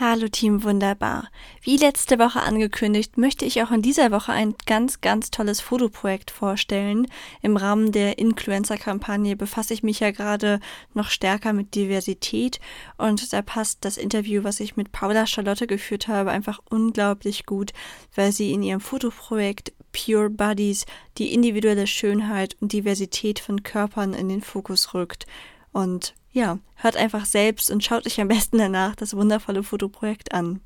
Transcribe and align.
Hallo 0.00 0.26
Team 0.26 0.64
Wunderbar. 0.64 1.28
Wie 1.62 1.76
letzte 1.76 2.18
Woche 2.18 2.42
angekündigt, 2.42 3.16
möchte 3.16 3.44
ich 3.44 3.62
auch 3.62 3.70
in 3.70 3.80
dieser 3.80 4.10
Woche 4.10 4.32
ein 4.32 4.56
ganz, 4.66 5.00
ganz 5.00 5.30
tolles 5.30 5.60
Fotoprojekt 5.60 6.32
vorstellen. 6.32 7.06
Im 7.42 7.56
Rahmen 7.56 7.92
der 7.92 8.18
Influencer-Kampagne 8.18 9.36
befasse 9.36 9.72
ich 9.72 9.84
mich 9.84 10.00
ja 10.00 10.10
gerade 10.10 10.58
noch 10.94 11.10
stärker 11.10 11.52
mit 11.52 11.76
Diversität 11.76 12.58
und 12.98 13.32
da 13.32 13.40
passt 13.40 13.84
das 13.84 13.96
Interview, 13.96 14.42
was 14.42 14.58
ich 14.58 14.74
mit 14.74 14.90
Paula 14.90 15.28
Charlotte 15.28 15.68
geführt 15.68 16.08
habe, 16.08 16.32
einfach 16.32 16.58
unglaublich 16.68 17.46
gut, 17.46 17.72
weil 18.16 18.32
sie 18.32 18.52
in 18.52 18.64
ihrem 18.64 18.80
Fotoprojekt 18.80 19.72
Pure 19.92 20.28
Bodies 20.28 20.86
die 21.18 21.32
individuelle 21.32 21.86
Schönheit 21.86 22.56
und 22.60 22.72
Diversität 22.72 23.38
von 23.38 23.62
Körpern 23.62 24.12
in 24.12 24.28
den 24.28 24.42
Fokus 24.42 24.92
rückt. 24.92 25.26
Und 25.70 26.14
ja, 26.34 26.58
hört 26.74 26.96
einfach 26.96 27.24
selbst 27.24 27.70
und 27.70 27.84
schaut 27.84 28.06
euch 28.06 28.20
am 28.20 28.28
besten 28.28 28.58
danach 28.58 28.96
das 28.96 29.16
wundervolle 29.16 29.62
Fotoprojekt 29.62 30.34
an. 30.34 30.60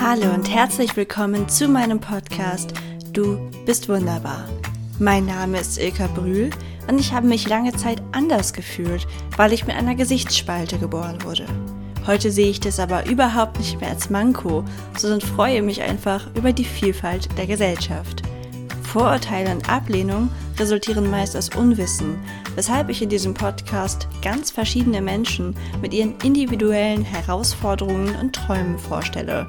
Hallo 0.00 0.32
und 0.32 0.48
herzlich 0.48 0.96
willkommen 0.96 1.46
zu 1.48 1.68
meinem 1.68 2.00
Podcast 2.00 2.72
Du 3.12 3.50
bist 3.66 3.88
wunderbar. 3.90 4.48
Mein 4.98 5.26
Name 5.26 5.60
ist 5.60 5.78
Ilka 5.78 6.06
Brühl 6.06 6.48
und 6.88 6.98
ich 6.98 7.12
habe 7.12 7.26
mich 7.26 7.48
lange 7.48 7.74
Zeit 7.74 8.02
anders 8.12 8.54
gefühlt, 8.54 9.06
weil 9.36 9.52
ich 9.52 9.66
mit 9.66 9.76
einer 9.76 9.94
Gesichtsspalte 9.94 10.78
geboren 10.78 11.22
wurde. 11.22 11.46
Heute 12.06 12.30
sehe 12.30 12.50
ich 12.50 12.60
das 12.60 12.78
aber 12.78 13.06
überhaupt 13.06 13.58
nicht 13.58 13.80
mehr 13.80 13.90
als 13.90 14.10
Manko, 14.10 14.62
sondern 14.96 15.20
freue 15.20 15.60
mich 15.60 15.82
einfach 15.82 16.28
über 16.36 16.52
die 16.52 16.64
Vielfalt 16.64 17.28
der 17.36 17.48
Gesellschaft. 17.48 18.22
Vorurteile 18.84 19.50
und 19.50 19.68
Ablehnung 19.68 20.30
resultieren 20.56 21.10
meist 21.10 21.36
aus 21.36 21.50
Unwissen, 21.56 22.16
weshalb 22.54 22.90
ich 22.90 23.02
in 23.02 23.08
diesem 23.08 23.34
Podcast 23.34 24.06
ganz 24.22 24.52
verschiedene 24.52 25.02
Menschen 25.02 25.56
mit 25.82 25.92
ihren 25.92 26.14
individuellen 26.22 27.02
Herausforderungen 27.02 28.14
und 28.20 28.36
Träumen 28.36 28.78
vorstelle. 28.78 29.44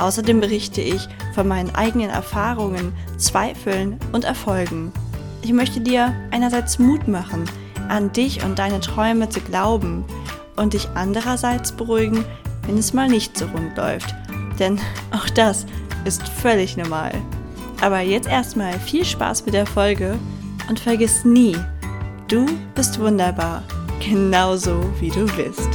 Außerdem 0.00 0.40
berichte 0.40 0.80
ich 0.80 1.06
von 1.34 1.46
meinen 1.46 1.74
eigenen 1.74 2.08
Erfahrungen, 2.08 2.94
Zweifeln 3.18 3.98
und 4.12 4.24
Erfolgen. 4.24 4.92
Ich 5.42 5.52
möchte 5.52 5.80
dir 5.80 6.14
einerseits 6.30 6.78
Mut 6.78 7.06
machen, 7.06 7.44
an 7.88 8.12
dich 8.12 8.44
und 8.44 8.58
deine 8.58 8.80
Träume 8.80 9.28
zu 9.28 9.40
glauben 9.40 10.04
und 10.58 10.74
dich 10.74 10.88
andererseits 10.94 11.72
beruhigen, 11.72 12.24
wenn 12.66 12.76
es 12.76 12.92
mal 12.92 13.08
nicht 13.08 13.36
so 13.36 13.46
rund 13.46 13.76
läuft. 13.76 14.14
Denn 14.58 14.80
auch 15.10 15.28
das 15.30 15.66
ist 16.04 16.28
völlig 16.28 16.76
normal. 16.76 17.12
Aber 17.80 18.00
jetzt 18.00 18.28
erstmal 18.28 18.78
viel 18.78 19.04
Spaß 19.04 19.46
mit 19.46 19.54
der 19.54 19.66
Folge 19.66 20.18
und 20.68 20.80
vergiss 20.80 21.24
nie, 21.24 21.56
du 22.26 22.44
bist 22.74 22.98
wunderbar, 22.98 23.62
genauso 24.00 24.82
wie 25.00 25.10
du 25.10 25.26
bist. 25.36 25.68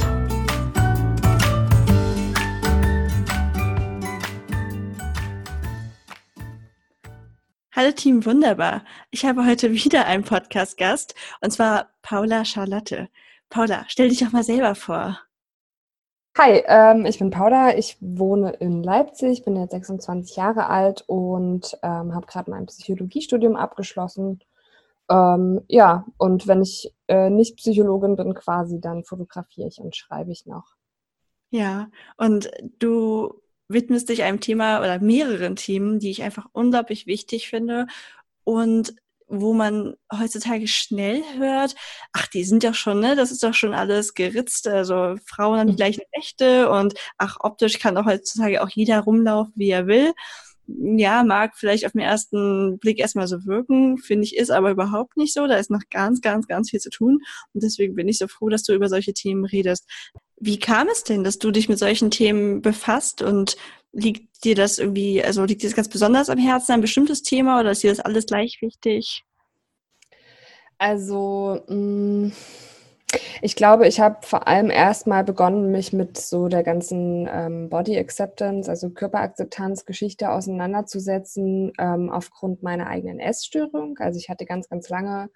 Hallo 7.76 7.90
Team 7.90 8.24
Wunderbar. 8.24 8.84
Ich 9.10 9.24
habe 9.24 9.44
heute 9.44 9.72
wieder 9.72 10.06
einen 10.06 10.22
Podcast-Gast 10.22 11.16
und 11.40 11.50
zwar 11.50 11.90
Paula 12.02 12.44
Charlotte. 12.44 13.08
Paula, 13.54 13.84
stell 13.86 14.08
dich 14.08 14.18
doch 14.18 14.32
mal 14.32 14.42
selber 14.42 14.74
vor. 14.74 15.16
Hi, 16.36 16.64
ähm, 16.66 17.06
ich 17.06 17.20
bin 17.20 17.30
Paula, 17.30 17.78
ich 17.78 17.96
wohne 18.00 18.50
in 18.50 18.82
Leipzig, 18.82 19.44
bin 19.44 19.54
jetzt 19.54 19.70
26 19.70 20.34
Jahre 20.34 20.66
alt 20.66 21.04
und 21.06 21.78
ähm, 21.84 22.12
habe 22.16 22.26
gerade 22.26 22.50
mein 22.50 22.66
Psychologiestudium 22.66 23.54
abgeschlossen. 23.54 24.40
Ähm, 25.08 25.60
ja, 25.68 26.04
und 26.18 26.48
wenn 26.48 26.62
ich 26.62 26.92
äh, 27.06 27.30
nicht 27.30 27.56
Psychologin 27.58 28.16
bin, 28.16 28.34
quasi, 28.34 28.80
dann 28.80 29.04
fotografiere 29.04 29.68
ich 29.68 29.78
und 29.78 29.94
schreibe 29.94 30.32
ich 30.32 30.46
noch. 30.46 30.74
Ja, 31.50 31.90
und 32.16 32.50
du 32.80 33.40
widmest 33.68 34.08
dich 34.08 34.24
einem 34.24 34.40
Thema 34.40 34.80
oder 34.80 34.98
mehreren 34.98 35.54
Themen, 35.54 36.00
die 36.00 36.10
ich 36.10 36.24
einfach 36.24 36.48
unglaublich 36.50 37.06
wichtig 37.06 37.50
finde. 37.50 37.86
Und 38.42 38.96
wo 39.26 39.54
man 39.54 39.94
heutzutage 40.12 40.68
schnell 40.68 41.22
hört, 41.38 41.74
ach, 42.12 42.26
die 42.28 42.44
sind 42.44 42.64
doch 42.64 42.74
schon, 42.74 43.00
ne, 43.00 43.16
das 43.16 43.30
ist 43.30 43.42
doch 43.42 43.54
schon 43.54 43.74
alles 43.74 44.14
geritzt, 44.14 44.68
also 44.68 45.16
Frauen 45.26 45.58
haben 45.58 45.66
die 45.68 45.72
mhm. 45.72 45.78
gleichen 45.78 46.02
Rechte 46.16 46.70
und 46.70 46.94
ach, 47.18 47.36
optisch 47.40 47.78
kann 47.78 47.94
doch 47.94 48.06
heutzutage 48.06 48.62
auch 48.62 48.70
jeder 48.70 49.00
rumlaufen, 49.00 49.52
wie 49.56 49.70
er 49.70 49.86
will. 49.86 50.12
Ja, 50.66 51.24
mag 51.24 51.56
vielleicht 51.56 51.84
auf 51.84 51.92
den 51.92 52.00
ersten 52.00 52.78
Blick 52.78 52.98
erstmal 52.98 53.26
so 53.26 53.44
wirken, 53.44 53.98
finde 53.98 54.24
ich, 54.24 54.36
ist 54.36 54.50
aber 54.50 54.70
überhaupt 54.70 55.16
nicht 55.18 55.34
so. 55.34 55.46
Da 55.46 55.56
ist 55.56 55.70
noch 55.70 55.82
ganz, 55.90 56.22
ganz, 56.22 56.46
ganz 56.46 56.70
viel 56.70 56.80
zu 56.80 56.88
tun. 56.88 57.20
Und 57.52 57.62
deswegen 57.62 57.94
bin 57.94 58.08
ich 58.08 58.16
so 58.16 58.28
froh, 58.28 58.48
dass 58.48 58.62
du 58.62 58.72
über 58.72 58.88
solche 58.88 59.12
Themen 59.12 59.44
redest. 59.44 59.86
Wie 60.40 60.58
kam 60.58 60.88
es 60.88 61.04
denn, 61.04 61.22
dass 61.22 61.38
du 61.38 61.50
dich 61.50 61.68
mit 61.68 61.78
solchen 61.78 62.10
Themen 62.10 62.62
befasst 62.62 63.20
und 63.20 63.58
liegt 63.94 64.44
dir 64.44 64.54
das 64.54 64.78
irgendwie, 64.78 65.22
also 65.24 65.44
liegt 65.44 65.62
dir 65.62 65.68
das 65.68 65.76
ganz 65.76 65.88
besonders 65.88 66.28
am 66.28 66.38
Herzen, 66.38 66.72
ein 66.72 66.80
bestimmtes 66.80 67.22
Thema 67.22 67.60
oder 67.60 67.70
ist 67.70 67.82
dir 67.82 67.90
das 67.90 68.00
alles 68.00 68.26
gleich 68.26 68.58
wichtig? 68.60 69.24
Also, 70.78 71.62
mm, 71.68 72.32
ich 73.42 73.54
glaube, 73.54 73.86
ich 73.86 74.00
habe 74.00 74.18
vor 74.22 74.48
allem 74.48 74.70
erstmal 74.70 75.24
begonnen, 75.24 75.70
mich 75.70 75.92
mit 75.92 76.18
so 76.18 76.48
der 76.48 76.62
ganzen 76.62 77.28
ähm, 77.30 77.68
Body 77.68 77.96
Acceptance, 77.96 78.68
also 78.68 78.90
Körperakzeptanz, 78.90 79.84
Geschichte 79.84 80.30
auseinanderzusetzen, 80.30 81.72
ähm, 81.78 82.10
aufgrund 82.10 82.62
meiner 82.62 82.88
eigenen 82.88 83.20
Essstörung. 83.20 83.96
Also 83.98 84.18
ich 84.18 84.28
hatte 84.28 84.46
ganz, 84.46 84.68
ganz 84.68 84.88
lange 84.88 85.30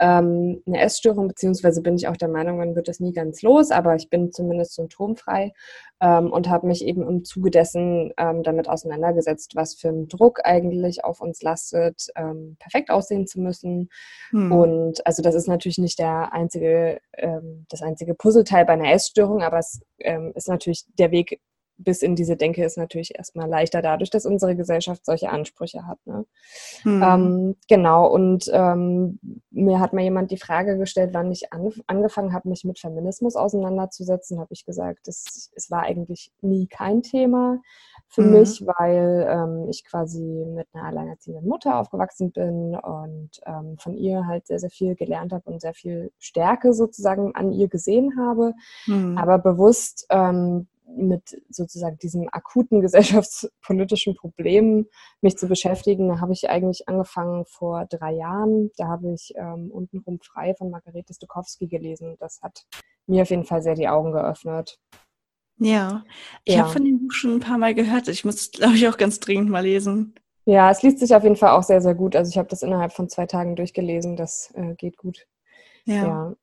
ähm, 0.00 0.62
eine 0.66 0.80
Essstörung, 0.80 1.28
beziehungsweise 1.28 1.82
bin 1.82 1.94
ich 1.94 2.08
auch 2.08 2.16
der 2.16 2.28
Meinung, 2.28 2.56
man 2.56 2.74
wird 2.74 2.88
das 2.88 3.00
nie 3.00 3.12
ganz 3.12 3.42
los, 3.42 3.70
aber 3.70 3.94
ich 3.94 4.08
bin 4.08 4.32
zumindest 4.32 4.74
symptomfrei 4.74 5.52
ähm, 6.00 6.32
und 6.32 6.48
habe 6.48 6.66
mich 6.66 6.84
eben 6.84 7.06
im 7.06 7.24
Zuge 7.24 7.50
dessen 7.50 8.12
ähm, 8.16 8.42
damit 8.42 8.68
auseinandergesetzt, 8.68 9.56
was 9.56 9.74
für 9.74 9.88
ein 9.88 10.08
Druck 10.08 10.40
eigentlich 10.44 11.04
auf 11.04 11.20
uns 11.20 11.42
lastet, 11.42 12.06
ähm, 12.16 12.56
perfekt 12.58 12.90
aussehen 12.90 13.26
zu 13.26 13.40
müssen. 13.40 13.90
Hm. 14.30 14.50
Und 14.50 15.06
also 15.06 15.22
das 15.22 15.34
ist 15.34 15.48
natürlich 15.48 15.78
nicht 15.78 15.98
der 15.98 16.32
einzige, 16.32 17.00
ähm, 17.18 17.66
das 17.68 17.82
einzige 17.82 18.14
Puzzleteil 18.14 18.64
bei 18.64 18.72
einer 18.72 18.92
Essstörung, 18.92 19.42
aber 19.42 19.58
es 19.58 19.82
ähm, 19.98 20.32
ist 20.34 20.48
natürlich 20.48 20.86
der 20.98 21.10
Weg 21.10 21.40
bis 21.84 22.02
in 22.02 22.14
diese 22.14 22.36
Denke 22.36 22.64
ist 22.64 22.76
natürlich 22.76 23.16
erstmal 23.16 23.48
leichter 23.48 23.82
dadurch, 23.82 24.10
dass 24.10 24.26
unsere 24.26 24.54
Gesellschaft 24.54 25.04
solche 25.04 25.30
Ansprüche 25.30 25.86
hat. 25.86 25.98
Ne? 26.04 26.26
Hm. 26.82 27.02
Ähm, 27.02 27.56
genau, 27.68 28.06
und 28.06 28.50
ähm, 28.52 29.18
mir 29.50 29.80
hat 29.80 29.92
mal 29.92 30.02
jemand 30.02 30.30
die 30.30 30.36
Frage 30.36 30.76
gestellt, 30.76 31.10
wann 31.12 31.30
ich 31.30 31.52
an, 31.52 31.72
angefangen 31.86 32.32
habe, 32.32 32.48
mich 32.48 32.64
mit 32.64 32.78
Feminismus 32.78 33.36
auseinanderzusetzen, 33.36 34.38
habe 34.38 34.52
ich 34.52 34.64
gesagt, 34.64 35.08
es, 35.08 35.50
es 35.54 35.70
war 35.70 35.82
eigentlich 35.82 36.32
nie 36.40 36.66
kein 36.66 37.02
Thema 37.02 37.60
für 38.08 38.22
mhm. 38.22 38.32
mich, 38.32 38.66
weil 38.66 39.26
ähm, 39.28 39.68
ich 39.70 39.84
quasi 39.84 40.44
mit 40.46 40.66
einer 40.72 40.84
alleinerziehenden 40.84 41.48
Mutter 41.48 41.78
aufgewachsen 41.78 42.32
bin 42.32 42.74
und 42.74 43.30
ähm, 43.46 43.76
von 43.78 43.96
ihr 43.96 44.26
halt 44.26 44.46
sehr, 44.46 44.58
sehr 44.58 44.70
viel 44.70 44.96
gelernt 44.96 45.32
habe 45.32 45.48
und 45.50 45.60
sehr 45.60 45.74
viel 45.74 46.12
Stärke 46.18 46.72
sozusagen 46.72 47.34
an 47.34 47.52
ihr 47.52 47.68
gesehen 47.68 48.18
habe, 48.18 48.54
mhm. 48.86 49.16
aber 49.16 49.38
bewusst 49.38 50.06
ähm, 50.10 50.66
mit 50.96 51.40
sozusagen 51.48 51.98
diesem 51.98 52.28
akuten 52.30 52.80
gesellschaftspolitischen 52.82 54.14
Problem 54.14 54.86
mich 55.20 55.36
zu 55.36 55.48
beschäftigen, 55.48 56.08
da 56.08 56.20
habe 56.20 56.32
ich 56.32 56.50
eigentlich 56.50 56.88
angefangen 56.88 57.44
vor 57.46 57.86
drei 57.86 58.12
Jahren. 58.12 58.70
Da 58.76 58.88
habe 58.88 59.12
ich 59.12 59.32
ähm, 59.36 59.70
untenrum 59.70 60.18
frei 60.20 60.54
von 60.54 60.70
Margarete 60.70 61.14
Stokowski 61.14 61.66
gelesen. 61.66 62.16
Das 62.18 62.40
hat 62.42 62.64
mir 63.06 63.22
auf 63.22 63.30
jeden 63.30 63.44
Fall 63.44 63.62
sehr 63.62 63.74
die 63.74 63.88
Augen 63.88 64.12
geöffnet. 64.12 64.78
Ja, 65.58 66.04
ich 66.44 66.54
ja. 66.54 66.62
habe 66.62 66.72
von 66.72 66.84
dem 66.84 67.00
Buch 67.00 67.12
schon 67.12 67.34
ein 67.34 67.40
paar 67.40 67.58
Mal 67.58 67.74
gehört. 67.74 68.08
Ich 68.08 68.24
muss 68.24 68.36
es, 68.36 68.50
glaube 68.50 68.76
ich, 68.76 68.88
auch 68.88 68.96
ganz 68.96 69.20
dringend 69.20 69.50
mal 69.50 69.60
lesen. 69.60 70.14
Ja, 70.46 70.70
es 70.70 70.82
liest 70.82 71.00
sich 71.00 71.14
auf 71.14 71.22
jeden 71.22 71.36
Fall 71.36 71.50
auch 71.50 71.62
sehr, 71.62 71.82
sehr 71.82 71.94
gut. 71.94 72.16
Also 72.16 72.30
ich 72.30 72.38
habe 72.38 72.48
das 72.48 72.62
innerhalb 72.62 72.92
von 72.92 73.10
zwei 73.10 73.26
Tagen 73.26 73.56
durchgelesen. 73.56 74.16
Das 74.16 74.52
äh, 74.54 74.74
geht 74.74 74.96
gut. 74.96 75.26
Ja. 75.84 75.94
ja. 75.94 76.34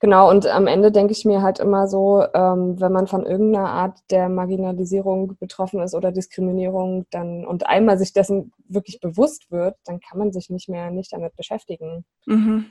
Genau, 0.00 0.30
und 0.30 0.46
am 0.46 0.66
Ende 0.66 0.92
denke 0.92 1.12
ich 1.12 1.24
mir 1.24 1.42
halt 1.42 1.58
immer 1.58 1.88
so, 1.88 2.24
ähm, 2.34 2.80
wenn 2.80 2.92
man 2.92 3.08
von 3.08 3.26
irgendeiner 3.26 3.68
Art 3.68 3.98
der 4.10 4.28
Marginalisierung 4.28 5.36
betroffen 5.38 5.80
ist 5.80 5.94
oder 5.94 6.12
Diskriminierung, 6.12 7.06
dann 7.10 7.44
und 7.44 7.66
einmal 7.66 7.98
sich 7.98 8.12
dessen 8.12 8.52
wirklich 8.68 9.00
bewusst 9.00 9.50
wird, 9.50 9.76
dann 9.84 10.00
kann 10.00 10.18
man 10.18 10.32
sich 10.32 10.50
nicht 10.50 10.68
mehr 10.68 10.90
nicht 10.90 11.12
damit 11.12 11.34
beschäftigen. 11.34 12.04
Mhm. 12.26 12.66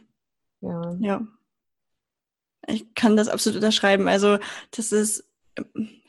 Ja. 0.61 0.95
ja. 0.99 1.21
Ich 2.67 2.93
kann 2.95 3.17
das 3.17 3.27
absolut 3.27 3.57
unterschreiben. 3.57 4.07
Also, 4.07 4.37
das 4.71 4.91
ist, 4.91 5.29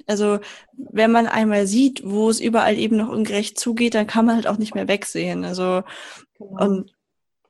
also, 0.07 0.39
wenn 0.73 1.11
man 1.11 1.27
einmal 1.27 1.67
sieht, 1.67 2.03
wo 2.05 2.31
es 2.31 2.41
überall 2.41 2.79
eben 2.79 2.97
noch 2.97 3.09
ungerecht 3.09 3.59
zugeht, 3.59 3.95
dann 3.95 4.07
kann 4.07 4.25
man 4.25 4.37
halt 4.37 4.47
auch 4.47 4.57
nicht 4.57 4.75
mehr 4.75 4.89
wegsehen. 4.89 5.45
Also, 5.45 5.83
genau. 6.39 6.65
und 6.65 6.97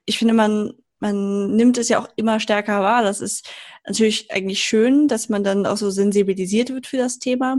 ich 0.06 0.18
finde, 0.18 0.34
man 0.34 0.72
man 0.98 1.54
nimmt 1.56 1.78
es 1.78 1.88
ja 1.88 2.00
auch 2.00 2.08
immer 2.16 2.40
stärker 2.40 2.80
wahr. 2.80 3.02
Das 3.02 3.20
ist 3.20 3.48
natürlich 3.86 4.30
eigentlich 4.30 4.62
schön, 4.62 5.08
dass 5.08 5.28
man 5.28 5.44
dann 5.44 5.66
auch 5.66 5.76
so 5.76 5.90
sensibilisiert 5.90 6.70
wird 6.70 6.86
für 6.86 6.96
das 6.96 7.18
Thema. 7.18 7.58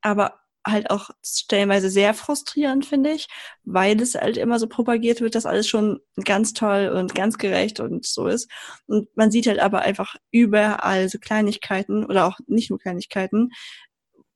Aber 0.00 0.40
halt 0.66 0.90
auch 0.90 1.10
stellenweise 1.24 1.90
sehr 1.90 2.14
frustrierend, 2.14 2.84
finde 2.86 3.12
ich, 3.12 3.28
weil 3.64 4.00
es 4.00 4.14
halt 4.14 4.36
immer 4.36 4.58
so 4.58 4.66
propagiert 4.66 5.20
wird, 5.20 5.34
dass 5.34 5.46
alles 5.46 5.68
schon 5.68 6.00
ganz 6.24 6.52
toll 6.52 6.88
und 6.94 7.14
ganz 7.14 7.38
gerecht 7.38 7.80
und 7.80 8.06
so 8.06 8.26
ist. 8.26 8.50
Und 8.86 9.08
man 9.16 9.30
sieht 9.30 9.46
halt 9.46 9.60
aber 9.60 9.80
einfach 9.80 10.16
überall 10.30 11.08
so 11.08 11.18
Kleinigkeiten 11.18 12.04
oder 12.04 12.26
auch 12.26 12.38
nicht 12.46 12.70
nur 12.70 12.78
Kleinigkeiten 12.78 13.50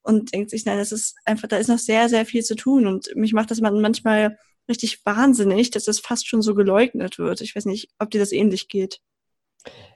und 0.02 0.32
denkt 0.32 0.50
sich, 0.50 0.64
nein, 0.64 0.78
das 0.78 0.92
ist 0.92 1.16
einfach, 1.24 1.48
da 1.48 1.56
ist 1.56 1.68
noch 1.68 1.78
sehr, 1.78 2.08
sehr 2.08 2.26
viel 2.26 2.42
zu 2.42 2.56
tun. 2.56 2.86
Und 2.86 3.14
mich 3.14 3.32
macht 3.32 3.50
das 3.50 3.60
manchmal 3.60 4.38
richtig 4.68 5.04
wahnsinnig, 5.04 5.70
dass 5.70 5.84
das 5.84 6.00
fast 6.00 6.26
schon 6.28 6.42
so 6.42 6.54
geleugnet 6.54 7.18
wird. 7.18 7.40
Ich 7.40 7.56
weiß 7.56 7.66
nicht, 7.66 7.90
ob 7.98 8.10
dir 8.10 8.20
das 8.20 8.32
ähnlich 8.32 8.68
geht. 8.68 9.00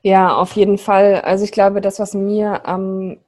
Ja, 0.02 0.36
auf 0.36 0.52
jeden 0.52 0.78
Fall. 0.78 1.20
Also 1.22 1.44
ich 1.44 1.52
glaube, 1.52 1.80
das, 1.80 1.98
was 1.98 2.14
mir 2.14 2.66
am 2.66 3.18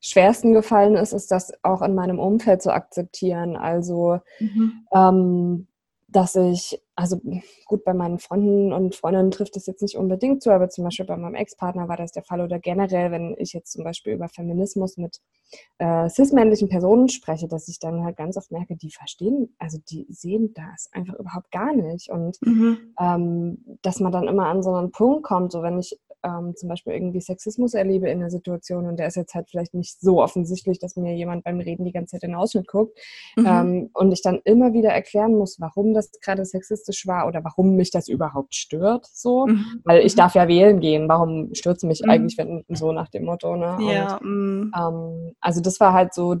schwersten 0.00 0.52
gefallen 0.52 0.96
ist, 0.96 1.12
ist 1.12 1.30
das 1.30 1.52
auch 1.62 1.82
in 1.82 1.94
meinem 1.94 2.18
Umfeld 2.18 2.62
zu 2.62 2.72
akzeptieren. 2.72 3.56
Also, 3.56 4.20
mhm. 4.38 4.86
ähm, 4.92 5.66
dass 6.14 6.36
ich, 6.36 6.80
also 6.94 7.20
gut, 7.66 7.84
bei 7.84 7.92
meinen 7.92 8.20
Freunden 8.20 8.72
und 8.72 8.94
Freundinnen 8.94 9.32
trifft 9.32 9.56
es 9.56 9.66
jetzt 9.66 9.82
nicht 9.82 9.96
unbedingt 9.96 10.44
zu, 10.44 10.52
aber 10.52 10.68
zum 10.68 10.84
Beispiel 10.84 11.06
bei 11.06 11.16
meinem 11.16 11.34
Ex-Partner 11.34 11.88
war 11.88 11.96
das 11.96 12.12
der 12.12 12.22
Fall 12.22 12.40
oder 12.40 12.60
generell, 12.60 13.10
wenn 13.10 13.34
ich 13.36 13.52
jetzt 13.52 13.72
zum 13.72 13.82
Beispiel 13.82 14.12
über 14.12 14.28
Feminismus 14.28 14.96
mit 14.96 15.20
äh, 15.78 16.08
cis-männlichen 16.08 16.68
Personen 16.68 17.08
spreche, 17.08 17.48
dass 17.48 17.66
ich 17.66 17.80
dann 17.80 18.04
halt 18.04 18.16
ganz 18.16 18.36
oft 18.36 18.52
merke, 18.52 18.76
die 18.76 18.92
verstehen, 18.92 19.56
also 19.58 19.78
die 19.90 20.06
sehen 20.08 20.54
das 20.54 20.88
einfach 20.92 21.14
überhaupt 21.14 21.50
gar 21.50 21.74
nicht 21.74 22.10
und 22.10 22.38
mhm. 22.42 22.94
ähm, 23.00 23.78
dass 23.82 23.98
man 23.98 24.12
dann 24.12 24.28
immer 24.28 24.46
an 24.46 24.62
so 24.62 24.72
einen 24.72 24.92
Punkt 24.92 25.24
kommt, 25.24 25.50
so 25.50 25.62
wenn 25.62 25.80
ich 25.80 25.98
ähm, 26.24 26.54
zum 26.56 26.68
Beispiel 26.68 26.94
irgendwie 26.94 27.20
Sexismus 27.20 27.74
erlebe 27.74 28.08
in 28.08 28.20
der 28.20 28.30
Situation 28.30 28.86
und 28.86 28.98
der 28.98 29.08
ist 29.08 29.16
jetzt 29.16 29.34
halt 29.34 29.48
vielleicht 29.50 29.74
nicht 29.74 30.00
so 30.00 30.22
offensichtlich, 30.22 30.78
dass 30.78 30.96
mir 30.96 31.14
jemand 31.14 31.44
beim 31.44 31.60
Reden 31.60 31.84
die 31.84 31.92
ganze 31.92 32.12
Zeit 32.12 32.24
in 32.24 32.30
den 32.30 32.36
Ausschnitt 32.36 32.66
guckt 32.66 32.98
mhm. 33.36 33.46
ähm, 33.46 33.90
und 33.92 34.12
ich 34.12 34.22
dann 34.22 34.40
immer 34.44 34.72
wieder 34.72 34.90
erklären 34.90 35.34
muss, 35.34 35.60
warum 35.60 35.94
das 35.94 36.10
gerade 36.20 36.44
sexistisch 36.44 37.06
war 37.06 37.26
oder 37.28 37.44
warum 37.44 37.76
mich 37.76 37.90
das 37.90 38.08
überhaupt 38.08 38.54
stört, 38.54 39.06
so, 39.12 39.46
mhm. 39.46 39.82
weil 39.84 40.04
ich 40.04 40.14
mhm. 40.14 40.18
darf 40.18 40.34
ja 40.34 40.48
wählen 40.48 40.80
gehen, 40.80 41.08
warum 41.08 41.54
stört 41.54 41.76
es 41.76 41.82
mich 41.82 42.02
mhm. 42.02 42.10
eigentlich, 42.10 42.38
wenn 42.38 42.64
so 42.68 42.92
nach 42.92 43.08
dem 43.08 43.24
Motto, 43.24 43.56
ne? 43.56 43.78
Ja. 43.80 44.16
Und, 44.16 44.70
mm. 44.70 44.72
ähm, 44.76 45.34
also 45.40 45.60
das 45.60 45.80
war 45.80 45.92
halt 45.92 46.14
so 46.14 46.36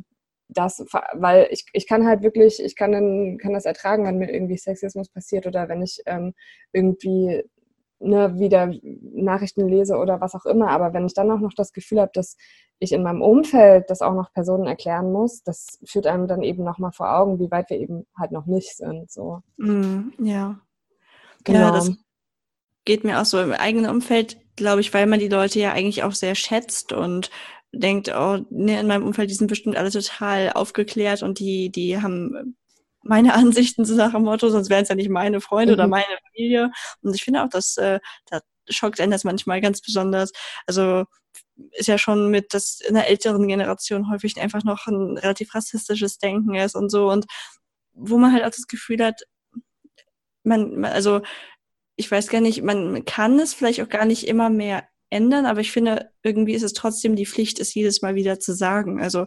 das, 0.48 0.84
weil 1.14 1.48
ich, 1.50 1.64
ich 1.72 1.86
kann 1.86 2.06
halt 2.06 2.22
wirklich, 2.22 2.62
ich 2.62 2.76
kann, 2.76 2.92
dann, 2.92 3.38
kann 3.38 3.52
das 3.52 3.64
ertragen, 3.64 4.04
wenn 4.04 4.18
mir 4.18 4.32
irgendwie 4.32 4.56
Sexismus 4.56 5.08
passiert 5.08 5.46
oder 5.46 5.68
wenn 5.68 5.82
ich 5.82 6.00
ähm, 6.06 6.34
irgendwie 6.72 7.42
ne, 7.98 8.38
wieder 8.38 8.72
Nachrichten 8.82 9.68
lese 9.68 9.96
oder 9.96 10.20
was 10.20 10.34
auch 10.34 10.46
immer. 10.46 10.70
Aber 10.70 10.92
wenn 10.92 11.06
ich 11.06 11.14
dann 11.14 11.30
auch 11.30 11.40
noch 11.40 11.54
das 11.54 11.72
Gefühl 11.72 12.00
habe, 12.00 12.10
dass 12.14 12.36
ich 12.78 12.92
in 12.92 13.02
meinem 13.02 13.22
Umfeld 13.22 13.88
das 13.88 14.02
auch 14.02 14.14
noch 14.14 14.32
Personen 14.32 14.66
erklären 14.66 15.12
muss, 15.12 15.42
das 15.42 15.78
führt 15.84 16.06
einem 16.06 16.26
dann 16.26 16.42
eben 16.42 16.64
nochmal 16.64 16.92
vor 16.92 17.16
Augen, 17.16 17.38
wie 17.38 17.50
weit 17.50 17.70
wir 17.70 17.78
eben 17.78 18.06
halt 18.18 18.32
noch 18.32 18.46
nicht 18.46 18.76
sind. 18.76 19.10
So. 19.10 19.40
Mm, 19.56 20.10
ja. 20.18 20.60
Genau. 21.44 21.58
Ja, 21.58 21.70
das 21.70 21.92
geht 22.84 23.04
mir 23.04 23.20
auch 23.20 23.24
so 23.24 23.40
im 23.40 23.52
eigenen 23.52 23.90
Umfeld, 23.90 24.38
glaube 24.56 24.80
ich, 24.80 24.92
weil 24.92 25.06
man 25.06 25.20
die 25.20 25.28
Leute 25.28 25.58
ja 25.60 25.72
eigentlich 25.72 26.02
auch 26.02 26.12
sehr 26.12 26.34
schätzt 26.34 26.92
und 26.92 27.30
denkt, 27.72 28.12
oh, 28.14 28.38
ne, 28.50 28.80
in 28.80 28.86
meinem 28.86 29.04
Umfeld, 29.04 29.30
die 29.30 29.34
sind 29.34 29.48
bestimmt 29.48 29.76
alle 29.76 29.90
total 29.90 30.52
aufgeklärt 30.52 31.22
und 31.22 31.38
die, 31.38 31.70
die 31.70 32.00
haben 32.00 32.56
meine 33.04 33.34
Ansichten 33.34 33.82
nach 33.96 34.12
dem 34.12 34.22
Motto, 34.22 34.48
sonst 34.48 34.70
wären 34.70 34.82
es 34.82 34.88
ja 34.88 34.94
nicht 34.94 35.10
meine 35.10 35.40
Freunde 35.40 35.72
mhm. 35.72 35.78
oder 35.78 35.88
meine 35.88 36.18
Familie. 36.28 36.70
Und 37.02 37.14
ich 37.14 37.22
finde 37.22 37.42
auch, 37.42 37.48
dass 37.48 37.76
äh, 37.76 38.00
da 38.26 38.40
schockt 38.68 39.00
einen 39.00 39.12
das 39.12 39.24
manchmal 39.24 39.60
ganz 39.60 39.80
besonders. 39.80 40.32
Also 40.66 41.04
ist 41.72 41.88
ja 41.88 41.98
schon 41.98 42.30
mit, 42.30 42.54
dass 42.54 42.80
in 42.80 42.94
der 42.94 43.08
älteren 43.08 43.46
Generation 43.46 44.10
häufig 44.10 44.40
einfach 44.40 44.64
noch 44.64 44.86
ein 44.86 45.18
relativ 45.18 45.54
rassistisches 45.54 46.18
Denken 46.18 46.54
ist 46.54 46.74
und 46.74 46.90
so. 46.90 47.10
Und 47.10 47.26
wo 47.92 48.18
man 48.18 48.32
halt 48.32 48.42
auch 48.44 48.50
das 48.50 48.66
Gefühl 48.66 49.04
hat, 49.04 49.22
man, 50.42 50.84
also 50.84 51.22
ich 51.96 52.10
weiß 52.10 52.28
gar 52.28 52.40
nicht, 52.40 52.62
man 52.62 53.04
kann 53.04 53.38
es 53.38 53.54
vielleicht 53.54 53.80
auch 53.80 53.88
gar 53.88 54.04
nicht 54.04 54.26
immer 54.26 54.50
mehr 54.50 54.88
ändern, 55.10 55.46
aber 55.46 55.60
ich 55.60 55.70
finde, 55.70 56.10
irgendwie 56.22 56.54
ist 56.54 56.64
es 56.64 56.72
trotzdem 56.72 57.14
die 57.14 57.26
Pflicht, 57.26 57.60
es 57.60 57.74
jedes 57.74 58.02
Mal 58.02 58.14
wieder 58.14 58.40
zu 58.40 58.54
sagen. 58.54 59.00
Also. 59.00 59.26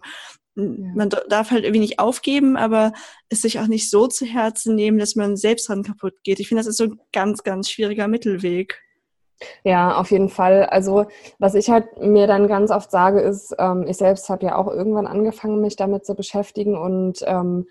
Man 0.57 1.09
darf 1.09 1.51
halt 1.51 1.63
irgendwie 1.63 1.81
nicht 1.81 1.99
aufgeben, 1.99 2.57
aber 2.57 2.91
es 3.29 3.43
sich 3.43 3.59
auch 3.59 3.67
nicht 3.67 3.89
so 3.89 4.07
zu 4.07 4.25
Herzen 4.25 4.73
nehmen, 4.73 4.97
dass 4.97 5.15
man 5.15 5.37
selbst 5.37 5.69
dran 5.69 5.83
kaputt 5.83 6.15
geht. 6.23 6.39
Ich 6.39 6.47
finde, 6.47 6.61
das 6.61 6.67
ist 6.67 6.77
so 6.77 6.85
ein 6.85 6.99
ganz, 7.13 7.43
ganz 7.43 7.69
schwieriger 7.69 8.07
Mittelweg. 8.07 8.81
Ja, 9.63 9.97
auf 9.97 10.09
jeden 10.09 10.29
Fall. 10.29 10.65
Also 10.65 11.05
was 11.37 11.53
ich 11.53 11.69
halt 11.69 11.99
mir 11.99 12.25
dann 12.25 12.47
ganz 12.47 12.71
oft 12.71 12.89
sage, 12.89 13.21
ist, 13.21 13.55
ähm, 13.59 13.85
ich 13.87 13.97
selbst 13.97 14.29
habe 14.29 14.47
ja 14.47 14.55
auch 14.55 14.67
irgendwann 14.67 15.05
angefangen, 15.05 15.61
mich 15.61 15.75
damit 15.75 16.05
zu 16.05 16.15
beschäftigen 16.15 16.75
und 16.75 17.19
ähm, 17.27 17.67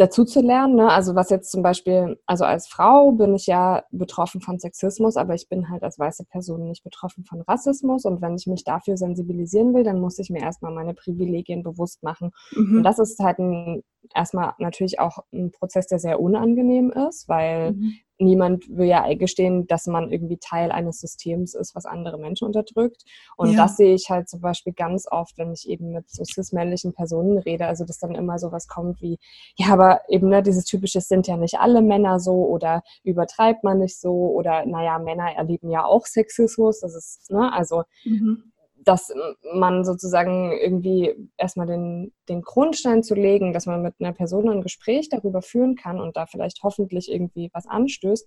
dazu 0.00 0.24
zu 0.24 0.40
lernen. 0.40 0.76
Ne? 0.76 0.90
Also 0.90 1.14
was 1.14 1.30
jetzt 1.30 1.50
zum 1.50 1.62
Beispiel, 1.62 2.18
also 2.26 2.44
als 2.44 2.68
Frau 2.68 3.12
bin 3.12 3.34
ich 3.34 3.46
ja 3.46 3.84
betroffen 3.90 4.40
von 4.40 4.58
Sexismus, 4.58 5.16
aber 5.16 5.34
ich 5.34 5.48
bin 5.48 5.68
halt 5.68 5.82
als 5.82 5.98
weiße 5.98 6.24
Person 6.24 6.66
nicht 6.68 6.82
betroffen 6.82 7.24
von 7.24 7.42
Rassismus. 7.42 8.04
Und 8.04 8.22
wenn 8.22 8.36
ich 8.36 8.46
mich 8.46 8.64
dafür 8.64 8.96
sensibilisieren 8.96 9.74
will, 9.74 9.84
dann 9.84 10.00
muss 10.00 10.18
ich 10.18 10.30
mir 10.30 10.40
erstmal 10.40 10.72
meine 10.72 10.94
Privilegien 10.94 11.62
bewusst 11.62 12.02
machen. 12.02 12.30
Mhm. 12.52 12.78
Und 12.78 12.82
das 12.82 12.98
ist 12.98 13.18
halt 13.20 13.38
ein, 13.38 13.82
erstmal 14.14 14.54
natürlich 14.58 14.98
auch 14.98 15.18
ein 15.32 15.50
Prozess, 15.50 15.86
der 15.86 15.98
sehr 15.98 16.20
unangenehm 16.20 16.90
ist, 16.90 17.28
weil 17.28 17.72
mhm 17.72 17.94
niemand 18.20 18.68
will 18.68 18.86
ja 18.86 19.02
eingestehen, 19.02 19.66
dass 19.66 19.86
man 19.86 20.10
irgendwie 20.10 20.38
Teil 20.38 20.70
eines 20.70 21.00
Systems 21.00 21.54
ist, 21.54 21.74
was 21.74 21.86
andere 21.86 22.18
Menschen 22.18 22.46
unterdrückt. 22.46 23.04
Und 23.36 23.52
ja. 23.52 23.56
das 23.56 23.76
sehe 23.76 23.94
ich 23.94 24.10
halt 24.10 24.28
zum 24.28 24.40
Beispiel 24.40 24.72
ganz 24.72 25.06
oft, 25.10 25.38
wenn 25.38 25.52
ich 25.52 25.68
eben 25.68 25.92
mit 25.92 26.10
so 26.10 26.24
cis-männlichen 26.24 26.92
Personen 26.92 27.38
rede, 27.38 27.66
also 27.66 27.84
dass 27.84 27.98
dann 27.98 28.14
immer 28.14 28.38
sowas 28.38 28.68
kommt 28.68 29.00
wie, 29.00 29.18
ja, 29.56 29.68
aber 29.72 30.00
eben 30.08 30.28
ne, 30.28 30.42
dieses 30.42 30.64
typische 30.64 31.00
sind 31.00 31.26
ja 31.26 31.36
nicht 31.36 31.58
alle 31.58 31.82
Männer 31.82 32.20
so 32.20 32.46
oder 32.46 32.82
übertreibt 33.02 33.64
man 33.64 33.78
nicht 33.78 33.98
so 33.98 34.12
oder 34.12 34.66
naja, 34.66 34.98
Männer 34.98 35.32
erleben 35.34 35.70
ja 35.70 35.84
auch 35.84 36.06
Sexismus. 36.06 36.80
Das 36.80 36.94
ist, 36.94 37.30
ne, 37.30 37.52
also 37.52 37.84
mhm 38.04 38.49
dass 38.82 39.12
man 39.54 39.84
sozusagen 39.84 40.52
irgendwie 40.52 41.14
erstmal 41.36 41.66
den, 41.66 42.12
den 42.28 42.42
Grundstein 42.42 43.02
zu 43.02 43.14
legen, 43.14 43.52
dass 43.52 43.66
man 43.66 43.82
mit 43.82 43.94
einer 44.00 44.12
Person 44.12 44.48
ein 44.48 44.62
Gespräch 44.62 45.08
darüber 45.08 45.42
führen 45.42 45.76
kann 45.76 46.00
und 46.00 46.16
da 46.16 46.26
vielleicht 46.26 46.62
hoffentlich 46.62 47.10
irgendwie 47.10 47.50
was 47.52 47.66
anstößt, 47.66 48.26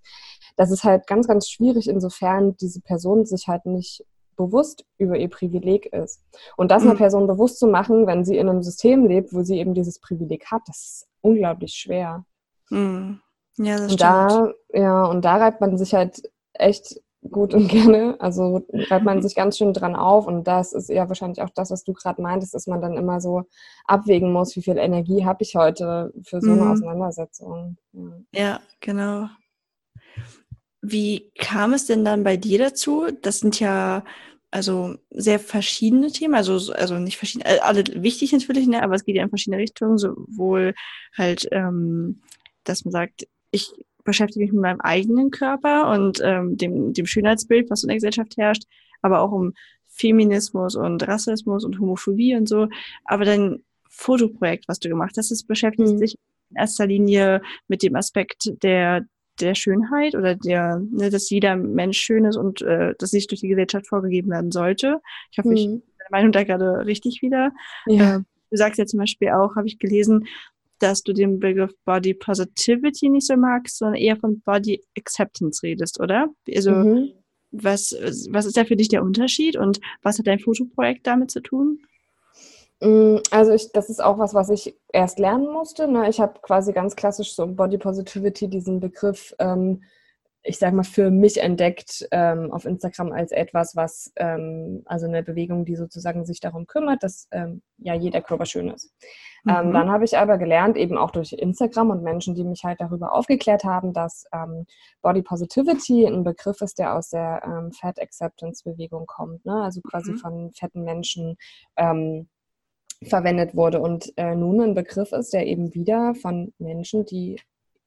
das 0.56 0.72
ist 0.72 0.84
halt 0.84 1.08
ganz, 1.08 1.28
ganz 1.28 1.50
schwierig, 1.50 1.90
insofern 1.90 2.56
diese 2.58 2.82
Person 2.82 3.26
sich 3.26 3.48
halt 3.48 3.66
nicht 3.66 4.06
bewusst 4.36 4.86
über 4.98 5.18
ihr 5.18 5.30
Privileg 5.30 5.88
ist. 5.88 6.24
Und 6.58 6.72
das 6.72 6.84
einer 6.84 6.94
mhm. 6.94 6.98
Person 6.98 7.28
bewusst 7.28 7.60
zu 7.60 7.68
machen, 7.68 8.08
wenn 8.08 8.26
sie 8.26 8.38
in 8.38 8.50
einem 8.50 8.64
System 8.64 9.06
lebt, 9.06 9.34
wo 9.34 9.44
sie 9.44 9.58
eben 9.58 9.74
dieses 9.74 10.00
Privileg 10.00 10.46
hat, 10.52 10.62
das 10.68 10.78
ist 10.78 11.08
unglaublich 11.22 11.74
schwer. 11.74 12.26
Mhm. 12.70 13.22
Ja, 13.58 13.74
das 13.74 13.82
und 13.82 13.88
stimmt. 13.88 14.02
Da, 14.02 14.54
ja, 14.74 15.06
und 15.06 15.24
da 15.24 15.38
reibt 15.38 15.62
man 15.62 15.78
sich 15.78 15.94
halt 15.94 16.24
echt 16.54 17.00
gut 17.32 17.54
und 17.54 17.68
gerne. 17.70 18.16
Also 18.20 18.66
reibt 18.72 19.06
man 19.06 19.22
sich 19.22 19.36
ganz 19.36 19.58
schön 19.58 19.74
dran 19.74 19.96
auf 19.96 20.28
und 20.28 20.46
das 20.46 20.74
ist 20.74 20.90
ja 20.90 21.08
wahrscheinlich 21.08 21.42
auch 21.42 21.50
das, 21.50 21.72
was 21.72 21.84
du 21.84 21.94
gerade 21.94 22.22
meintest, 22.22 22.54
dass 22.54 22.68
man 22.68 22.82
dann 22.82 22.98
immer 22.98 23.22
so 23.22 23.44
abwägen 23.86 24.32
muss, 24.32 24.56
wie 24.56 24.62
viel 24.62 24.78
Energie 24.78 25.26
habe 25.26 25.44
ich 25.44 25.56
heute 25.56 26.14
für 26.24 26.42
so 26.42 26.52
eine 26.52 26.62
mhm. 26.62 26.72
Auseinandersetzung. 26.72 27.78
Ja. 27.94 28.12
ja, 28.34 28.60
genau. 28.80 29.30
Wie 30.82 31.32
kam 31.40 31.74
es 31.74 31.86
denn 31.86 32.04
dann 32.04 32.24
bei 32.24 32.36
dir 32.36 32.60
dazu? 32.60 33.08
Das 33.22 33.40
sind 33.40 33.60
ja 33.60 34.04
also 34.52 34.96
sehr 35.10 35.40
verschiedene 35.40 36.12
Themen, 36.12 36.36
also 36.36 36.74
also 36.74 37.00
nicht 37.00 37.18
verschiedene, 37.18 37.56
äh, 37.56 37.60
alle 37.60 37.84
wichtig 37.96 38.34
natürlich, 38.34 38.68
ne, 38.68 38.84
aber 38.84 38.94
es 38.94 39.04
geht 39.04 39.16
ja 39.16 39.24
in 39.24 39.30
verschiedene 39.30 39.62
Richtungen, 39.62 39.98
sowohl 39.98 40.76
halt, 41.18 41.48
ähm, 41.52 42.22
dass 42.64 42.86
man 42.86 42.92
sagt, 42.92 43.28
ich 43.50 43.72
beschäftige 44.04 44.46
mich 44.46 44.54
mit 44.54 44.62
meinem 44.62 44.82
eigenen 44.82 45.32
Körper 45.32 45.92
und 45.92 46.22
ähm, 46.24 46.58
dem, 46.58 46.94
dem 46.94 47.06
Schönheitsbild, 47.06 47.70
was 47.70 47.84
in 47.84 47.88
der 47.88 47.98
Gesellschaft 47.98 48.38
herrscht, 48.38 48.64
aber 49.02 49.22
auch 49.22 49.32
um 49.32 49.54
Feminismus 49.88 50.76
und 50.76 51.08
Rassismus 51.08 51.64
und 51.64 51.80
Homophobie 51.80 52.36
und 52.36 52.48
so. 52.50 52.68
Aber 53.06 53.26
dein 53.26 53.64
Fotoprojekt, 53.90 54.68
was 54.68 54.80
du 54.80 54.90
gemacht 54.90 55.16
hast, 55.18 55.32
das 55.32 55.44
beschäftigt 55.44 55.94
mhm. 55.94 55.98
sich 55.98 56.16
in 56.50 56.58
erster 56.58 56.88
Linie 56.88 57.42
mit 57.68 57.84
dem 57.84 57.96
Aspekt 57.96 58.52
der 58.64 59.06
der 59.40 59.56
Schönheit 59.56 60.16
oder 60.16 60.36
der, 60.36 60.82
ne, 60.92 61.10
dass 61.10 61.30
jeder 61.30 61.56
Mensch 61.56 61.98
schön 61.98 62.26
ist 62.26 62.38
und 62.38 62.62
äh, 62.62 62.94
das 63.00 63.14
nicht 63.14 63.32
durch 63.32 63.42
die 63.42 63.48
Gesellschaft 63.48 63.88
vorgegeben 63.88 64.30
werden 64.30 64.52
sollte. 64.52 65.02
Ich 65.32 65.40
hoffe, 65.40 65.50
mhm. 65.50 65.56
ich 65.56 65.68
meine 65.68 65.82
Meinung 66.12 66.32
da 66.32 66.44
gerade 66.44 66.86
richtig 66.86 67.22
wieder. 67.22 67.52
Ja. 67.88 68.18
Äh, 68.18 68.20
du 68.52 68.58
sagst 68.58 68.78
ja 68.78 68.86
zum 68.86 69.00
Beispiel 69.00 69.30
auch, 69.30 69.56
habe 69.56 69.68
ich 69.68 69.80
gelesen, 69.80 70.28
dass 70.80 71.04
du 71.04 71.14
den 71.14 71.40
Begriff 71.40 71.72
Body 71.86 72.14
Positivity 72.14 73.10
nicht 73.10 73.28
so 73.28 73.36
magst, 73.36 73.78
sondern 73.78 73.96
eher 73.96 74.18
von 74.18 74.42
Body 74.42 74.84
Acceptance 74.98 75.64
redest, 75.64 76.00
oder? 76.00 76.28
Also, 76.54 76.72
mhm. 76.72 77.14
was, 77.52 77.96
was 78.30 78.46
ist 78.46 78.58
da 78.58 78.66
für 78.66 78.76
dich 78.76 78.90
der 78.90 79.04
Unterschied 79.04 79.56
und 79.56 79.80
was 80.02 80.20
hat 80.20 80.28
dein 80.28 80.40
Fotoprojekt 80.40 81.08
damit 81.08 81.32
zu 81.32 81.42
tun? 81.42 81.80
Mm, 82.82 83.18
also 83.32 83.54
ich, 83.54 83.72
das 83.72 83.90
ist 83.90 84.04
auch 84.04 84.18
was, 84.18 84.34
was 84.34 84.50
ich 84.50 84.76
erst 84.92 85.20
lernen 85.20 85.52
musste. 85.52 85.88
Ne? 85.88 86.10
Ich 86.10 86.20
habe 86.20 86.40
quasi 86.42 86.74
ganz 86.74 86.96
klassisch 86.96 87.34
so 87.34 87.48
Body 87.48 87.78
Positivity 87.78 88.50
diesen 88.50 88.80
Begriff 88.80 89.34
ähm, 89.40 89.84
ich 90.46 90.60
sage 90.60 90.76
mal, 90.76 90.84
für 90.84 91.10
mich 91.10 91.42
entdeckt 91.42 92.06
ähm, 92.12 92.52
auf 92.52 92.66
Instagram 92.66 93.14
als 93.14 93.32
etwas, 93.32 93.76
was, 93.78 94.12
ähm, 94.18 94.84
also 94.86 95.08
eine 95.08 95.24
Bewegung, 95.24 95.64
die 95.64 95.78
sozusagen 95.78 96.26
sich 96.26 96.42
darum 96.42 96.68
kümmert, 96.68 97.02
dass 97.02 97.28
ähm, 97.32 97.62
ja 97.78 97.94
jeder 97.94 98.22
Körper 98.22 98.46
schön 98.46 98.70
ist. 98.70 98.94
Ähm, 99.48 99.70
mhm. 99.70 99.74
dann 99.74 99.90
habe 99.90 100.04
ich 100.04 100.18
aber 100.18 100.38
gelernt, 100.38 100.76
eben 100.76 100.98
auch 100.98 101.12
durch 101.12 101.32
Instagram 101.32 101.92
und 101.92 102.04
Menschen, 102.04 102.36
die 102.36 102.44
mich 102.44 102.64
halt 102.64 102.82
darüber 102.82 103.14
aufgeklärt 103.14 103.64
haben, 103.64 103.94
dass 103.94 104.26
ähm, 104.34 104.66
Body 105.02 105.22
Positivity 105.22 106.06
ein 106.06 106.26
Begriff 106.26 106.62
ist, 106.62 106.78
der 106.78 106.96
aus 106.96 107.10
der 107.10 107.42
ähm, 107.46 107.72
Fat 107.72 108.02
Acceptance 108.02 108.64
Bewegung 108.64 109.06
kommt, 109.06 109.46
ne? 109.46 109.64
also 109.64 109.82
quasi 109.82 110.12
mhm. 110.12 110.18
von 110.18 110.52
fetten 110.54 110.84
Menschen 110.84 111.38
verwendet 113.08 113.56
wurde 113.56 113.82
und 113.82 114.14
äh, 114.18 114.36
nun 114.36 114.62
ein 114.62 114.74
Begriff 114.76 115.12
ist, 115.12 115.34
der 115.34 115.46
eben 115.46 115.74
wieder 115.74 116.16
von 116.16 116.54
Menschen, 116.58 117.06
die 117.06 117.38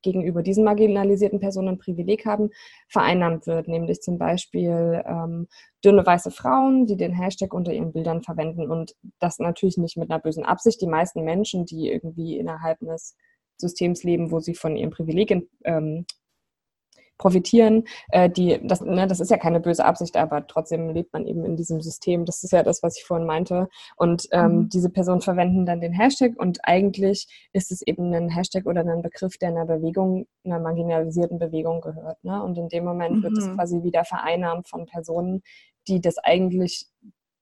gegenüber 0.07 0.43
diesen 0.43 0.65
marginalisierten 0.65 1.41
Personen 1.41 1.69
ein 1.69 1.79
Privileg 1.79 2.25
haben, 2.25 2.51
vereinnahmt 2.89 3.47
wird, 3.47 3.67
nämlich 3.67 4.01
zum 4.01 4.19
Beispiel 4.19 5.03
ähm, 5.05 5.49
dünne 5.85 6.07
weiße 6.07 6.31
Frauen, 6.31 6.87
die 6.87 6.97
den 6.97 7.13
Hashtag 7.13 7.53
unter 7.53 7.73
ihren 7.73 7.93
Bildern 7.93 8.23
verwenden 8.23 8.71
und 8.71 8.95
das 9.19 9.39
natürlich 9.41 9.77
nicht 9.77 9.97
mit 9.97 10.11
einer 10.11 10.21
bösen 10.21 10.45
Absicht. 10.45 10.81
Die 10.81 10.87
meisten 10.87 11.25
Menschen, 11.25 11.67
die 11.67 11.91
irgendwie 11.91 12.39
innerhalb 12.39 12.81
eines 12.81 13.17
Systems 13.57 14.05
leben, 14.05 14.31
wo 14.31 14.39
sie 14.39 14.55
von 14.55 14.77
ihren 14.77 14.91
Privilegien 14.91 15.49
ähm, 15.65 16.07
profitieren. 17.19 17.85
Äh, 18.11 18.31
die, 18.31 18.61
das, 18.63 18.81
ne, 18.81 19.07
das 19.07 19.21
ist 19.21 19.31
ja 19.31 19.39
keine 19.39 19.61
böse 19.61 19.85
Absicht, 19.85 20.17
aber 20.17 20.47
trotzdem 20.47 20.91
lebt 20.91 21.13
man 21.13 21.27
eben 21.27 21.45
in 21.45 21.57
diesem 21.57 21.81
System. 21.81 22.25
Das 22.25 22.43
ist 22.43 22.53
ja 22.53 22.63
das, 22.63 22.83
was 22.83 22.97
ich 22.99 23.05
vorhin 23.05 23.27
meinte. 23.27 23.69
Und 23.97 24.29
ähm, 24.33 24.57
mhm. 24.57 24.69
diese 24.69 24.91
Personen 24.91 25.21
verwenden 25.21 25.67
dann 25.67 25.81
den 25.81 25.93
Hashtag 25.93 26.33
und 26.39 26.59
eigentlich 26.63 27.49
ist 27.53 27.73
es 27.73 27.83
eben 27.83 28.13
ein 28.13 28.29
Hashtag 28.29 28.67
oder 28.67 28.81
ein 28.81 29.03
Begriff, 29.03 29.39
der 29.39 29.49
einer 29.49 29.67
Bewegung, 29.67 30.27
einer 30.45 30.61
marginalisierten 30.61 31.39
Bewegung 31.39 31.81
gehört. 31.81 32.23
Ne? 32.25 32.43
Und 32.43 32.59
in 32.59 32.69
dem 32.69 32.85
Moment 32.85 33.17
mhm. 33.17 33.23
wird 33.23 33.39
es 33.39 33.53
quasi 33.55 33.83
wieder 33.83 34.05
vereinnahmt 34.05 34.69
von 34.69 34.87
Personen, 34.87 35.43
die 35.89 36.01
das 36.01 36.19
eigentlich, 36.19 36.87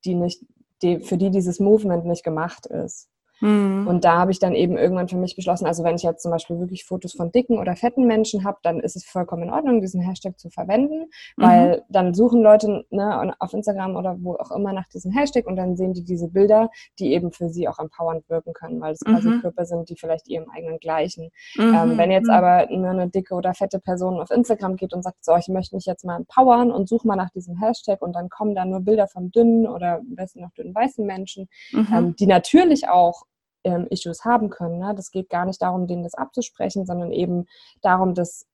die 0.05 0.15
nicht, 0.15 0.45
die, 0.83 1.01
für 1.01 1.17
die 1.17 1.31
dieses 1.31 1.61
Movement 1.61 2.05
nicht 2.05 2.25
gemacht 2.25 2.67
ist. 2.67 3.09
Mhm. 3.45 3.87
Und 3.87 4.05
da 4.05 4.19
habe 4.19 4.31
ich 4.31 4.39
dann 4.39 4.55
eben 4.55 4.79
irgendwann 4.79 5.09
für 5.09 5.19
mich 5.19 5.37
beschlossen, 5.37 5.67
also 5.67 5.85
wenn 5.85 5.97
ich 5.97 6.03
jetzt 6.03 6.23
zum 6.23 6.33
Beispiel 6.33 6.59
wirklich 6.59 6.85
Fotos 6.85 7.13
von 7.13 7.31
dicken 7.31 7.59
oder 7.59 7.77
fetten 7.77 8.07
Menschen 8.07 8.43
habe, 8.43 8.57
dann 8.63 8.81
ist 8.81 8.97
es 8.97 9.05
vollkommen 9.05 9.43
in 9.43 9.51
Ordnung, 9.51 9.83
diesen 9.83 10.01
Hashtag 10.01 10.39
zu 10.39 10.49
verwenden, 10.49 11.11
weil 11.37 11.77
mhm. 11.77 11.83
dann 11.91 12.15
suchen 12.15 12.43
Leute 12.43 12.87
ne, 12.89 13.35
auf 13.39 13.53
Instagram 13.53 13.97
oder 13.97 14.17
wo 14.19 14.35
auch 14.37 14.51
immer 14.51 14.73
nach 14.73 14.89
diesem 14.89 15.13
Hashtag 15.13 15.47
und 15.47 15.57
dann 15.57 15.77
sehen 15.77 15.93
die 15.93 16.05
diese 16.05 16.29
Bilder, 16.29 16.71
die 16.99 17.13
eben 17.13 17.33
für 17.33 17.51
sie 17.51 17.69
auch 17.69 17.79
empowernd 17.79 18.29
wirken 18.31 18.55
können, 18.55 18.81
weil 18.81 18.95
es 18.95 19.03
mhm. 19.03 19.13
quasi 19.13 19.41
Körper 19.41 19.67
sind, 19.67 19.91
die 19.91 19.97
vielleicht 19.97 20.27
ihrem 20.29 20.49
eigenen 20.49 20.79
gleichen. 20.79 21.31
Ähm, 21.59 21.91
mhm. 21.91 21.99
wenn 21.99 22.11
jetzt 22.11 22.29
mhm. 22.29 22.35
aber 22.35 22.67
nur 22.71 22.91
eine 22.91 23.11
dicke 23.11 23.35
oder 23.35 23.53
fette 23.53 23.79
Person 23.79 24.21
auf 24.21 24.31
Instagram 24.31 24.77
geht 24.77 24.95
und 24.95 25.03
sagt, 25.03 25.23
so, 25.23 25.37
ich 25.37 25.49
möchte 25.49 25.75
mich 25.77 25.85
jetzt 25.85 26.05
mal 26.07 26.17
empowern 26.17 26.71
und 26.71 26.89
suche 26.89 27.07
mal 27.07 27.17
nach 27.17 27.31
diesem 27.31 27.59
Hashtag 27.61 28.01
und 28.01 28.15
dann 28.15 28.31
kommen 28.31 28.55
da 28.55 28.65
nur 28.65 28.81
Bilder 28.81 29.07
von 29.07 29.31
dünnen 29.31 29.67
oder 29.67 29.97
am 29.97 30.15
besten 30.15 30.41
noch 30.41 30.53
dünnen 30.53 30.75
weißen 30.75 31.05
Menschen, 31.05 31.49
mhm. 31.73 31.89
ähm, 31.93 32.17
die 32.17 32.27
natürlich 32.27 32.89
auch 32.89 33.25
ähm, 33.65 33.87
Issues 33.91 34.25
haben 34.25 34.51
können. 34.51 34.79
Ne? 34.79 34.95
Das 34.95 35.11
geht 35.11 35.31
gar 35.31 35.47
nicht 35.47 35.61
darum, 35.61 35.87
denen 35.87 36.03
das 36.03 36.15
abzusprechen, 36.15 36.87
sondern 36.87 37.13
eben 37.13 37.47
darum, 37.83 38.15
dass 38.15 38.47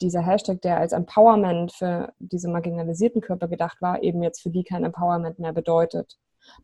dieser 0.00 0.20
Hashtag, 0.22 0.60
der 0.62 0.78
als 0.78 0.92
Empowerment 0.92 1.72
für 1.72 2.12
diese 2.18 2.48
marginalisierten 2.48 3.20
Körper 3.20 3.48
gedacht 3.48 3.80
war, 3.80 4.02
eben 4.02 4.22
jetzt 4.22 4.42
für 4.42 4.50
die 4.50 4.64
kein 4.64 4.84
Empowerment 4.84 5.38
mehr 5.38 5.52
bedeutet. 5.52 6.16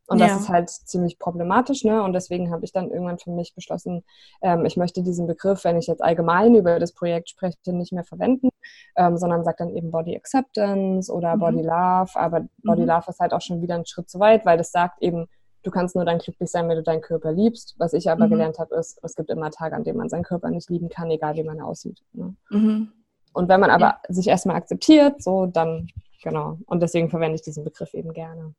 Und 0.07 0.19
ja. 0.19 0.27
das 0.27 0.43
ist 0.43 0.49
halt 0.49 0.69
ziemlich 0.69 1.19
problematisch, 1.19 1.85
ne? 1.85 2.03
Und 2.03 2.13
deswegen 2.13 2.51
habe 2.51 2.65
ich 2.65 2.73
dann 2.73 2.91
irgendwann 2.91 3.19
für 3.19 3.31
mich 3.31 3.55
beschlossen, 3.55 4.05
ähm, 4.43 4.65
ich 4.67 4.77
möchte 4.77 5.03
diesen 5.03 5.27
Begriff, 5.27 5.65
wenn 5.65 5.79
ich 5.79 5.87
jetzt 5.87 6.03
allgemein 6.03 6.55
über 6.55 6.79
das 6.79 6.93
Projekt 6.93 7.31
spreche, 7.31 7.57
nicht 7.67 7.93
mehr 7.93 8.05
verwenden, 8.05 8.51
ähm, 8.97 9.17
sondern 9.17 9.45
sage 9.45 9.57
dann 9.61 9.71
eben 9.71 9.91
Body 9.91 10.17
Acceptance 10.17 11.13
oder 11.13 11.37
mhm. 11.37 11.41
Body 11.41 11.63
Love. 11.63 12.11
Aber 12.15 12.47
Body 12.63 12.83
mhm. 12.83 12.89
Love 12.89 13.05
ist 13.09 13.21
halt 13.21 13.33
auch 13.33 13.41
schon 13.41 13.63
wieder 13.63 13.77
ein 13.77 13.87
Schritt 13.87 14.11
zu 14.11 14.21
weit, 14.21 14.45
weil 14.45 14.59
das 14.59 14.71
sagt 14.71 15.03
eben, 15.03 15.27
du 15.63 15.71
kannst 15.71 15.95
nur 15.95 16.05
dann 16.05 16.19
glücklich 16.19 16.51
sein, 16.51 16.69
wenn 16.69 16.77
du 16.77 16.83
deinen 16.83 17.01
Körper 17.01 17.33
liebst. 17.33 17.75
Was 17.79 17.93
ich 17.93 18.11
aber 18.11 18.27
mhm. 18.27 18.31
gelernt 18.31 18.59
habe, 18.59 18.75
ist, 18.77 18.99
es 19.03 19.15
gibt 19.15 19.31
immer 19.31 19.51
Tage, 19.51 19.77
an 19.77 19.85
denen 19.85 19.99
man 19.99 20.09
seinen 20.09 20.23
Körper 20.23 20.51
nicht 20.51 20.71
lieben 20.71 20.89
kann, 20.89 21.11
egal 21.11 21.35
wie 21.37 21.43
man 21.43 21.61
aussieht. 21.61 22.03
Ne? 22.13 22.35
Mhm. 22.51 22.93
Und 23.33 23.49
wenn 23.49 23.61
man 23.61 23.71
aber 23.71 23.87
ja. 23.87 24.01
sich 24.09 24.27
erstmal 24.27 24.57
akzeptiert, 24.57 25.23
so 25.23 25.47
dann, 25.47 25.89
genau. 26.23 26.59
Und 26.67 26.81
deswegen 26.81 27.11
verwende 27.11 27.37
ich 27.37 27.43
diesen 27.43 27.65
Begriff 27.65 27.95
eben 27.95 28.13
gerne. 28.13 28.55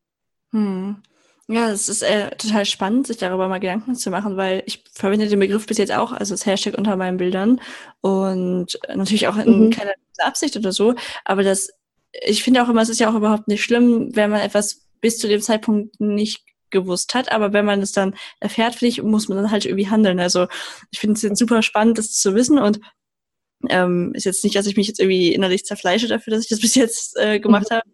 Mhm. 0.51 0.97
Ja, 1.47 1.69
es 1.69 1.89
ist 1.89 2.01
äh, 2.03 2.29
total 2.37 2.65
spannend, 2.65 3.07
sich 3.07 3.17
darüber 3.17 3.49
mal 3.49 3.59
Gedanken 3.59 3.95
zu 3.95 4.09
machen, 4.09 4.37
weil 4.37 4.63
ich 4.67 4.83
verwende 4.93 5.27
den 5.27 5.39
Begriff 5.39 5.65
bis 5.65 5.79
jetzt 5.79 5.91
auch, 5.91 6.13
also 6.13 6.33
das 6.33 6.45
Hashtag 6.45 6.77
unter 6.77 6.95
meinen 6.95 7.17
Bildern 7.17 7.59
und 7.99 8.79
natürlich 8.87 9.27
auch 9.27 9.35
in 9.35 9.65
mhm. 9.65 9.69
keiner 9.71 9.91
Absicht 10.19 10.55
oder 10.55 10.71
so, 10.71 10.93
aber 11.25 11.43
das, 11.43 11.69
ich 12.25 12.43
finde 12.43 12.63
auch 12.63 12.69
immer, 12.69 12.81
es 12.81 12.89
ist 12.89 12.99
ja 12.99 13.09
auch 13.09 13.15
überhaupt 13.15 13.49
nicht 13.49 13.63
schlimm, 13.63 14.15
wenn 14.15 14.29
man 14.29 14.39
etwas 14.39 14.87
bis 15.01 15.17
zu 15.17 15.27
dem 15.27 15.41
Zeitpunkt 15.41 15.99
nicht 15.99 16.45
gewusst 16.71 17.13
hat, 17.13 17.31
aber 17.31 17.53
wenn 17.53 17.65
man 17.65 17.81
es 17.81 17.91
dann 17.91 18.15
erfährt, 18.39 18.75
finde 18.75 18.89
ich, 18.89 19.03
muss 19.03 19.29
man 19.29 19.37
dann 19.37 19.51
halt 19.51 19.65
irgendwie 19.65 19.89
handeln. 19.89 20.19
Also 20.19 20.47
ich 20.91 20.99
finde 20.99 21.15
es 21.15 21.21
jetzt 21.21 21.39
super 21.39 21.61
spannend, 21.61 21.97
das 21.97 22.11
zu 22.13 22.35
wissen 22.35 22.57
und 22.59 22.79
ähm, 23.69 24.11
ist 24.15 24.25
jetzt 24.25 24.43
nicht, 24.43 24.55
dass 24.55 24.65
ich 24.65 24.77
mich 24.77 24.87
jetzt 24.87 24.99
irgendwie 24.99 25.33
innerlich 25.33 25.65
zerfleische 25.65 26.07
dafür, 26.07 26.31
dass 26.31 26.43
ich 26.43 26.49
das 26.49 26.59
bis 26.61 26.75
jetzt 26.75 27.17
äh, 27.17 27.39
gemacht 27.39 27.67
mhm. 27.69 27.75
habe. 27.75 27.89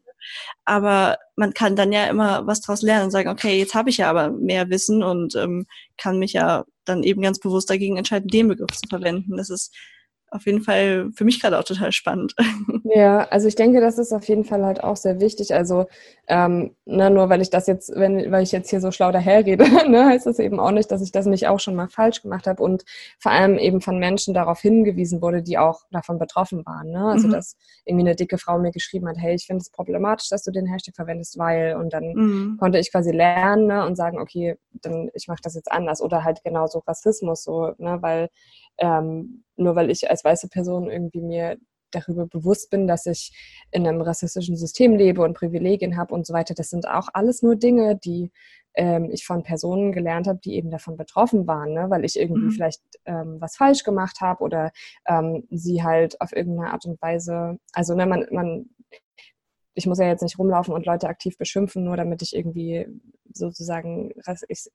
Aber 0.66 1.18
man 1.36 1.54
kann 1.54 1.76
dann 1.76 1.92
ja 1.92 2.06
immer 2.08 2.46
was 2.48 2.62
draus 2.62 2.82
lernen 2.82 3.06
und 3.06 3.12
sagen, 3.12 3.30
okay, 3.30 3.58
jetzt 3.58 3.76
habe 3.76 3.90
ich 3.90 3.98
ja 3.98 4.10
aber 4.10 4.30
mehr 4.32 4.70
Wissen 4.70 5.04
und 5.04 5.36
ähm, 5.36 5.66
kann 5.98 6.20
mich 6.20 6.34
ja 6.34 6.66
dann 6.86 7.04
eben 7.04 7.22
ganz 7.22 7.40
bewusst 7.40 7.70
dagegen 7.70 7.98
entscheiden, 7.98 8.28
den 8.28 8.50
Begriff 8.50 8.72
zu 8.72 8.88
verwenden. 8.90 9.38
Das 9.38 9.50
ist 9.50 9.74
auf 10.30 10.46
jeden 10.46 10.62
Fall 10.62 11.10
für 11.14 11.24
mich 11.24 11.42
gerade 11.42 11.58
auch 11.58 11.64
total 11.64 11.92
spannend. 11.92 12.36
Ja, 12.96 13.28
also 13.32 13.50
ich 13.50 13.56
denke, 13.56 13.82
das 13.82 13.98
ist 13.98 14.14
auf 14.14 14.28
jeden 14.30 14.46
Fall 14.46 14.66
halt 14.66 14.82
auch 14.82 14.96
sehr 14.96 15.20
wichtig. 15.20 15.54
Also 15.54 15.88
ähm, 16.28 16.74
ne, 16.86 17.10
nur 17.10 17.30
weil 17.30 17.42
ich 17.42 17.50
das 17.50 17.68
jetzt, 17.68 17.92
wenn, 17.94 18.32
weil 18.32 18.44
ich 18.44 18.54
jetzt 18.54 18.70
hier 18.70 18.80
so 18.80 18.92
schlau 18.92 19.12
daherrede, 19.12 19.66
ne, 19.90 20.06
heißt 20.06 20.26
das 20.26 20.40
eben 20.40 20.58
auch 20.60 20.72
nicht, 20.72 20.90
dass 20.90 21.02
ich 21.02 21.12
das 21.12 21.26
nicht 21.26 21.48
auch 21.48 21.60
schon 21.60 21.76
mal 21.76 21.90
falsch 21.90 22.22
gemacht 22.22 22.48
habe 22.48 22.64
und 22.64 22.86
vor 23.20 23.34
allem 23.34 23.58
eben 23.58 23.82
von 23.82 24.00
Menschen 24.00 24.34
darauf 24.34 24.62
hingewiesen 24.62 25.22
wurde, 25.22 25.44
die 25.44 25.58
auch 25.58 25.82
davon 25.92 26.18
betroffen 26.18 26.66
waren. 26.66 26.92
Ne? 26.92 27.06
Also 27.06 27.28
mhm. 27.28 27.34
dass 27.34 27.58
irgendwie 27.86 28.06
eine 28.08 28.16
dicke 28.16 28.38
Frau 28.38 28.58
mir 28.58 28.72
geschrieben 28.72 29.08
hat, 29.10 29.18
hey, 29.18 29.36
ich 29.36 29.46
finde 29.46 29.62
es 29.62 29.70
problematisch, 29.70 30.30
dass 30.30 30.44
du 30.44 30.52
den 30.52 30.66
Hashtag 30.66 30.96
verwendest, 30.96 31.38
weil 31.38 31.76
und 31.76 31.92
dann 31.92 32.14
mhm. 32.14 32.58
konnte 32.58 32.80
ich 32.80 32.92
quasi 32.92 33.12
lernen 33.12 33.68
ne, 33.68 33.86
und 33.86 33.98
sagen, 33.98 34.18
okay, 34.18 34.56
dann 34.82 35.10
ich 35.14 35.28
mache 35.28 35.42
das 35.44 35.56
jetzt 35.56 35.72
anders 35.72 36.02
oder 36.02 36.24
halt 36.24 36.42
genauso 36.44 36.80
Rassismus 36.80 37.44
so, 37.44 37.74
ne, 37.78 37.98
weil 38.02 38.30
ähm, 38.78 39.44
nur 39.56 39.76
weil 39.76 39.90
ich 39.90 40.10
als 40.10 40.24
weiße 40.24 40.50
Person 40.50 40.90
irgendwie 40.90 41.22
mir 41.22 41.58
darüber 41.92 42.26
bewusst 42.28 42.70
bin, 42.70 42.88
dass 42.88 43.06
ich 43.06 43.32
in 43.72 43.88
einem 43.88 44.02
rassistischen 44.02 44.58
System 44.58 44.96
lebe 44.96 45.22
und 45.22 45.36
Privilegien 45.36 45.98
habe 45.98 46.14
und 46.14 46.26
so 46.26 46.34
weiter. 46.34 46.54
Das 46.54 46.70
sind 46.70 46.88
auch 46.88 47.08
alles 47.14 47.42
nur 47.42 47.56
Dinge, 47.56 47.96
die 47.96 48.32
ähm, 48.76 49.10
ich 49.12 49.26
von 49.26 49.44
Personen 49.44 49.92
gelernt 49.92 50.28
habe, 50.28 50.40
die 50.40 50.56
eben 50.56 50.70
davon 50.70 50.98
betroffen 50.98 51.48
waren, 51.48 51.74
ne? 51.74 51.90
weil 51.90 52.06
ich 52.06 52.18
irgendwie 52.20 52.46
mhm. 52.46 52.52
vielleicht 52.52 52.82
ähm, 53.06 53.38
was 53.40 53.56
falsch 53.56 53.84
gemacht 53.84 54.22
habe 54.22 54.44
oder 54.44 54.72
ähm, 55.08 55.48
sie 55.50 55.84
halt 55.84 56.22
auf 56.22 56.32
irgendeine 56.34 56.72
Art 56.72 56.86
und 56.86 57.02
Weise, 57.02 57.58
also 57.74 57.96
ne, 57.96 58.06
man, 58.06 58.28
man, 58.32 58.70
ich 59.74 59.88
muss 59.88 60.00
ja 60.00 60.08
jetzt 60.08 60.22
nicht 60.22 60.38
rumlaufen 60.38 60.74
und 60.74 60.86
Leute 60.86 61.08
aktiv 61.08 61.38
beschimpfen, 61.38 61.84
nur 61.84 61.98
damit 61.98 62.22
ich 62.22 62.36
irgendwie 62.36 62.88
sozusagen 63.34 64.12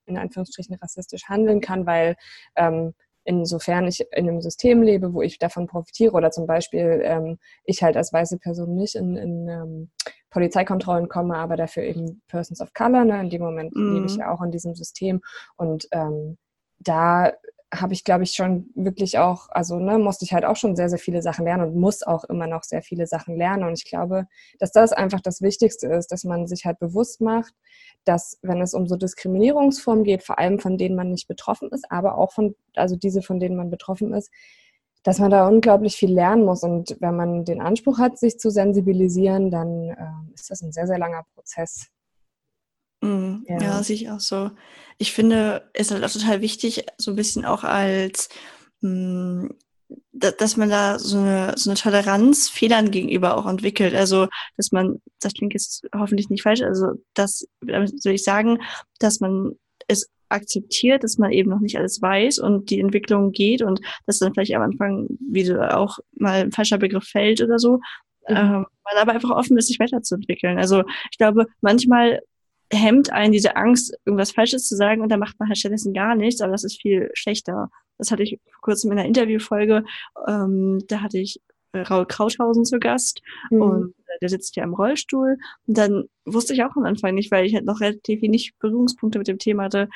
in 0.07 0.19
Anführungsstrichen 0.19 0.77
rassistisch 0.77 1.29
handeln 1.29 1.61
kann, 1.61 1.87
weil 1.87 2.17
ähm, 2.57 2.95
insofern 3.25 3.87
ich 3.87 4.01
in 4.13 4.29
einem 4.29 4.41
System 4.41 4.83
lebe, 4.83 5.15
wo 5.15 5.23
ich 5.23 5.39
davon 5.39 5.67
profitiere 5.67 6.13
oder 6.13 6.31
zum 6.31 6.47
Beispiel 6.47 7.01
ähm, 7.05 7.39
ich 7.65 7.83
halt 7.83 7.97
als 7.97 8.13
weiße 8.13 8.39
Person 8.39 8.75
nicht 8.75 8.95
in, 8.95 9.17
in 9.17 9.49
ähm, 9.49 9.91
Polizeikontrollen 10.31 11.09
komme, 11.09 11.37
aber 11.37 11.57
dafür 11.57 11.85
eben 11.85 12.23
Persons 12.29 12.61
of 12.61 12.73
Color. 12.75 13.05
Ne? 13.05 13.21
In 13.21 13.31
dem 13.31 13.43
Moment 13.43 13.75
mhm. 13.75 13.95
lebe 13.95 14.07
ich 14.07 14.17
ja 14.17 14.31
auch 14.31 14.43
in 14.43 14.51
diesem 14.51 14.75
System 14.75 15.21
und 15.57 15.89
ähm, 15.93 16.39
da 16.79 17.33
habe 17.73 17.95
ich, 17.95 18.05
glaube 18.05 18.25
ich, 18.25 18.33
schon 18.33 18.71
wirklich 18.75 19.19
auch, 19.19 19.49
also 19.51 19.79
ne, 19.79 19.99
musste 19.99 20.27
ich 20.27 20.35
halt 20.35 20.45
auch 20.45 20.57
schon 20.57 20.77
sehr, 20.77 20.91
sehr 20.91 20.99
viele 20.99 21.23
Sachen 21.23 21.47
lernen 21.47 21.69
und 21.69 21.77
muss 21.81 22.03
auch 22.03 22.25
immer 22.25 22.47
noch 22.47 22.65
sehr 22.65 22.83
viele 22.83 23.07
Sachen 23.07 23.35
lernen. 23.37 23.65
Und 23.65 23.73
ich 23.73 23.87
glaube, 23.87 24.27
dass 24.59 24.73
das 24.73 24.93
einfach 24.93 25.21
das 25.21 25.41
Wichtigste 25.41 25.87
ist, 25.87 26.13
dass 26.13 26.25
man 26.25 26.47
sich 26.47 26.67
halt 26.67 26.79
bewusst 26.79 27.23
macht, 27.23 27.55
dass 28.05 28.39
wenn 28.43 28.61
es 28.61 28.75
um 28.75 28.87
so 28.87 28.97
Diskriminierungsformen 28.97 30.05
geht, 30.05 30.23
vor 30.23 30.39
allem 30.39 30.59
von 30.59 30.77
denen 30.77 30.97
man 30.97 31.11
nicht 31.11 31.29
betroffen 31.29 31.71
ist, 31.71 31.91
aber 31.91 32.19
auch 32.19 32.33
von, 32.33 32.55
also 32.77 32.97
diese, 32.97 33.23
von 33.23 33.41
denen 33.41 33.57
man 33.57 33.71
betroffen 33.71 34.13
ist, 34.13 34.31
dass 35.03 35.19
man 35.19 35.31
da 35.31 35.49
unglaublich 35.49 35.97
viel 35.97 36.13
lernen 36.13 36.45
muss. 36.45 36.63
Und 36.63 36.97
wenn 37.01 37.17
man 37.17 37.45
den 37.47 37.63
Anspruch 37.63 37.99
hat, 37.99 38.19
sich 38.19 38.39
zu 38.39 38.51
sensibilisieren, 38.51 39.51
dann 39.51 39.91
äh, 39.91 40.35
ist 40.35 40.51
das 40.51 40.61
ein 40.61 40.73
sehr, 40.73 40.87
sehr 40.87 40.99
langer 40.99 41.25
Prozess. 41.35 41.89
Mhm. 43.03 43.45
Ja. 43.49 43.61
ja, 43.61 43.83
sehe 43.83 43.97
ich 43.97 44.11
auch 44.11 44.21
so. 44.21 44.51
Ich 44.99 45.13
finde, 45.13 45.69
es 45.75 45.89
ist 45.89 45.93
halt 45.93 46.05
auch 46.05 46.13
total 46.13 46.41
wichtig, 46.41 46.85
so 46.97 47.11
ein 47.11 47.17
bisschen 47.17 47.45
auch 47.45 47.65
als, 47.65 48.29
mh, 48.81 49.43
hm, 49.43 49.55
dass 50.13 50.57
man 50.57 50.71
da 50.71 50.99
so 50.99 51.19
eine, 51.19 51.53
so 51.57 51.69
eine 51.69 51.79
Toleranz 51.79 52.49
Fehlern 52.49 52.91
gegenüber 52.91 53.37
auch 53.37 53.47
entwickelt. 53.47 53.95
Also, 53.95 54.29
dass 54.57 54.73
man, 54.73 55.03
das 55.21 55.35
klingt 55.35 55.53
jetzt 55.53 55.87
hoffentlich 55.95 56.31
nicht 56.31 56.43
falsch, 56.43 56.63
also, 56.63 56.93
das 57.15 57.47
soll 57.61 58.13
ich 58.13 58.25
sagen, 58.25 58.59
dass 59.01 59.21
man 59.21 59.53
es 59.89 60.09
akzeptiert, 60.29 61.05
dass 61.05 61.19
man 61.19 61.33
eben 61.33 61.51
noch 61.51 61.61
nicht 61.61 61.77
alles 61.77 62.01
weiß 62.01 62.39
und 62.39 62.71
die 62.71 62.81
Entwicklung 62.81 63.33
geht 63.33 63.61
und 63.61 63.81
dass 64.07 64.19
dann 64.19 64.33
vielleicht 64.33 64.55
am 64.55 64.63
Anfang, 64.63 65.09
wie 65.31 65.45
du 65.45 65.77
auch 65.77 65.99
mal 66.15 66.43
ein 66.43 66.53
falscher 66.53 66.79
Begriff 66.79 67.05
fällt 67.05 67.43
oder 67.43 67.59
so, 67.59 67.81
Mhm. 68.29 68.37
Ähm, 68.37 68.67
man 68.85 68.97
aber 69.01 69.13
einfach 69.13 69.31
offen 69.31 69.57
ist, 69.57 69.69
sich 69.69 69.79
weiterzuentwickeln. 69.79 70.59
Also 70.59 70.85
ich 71.11 71.19
glaube, 71.19 71.47
manchmal 71.61 72.21
hemmt 72.73 73.13
einen 73.13 73.33
diese 73.33 73.57
Angst, 73.57 73.95
irgendwas 74.05 74.33
Falsches 74.33 74.67
zu 74.67 74.77
sagen 74.77 75.03
und 75.03 75.11
dann 75.11 75.21
macht 75.21 75.39
man 75.39 75.49
halt 75.49 75.59
stattdessen 75.59 75.93
gar 75.93 76.15
nichts, 76.15 76.41
aber 76.41 76.53
das 76.53 76.65
ist 76.65 76.81
viel 76.81 77.11
schlechter. 77.15 77.71
Das 77.99 78.11
hatte 78.11 78.23
ich 78.23 78.41
vor 78.51 78.61
kurzem 78.63 78.91
in 78.93 78.99
einer 78.99 79.07
Interviewfolge, 79.07 79.85
ähm, 80.27 80.83
da 80.89 81.01
hatte 81.01 81.19
ich 81.19 81.41
äh, 81.73 81.81
Raul 81.81 82.07
Krauthausen 82.07 82.65
zu 82.65 82.79
Gast 82.79 83.23
mhm. 83.51 83.63
und 83.63 83.95
äh, 84.07 84.19
der 84.21 84.29
sitzt 84.29 84.57
ja 84.57 84.65
im 84.65 84.75
Rollstuhl 84.75 85.37
und 85.67 85.79
dann 85.79 86.05
wusste 86.25 86.55
ich 86.55 86.65
auch 86.65 86.77
am 86.77 86.85
Anfang 86.85 87.15
nicht, 87.15 87.31
weil 87.31 87.47
ich 87.47 87.55
halt 87.55 87.65
noch 87.65 87.81
relativ 87.81 88.23
wenig 88.23 88.55
Berührungspunkte 88.59 89.19
mit 89.19 89.29
dem 89.29 89.39
Thema 89.39 89.65
hatte, 89.65 89.89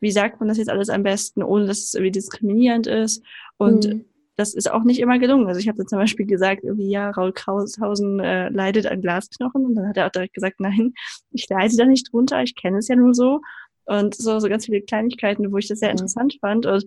wie 0.00 0.12
sagt 0.12 0.38
man 0.38 0.48
das 0.48 0.58
jetzt 0.58 0.70
alles 0.70 0.88
am 0.88 1.02
besten, 1.02 1.42
ohne 1.42 1.66
dass 1.66 1.78
es 1.78 1.94
irgendwie 1.94 2.12
diskriminierend 2.12 2.86
ist 2.86 3.24
und 3.56 3.86
mhm 3.86 4.04
das 4.36 4.54
ist 4.54 4.70
auch 4.70 4.84
nicht 4.84 5.00
immer 5.00 5.18
gelungen. 5.18 5.46
Also 5.46 5.60
ich 5.60 5.68
habe 5.68 5.86
zum 5.86 5.98
Beispiel 5.98 6.26
gesagt, 6.26 6.64
irgendwie, 6.64 6.90
ja, 6.90 7.10
Raul 7.10 7.32
Kraushausen 7.32 8.20
äh, 8.20 8.48
leidet 8.48 8.86
an 8.86 9.00
Glasknochen. 9.00 9.64
Und 9.64 9.74
dann 9.74 9.88
hat 9.88 9.96
er 9.96 10.06
auch 10.06 10.10
direkt 10.10 10.34
gesagt, 10.34 10.60
nein, 10.60 10.94
ich 11.30 11.48
leide 11.48 11.76
da 11.76 11.84
nicht 11.84 12.12
drunter, 12.12 12.42
ich 12.42 12.54
kenne 12.54 12.78
es 12.78 12.88
ja 12.88 12.96
nur 12.96 13.14
so. 13.14 13.40
Und 13.86 14.14
so, 14.14 14.40
so 14.40 14.48
ganz 14.48 14.66
viele 14.66 14.82
Kleinigkeiten, 14.82 15.52
wo 15.52 15.58
ich 15.58 15.68
das 15.68 15.78
sehr 15.78 15.88
mhm. 15.90 15.98
interessant 15.98 16.36
fand. 16.40 16.66
Und 16.66 16.84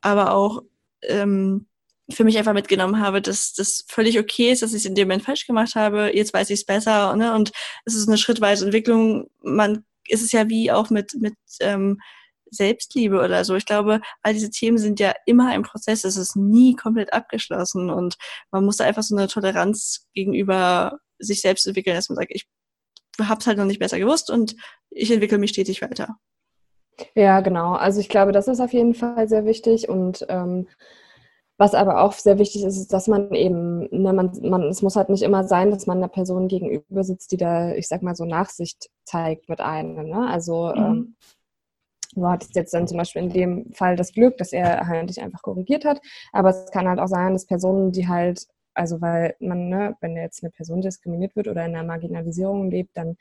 aber 0.00 0.32
auch 0.32 0.62
ähm, 1.02 1.66
für 2.10 2.24
mich 2.24 2.38
einfach 2.38 2.54
mitgenommen 2.54 3.00
habe, 3.00 3.20
dass 3.20 3.52
das 3.54 3.84
völlig 3.88 4.18
okay 4.18 4.50
ist, 4.50 4.62
dass 4.62 4.72
ich 4.72 4.78
es 4.78 4.84
in 4.86 4.94
dem 4.94 5.08
Moment 5.08 5.24
falsch 5.24 5.46
gemacht 5.46 5.74
habe. 5.74 6.12
Jetzt 6.14 6.32
weiß 6.32 6.50
ich 6.50 6.60
es 6.60 6.64
besser. 6.64 7.14
Ne? 7.16 7.34
Und 7.34 7.52
es 7.84 7.94
ist 7.94 8.08
eine 8.08 8.18
schrittweise 8.18 8.64
Entwicklung. 8.64 9.28
Man 9.42 9.84
ist 10.06 10.22
es 10.22 10.32
ja 10.32 10.48
wie 10.48 10.70
auch 10.72 10.90
mit, 10.90 11.14
mit 11.20 11.34
ähm, 11.60 12.00
Selbstliebe 12.50 13.20
oder 13.20 13.44
so. 13.44 13.54
Ich 13.56 13.66
glaube, 13.66 14.00
all 14.22 14.32
diese 14.32 14.50
Themen 14.50 14.78
sind 14.78 15.00
ja 15.00 15.12
immer 15.26 15.48
ein 15.48 15.62
Prozess. 15.62 16.04
Es 16.04 16.16
ist 16.16 16.36
nie 16.36 16.74
komplett 16.76 17.12
abgeschlossen 17.12 17.90
und 17.90 18.16
man 18.50 18.64
muss 18.64 18.78
da 18.78 18.84
einfach 18.84 19.02
so 19.02 19.16
eine 19.16 19.28
Toleranz 19.28 20.06
gegenüber 20.14 20.98
sich 21.18 21.40
selbst 21.40 21.66
entwickeln, 21.66 21.96
dass 21.96 22.08
man 22.08 22.16
sagt, 22.16 22.30
ich 22.30 22.48
habe 23.20 23.40
es 23.40 23.46
halt 23.46 23.58
noch 23.58 23.64
nicht 23.64 23.80
besser 23.80 23.98
gewusst 23.98 24.30
und 24.30 24.54
ich 24.90 25.10
entwickle 25.10 25.38
mich 25.38 25.50
stetig 25.50 25.82
weiter. 25.82 26.16
Ja, 27.14 27.40
genau. 27.40 27.74
Also 27.74 28.00
ich 28.00 28.08
glaube, 28.08 28.32
das 28.32 28.48
ist 28.48 28.60
auf 28.60 28.72
jeden 28.72 28.94
Fall 28.94 29.28
sehr 29.28 29.44
wichtig 29.44 29.88
und 29.88 30.26
ähm, 30.28 30.66
was 31.58 31.74
aber 31.74 32.02
auch 32.02 32.12
sehr 32.12 32.38
wichtig 32.38 32.62
ist, 32.62 32.76
ist, 32.76 32.92
dass 32.92 33.08
man 33.08 33.34
eben, 33.34 33.88
ne, 33.90 34.12
man, 34.12 34.30
man, 34.42 34.62
es 34.68 34.80
muss 34.80 34.94
halt 34.94 35.08
nicht 35.08 35.22
immer 35.22 35.42
sein, 35.42 35.72
dass 35.72 35.86
man 35.86 35.98
einer 35.98 36.08
Person 36.08 36.46
gegenüber 36.46 37.02
sitzt, 37.02 37.32
die 37.32 37.36
da, 37.36 37.74
ich 37.74 37.88
sag 37.88 38.00
mal, 38.02 38.14
so 38.14 38.24
Nachsicht 38.24 38.88
zeigt 39.04 39.48
mit 39.48 39.60
einem. 39.60 40.08
Ne? 40.08 40.28
Also 40.28 40.72
mhm. 40.74 40.84
ähm, 40.84 41.16
Du 42.18 42.26
hattest 42.26 42.56
jetzt 42.56 42.74
dann 42.74 42.88
zum 42.88 42.98
Beispiel 42.98 43.22
in 43.22 43.30
dem 43.30 43.72
Fall 43.72 43.96
das 43.96 44.12
Glück, 44.12 44.36
dass 44.38 44.52
er 44.52 44.86
halt 44.86 45.08
dich 45.08 45.22
einfach 45.22 45.42
korrigiert 45.42 45.84
hat. 45.84 46.00
Aber 46.32 46.50
es 46.50 46.70
kann 46.72 46.88
halt 46.88 46.98
auch 46.98 47.06
sein, 47.06 47.32
dass 47.32 47.46
Personen, 47.46 47.92
die 47.92 48.08
halt, 48.08 48.46
also 48.74 49.00
weil 49.00 49.36
man, 49.38 49.68
ne, 49.68 49.96
wenn 50.00 50.16
jetzt 50.16 50.42
eine 50.42 50.50
Person 50.50 50.80
diskriminiert 50.80 51.36
wird 51.36 51.48
oder 51.48 51.64
in 51.64 51.76
einer 51.76 51.86
Marginalisierung 51.86 52.70
lebt, 52.70 52.96
dann 52.96 53.16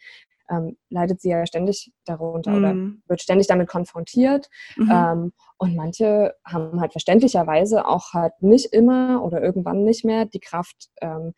ähm, 0.49 0.77
leidet 0.89 1.21
sie 1.21 1.29
ja 1.29 1.45
ständig 1.45 1.91
darunter 2.05 2.51
mhm. 2.51 2.57
oder 2.57 2.75
wird 3.07 3.21
ständig 3.21 3.47
damit 3.47 3.67
konfrontiert. 3.67 4.49
Mhm. 4.77 4.91
Ähm, 4.91 5.33
und 5.57 5.75
manche 5.75 6.35
haben 6.45 6.79
halt 6.81 6.93
verständlicherweise 6.93 7.85
auch 7.85 8.13
halt 8.13 8.33
nicht 8.41 8.73
immer 8.73 9.23
oder 9.23 9.41
irgendwann 9.43 9.83
nicht 9.83 10.05
mehr 10.05 10.25
die 10.25 10.39
Kraft, 10.39 10.89
ähm, 11.01 11.33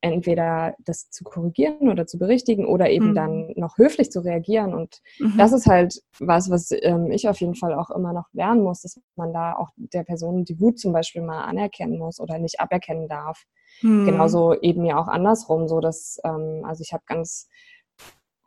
entweder 0.00 0.74
das 0.78 1.10
zu 1.10 1.24
korrigieren 1.24 1.88
oder 1.88 2.06
zu 2.06 2.18
berichtigen 2.18 2.66
oder 2.66 2.90
eben 2.90 3.10
mhm. 3.10 3.14
dann 3.14 3.52
noch 3.56 3.78
höflich 3.78 4.10
zu 4.10 4.20
reagieren. 4.20 4.74
Und 4.74 5.00
mhm. 5.18 5.34
das 5.36 5.52
ist 5.52 5.66
halt 5.66 6.02
was, 6.18 6.50
was 6.50 6.70
ähm, 6.70 7.10
ich 7.10 7.28
auf 7.28 7.40
jeden 7.40 7.54
Fall 7.54 7.74
auch 7.74 7.90
immer 7.90 8.12
noch 8.12 8.26
lernen 8.32 8.62
muss, 8.62 8.82
dass 8.82 9.00
man 9.16 9.32
da 9.32 9.54
auch 9.54 9.68
der 9.76 10.04
Person 10.04 10.44
die 10.44 10.60
Wut 10.60 10.78
zum 10.78 10.92
Beispiel 10.92 11.22
mal 11.22 11.42
anerkennen 11.44 11.98
muss 11.98 12.20
oder 12.20 12.38
nicht 12.38 12.60
aberkennen 12.60 13.08
darf. 13.08 13.44
Mhm. 13.82 14.06
Genauso 14.06 14.54
eben 14.60 14.84
ja 14.84 14.98
auch 14.98 15.08
andersrum, 15.08 15.68
so 15.68 15.80
dass, 15.80 16.18
ähm, 16.24 16.62
also 16.64 16.82
ich 16.82 16.92
habe 16.92 17.02
ganz 17.06 17.48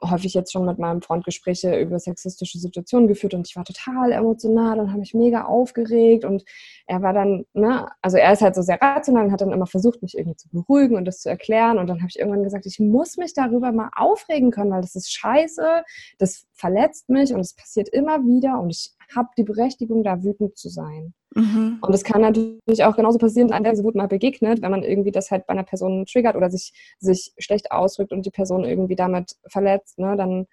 häufig 0.01 0.33
jetzt 0.33 0.51
schon 0.51 0.65
mit 0.65 0.77
meinem 0.77 1.01
Freund 1.01 1.25
Gespräche 1.25 1.79
über 1.79 1.99
sexistische 1.99 2.59
Situationen 2.59 3.07
geführt 3.07 3.33
und 3.33 3.47
ich 3.47 3.55
war 3.55 3.65
total 3.65 4.11
emotional 4.11 4.79
und 4.79 4.89
habe 4.89 4.99
mich 4.99 5.13
mega 5.13 5.45
aufgeregt 5.45 6.25
und 6.25 6.43
er 6.85 7.01
war 7.01 7.13
dann, 7.13 7.45
ne, 7.53 7.87
also 8.01 8.17
er 8.17 8.33
ist 8.33 8.41
halt 8.41 8.55
so 8.55 8.61
sehr 8.61 8.81
rational 8.81 9.25
und 9.25 9.31
hat 9.31 9.41
dann 9.41 9.51
immer 9.51 9.67
versucht, 9.67 10.01
mich 10.01 10.17
irgendwie 10.17 10.37
zu 10.37 10.49
beruhigen 10.49 10.95
und 10.95 11.05
das 11.05 11.19
zu 11.19 11.29
erklären 11.29 11.79
und 11.79 11.87
dann 11.87 11.99
habe 11.99 12.09
ich 12.09 12.19
irgendwann 12.19 12.43
gesagt, 12.43 12.65
ich 12.65 12.79
muss 12.79 13.17
mich 13.17 13.33
darüber 13.33 13.71
mal 13.71 13.89
aufregen 13.95 14.51
können, 14.51 14.71
weil 14.71 14.81
das 14.81 14.95
ist 14.95 15.11
scheiße, 15.11 15.83
das 16.19 16.45
verletzt 16.53 17.09
mich 17.09 17.33
und 17.33 17.39
es 17.39 17.55
passiert 17.55 17.89
immer 17.89 18.19
wieder 18.19 18.59
und 18.59 18.69
ich 18.69 18.96
habe 19.15 19.29
die 19.37 19.43
Berechtigung, 19.43 20.03
da 20.03 20.23
wütend 20.23 20.57
zu 20.57 20.69
sein. 20.69 21.13
Mhm. 21.35 21.79
Und 21.81 21.93
es 21.93 22.03
kann 22.03 22.21
natürlich 22.21 22.83
auch 22.83 22.95
genauso 22.95 23.17
passieren, 23.17 23.49
dass 23.49 23.57
einem 23.57 23.83
Wut 23.83 23.95
mal 23.95 24.07
begegnet, 24.07 24.61
wenn 24.61 24.71
man 24.71 24.83
irgendwie 24.83 25.11
das 25.11 25.31
halt 25.31 25.47
bei 25.47 25.53
einer 25.53 25.63
Person 25.63 26.05
triggert 26.05 26.35
oder 26.35 26.49
sich, 26.49 26.73
sich 26.99 27.33
schlecht 27.37 27.71
ausdrückt 27.71 28.11
und 28.11 28.25
die 28.25 28.31
Person 28.31 28.63
irgendwie 28.63 28.95
damit 28.95 29.35
verletzt, 29.47 29.99
ne, 29.99 30.15
dann 30.15 30.47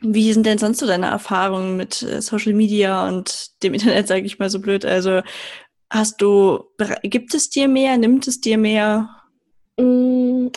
wie 0.00 0.32
sind 0.32 0.44
denn 0.44 0.58
sonst 0.58 0.78
so 0.78 0.86
deine 0.86 1.06
Erfahrungen 1.06 1.76
mit 1.76 2.02
äh, 2.02 2.20
Social 2.20 2.52
Media 2.52 3.08
und 3.08 3.62
dem 3.62 3.74
Internet, 3.74 4.08
sage 4.08 4.26
ich 4.26 4.38
mal 4.38 4.50
so 4.50 4.60
blöd? 4.60 4.84
Also 4.84 5.22
hast 5.90 6.20
du, 6.20 6.64
gibt 7.02 7.34
es 7.34 7.48
dir 7.48 7.68
mehr, 7.68 7.96
nimmt 7.96 8.26
es 8.28 8.40
dir 8.40 8.58
mehr? 8.58 9.08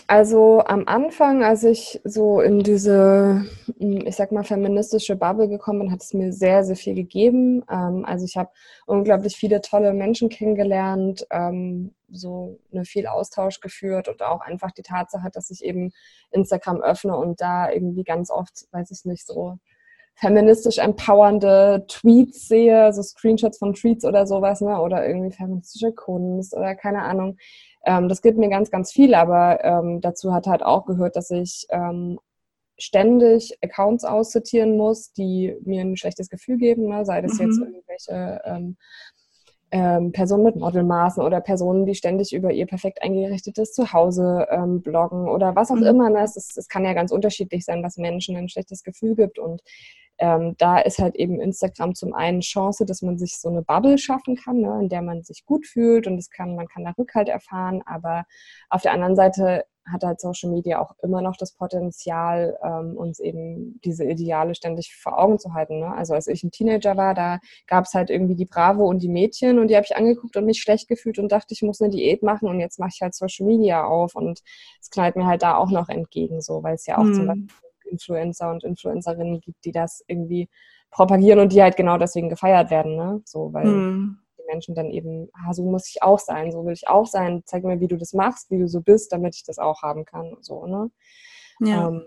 Also 0.08 0.64
am 0.66 0.88
Anfang, 0.88 1.44
als 1.44 1.64
ich 1.64 2.02
so 2.04 2.42
in 2.42 2.60
diese, 2.60 3.46
mm, 3.78 4.08
ich 4.08 4.16
sag 4.16 4.32
mal, 4.32 4.44
feministische 4.44 5.16
Bubble 5.16 5.48
gekommen 5.48 5.80
bin, 5.80 5.92
hat 5.92 6.02
es 6.02 6.14
mir 6.14 6.34
sehr, 6.34 6.64
sehr 6.64 6.76
viel 6.76 6.96
gegeben. 6.96 7.64
Ähm, 7.70 8.04
also 8.06 8.26
ich 8.26 8.36
habe 8.36 8.50
unglaublich 8.86 9.36
viele 9.36 9.62
tolle 9.62 9.94
Menschen 9.94 10.30
kennengelernt, 10.30 11.26
ähm, 11.32 11.94
so 12.12 12.60
eine 12.72 12.86
viel 12.86 13.08
Austausch 13.08 13.60
geführt 13.60 14.08
und 14.08 14.22
auch 14.22 14.42
einfach 14.42 14.72
die 14.72 14.82
Tatsache, 14.82 15.30
dass 15.32 15.50
ich 15.50 15.64
eben 15.64 15.92
Instagram 16.32 16.82
öffne 16.82 17.16
und 17.16 17.40
da 17.40 17.72
irgendwie 17.72 18.04
ganz 18.04 18.32
oft, 18.32 18.68
weiß 18.72 18.92
ich 18.92 19.06
nicht, 19.06 19.26
so 19.28 19.58
feministisch 20.16 20.80
empowernde 20.80 21.86
Tweets 21.88 22.48
sehe, 22.48 22.92
so 22.92 23.02
Screenshots 23.02 23.58
von 23.58 23.74
Tweets 23.74 24.04
oder 24.04 24.28
sowas, 24.28 24.60
ne? 24.62 24.82
oder 24.82 25.08
irgendwie 25.08 25.32
feministische 25.32 25.94
Kunst 25.94 26.54
oder 26.54 26.76
keine 26.76 27.04
Ahnung 27.04 27.38
ähm, 27.86 28.10
das 28.10 28.22
gibt 28.22 28.38
mir 28.38 28.50
ganz, 28.50 28.72
ganz 28.72 28.92
viel, 28.92 29.14
aber 29.14 29.64
ähm, 29.64 30.02
dazu 30.02 30.34
hat 30.34 30.48
halt 30.48 30.64
auch 30.64 30.86
gehört, 30.86 31.16
dass 31.16 31.32
ich 31.32 31.66
ähm, 31.70 32.20
ständig 32.78 33.58
Accounts 33.62 34.06
aussortieren 34.06 34.78
muss, 34.78 35.12
die 35.14 35.56
mir 35.64 35.82
ein 35.82 35.98
schlechtes 35.98 36.30
Gefühl 36.30 36.58
geben, 36.58 36.88
ne? 36.88 37.06
sei 37.06 37.22
das 37.22 37.34
mhm. 37.34 37.46
jetzt 37.46 37.60
irgendwelche 37.60 38.42
ähm, 38.46 38.78
ähm, 39.72 40.12
Personen 40.12 40.44
mit 40.44 40.56
Modelmaßen 40.56 41.22
oder 41.22 41.42
Personen, 41.42 41.86
die 41.86 41.96
ständig 41.96 42.34
über 42.34 42.52
ihr 42.52 42.66
perfekt 42.66 43.04
eingerichtetes 43.04 43.74
Zuhause 43.74 44.48
ähm, 44.50 44.82
bloggen 44.82 45.28
oder 45.28 45.56
was 45.56 45.72
auch 45.72 45.76
mhm. 45.76 45.84
immer. 45.84 46.10
Ne? 46.10 46.24
Es, 46.24 46.36
ist, 46.36 46.58
es 46.58 46.68
kann 46.68 46.86
ja 46.86 46.94
ganz 46.94 47.12
unterschiedlich 47.12 47.66
sein, 47.66 47.84
was 47.84 47.98
Menschen 47.98 48.36
ein 48.36 48.50
schlechtes 48.50 48.84
Gefühl 48.84 49.16
gibt. 49.16 49.38
Und 49.38 49.62
ähm, 50.20 50.56
da 50.58 50.80
ist 50.80 51.00
halt 51.00 51.16
eben 51.16 51.40
Instagram 51.40 51.96
zum 51.96 52.14
einen 52.14 52.42
Chance, 52.42 52.86
dass 52.86 53.02
man 53.02 53.18
sich 53.18 53.38
so 53.40 53.50
eine 53.50 53.62
Bubble 53.62 53.98
schaffen 53.98 54.36
kann, 54.36 54.60
ne, 54.60 54.80
in 54.82 54.90
der 54.90 55.02
man 55.02 55.24
sich 55.24 55.46
gut 55.46 55.66
fühlt 55.66 56.08
und 56.08 56.18
es 56.18 56.30
kann, 56.30 56.56
man 56.56 56.68
kann 56.68 56.84
da 56.84 56.92
Rückhalt 56.98 57.30
erfahren, 57.30 57.82
aber 57.86 58.26
auf 58.70 58.82
der 58.82 58.94
anderen 58.94 59.16
Seite 59.16 59.66
hat 59.92 60.04
halt 60.04 60.20
Social 60.20 60.52
Media 60.52 60.80
auch 60.82 60.94
immer 61.02 61.22
noch 61.22 61.36
das 61.36 61.54
Potenzial, 61.54 62.58
ähm, 62.64 62.96
uns 62.96 63.20
eben 63.20 63.80
diese 63.84 64.06
Ideale 64.06 64.56
ständig 64.56 64.96
vor 64.96 65.18
Augen 65.18 65.40
zu 65.40 65.54
halten. 65.54 65.80
Ne? 65.80 65.92
Also 65.92 66.14
als 66.14 66.28
ich 66.28 66.44
ein 66.44 66.52
Teenager 66.52 66.96
war, 66.96 67.14
da 67.14 67.40
gab 67.68 67.86
es 67.86 67.94
halt 67.94 68.10
irgendwie 68.10 68.36
die 68.36 68.46
Bravo 68.46 68.86
und 68.86 69.02
die 69.02 69.10
Mädchen 69.10 69.60
und 69.60 69.70
die 69.70 69.76
habe 69.76 69.86
ich 69.86 69.96
angeguckt 69.96 70.38
und 70.38 70.46
mich 70.46 70.62
schlecht 70.62 70.88
gefühlt 70.88 71.20
und 71.20 71.32
dachte, 71.32 71.54
ich 71.54 71.62
muss 71.62 71.82
eine 71.82 71.90
Diät 71.90 72.24
machen 72.24 72.50
und 72.50 72.60
jetzt 72.60 72.80
mache 72.80 72.92
ich 72.94 73.02
halt 73.02 73.16
Social 73.16 73.46
Media 73.46 73.84
auf 73.84 74.16
und 74.16 74.42
es 74.82 74.90
knallt 74.90 75.16
mir 75.16 75.26
halt 75.26 75.42
da 75.42 75.56
auch 75.56 75.72
noch 75.72 75.90
entgegen, 75.90 76.42
so, 76.42 76.64
weil 76.64 76.76
es 76.76 76.86
ja 76.86 76.98
auch 76.98 77.04
hm. 77.04 77.14
zum 77.14 77.28
Beispiel 77.28 77.69
Influencer 77.90 78.50
und 78.52 78.64
Influencerinnen 78.64 79.42
gibt, 79.42 79.66
die 79.66 79.72
das 79.72 80.04
irgendwie 80.08 80.50
propagieren 80.92 81.40
und 81.40 81.54
die 81.54 81.62
halt 81.62 81.78
genau 81.78 81.98
deswegen 81.98 82.30
gefeiert 82.30 82.72
werden, 82.72 82.96
ne? 82.96 83.22
So, 83.26 83.54
weil 83.54 83.66
mhm. 83.66 84.20
die 84.38 84.44
Menschen 84.48 84.76
dann 84.76 84.90
eben, 84.90 85.30
ah, 85.34 85.54
so 85.54 85.64
muss 85.64 85.90
ich 85.90 86.02
auch 86.02 86.20
sein, 86.20 86.52
so 86.52 86.66
will 86.66 86.74
ich 86.74 86.88
auch 86.88 87.06
sein, 87.06 87.44
zeig 87.46 87.64
mir, 87.64 87.80
wie 87.80 87.88
du 87.88 87.98
das 87.98 88.14
machst, 88.14 88.50
wie 88.52 88.60
du 88.60 88.68
so 88.68 88.82
bist, 88.82 89.12
damit 89.12 89.36
ich 89.36 89.44
das 89.44 89.60
auch 89.60 89.82
haben 89.82 90.06
kann 90.06 90.34
und 90.34 90.46
so, 90.46 90.66
ne? 90.66 90.90
Ja. 91.62 91.90
Ähm, 91.90 92.04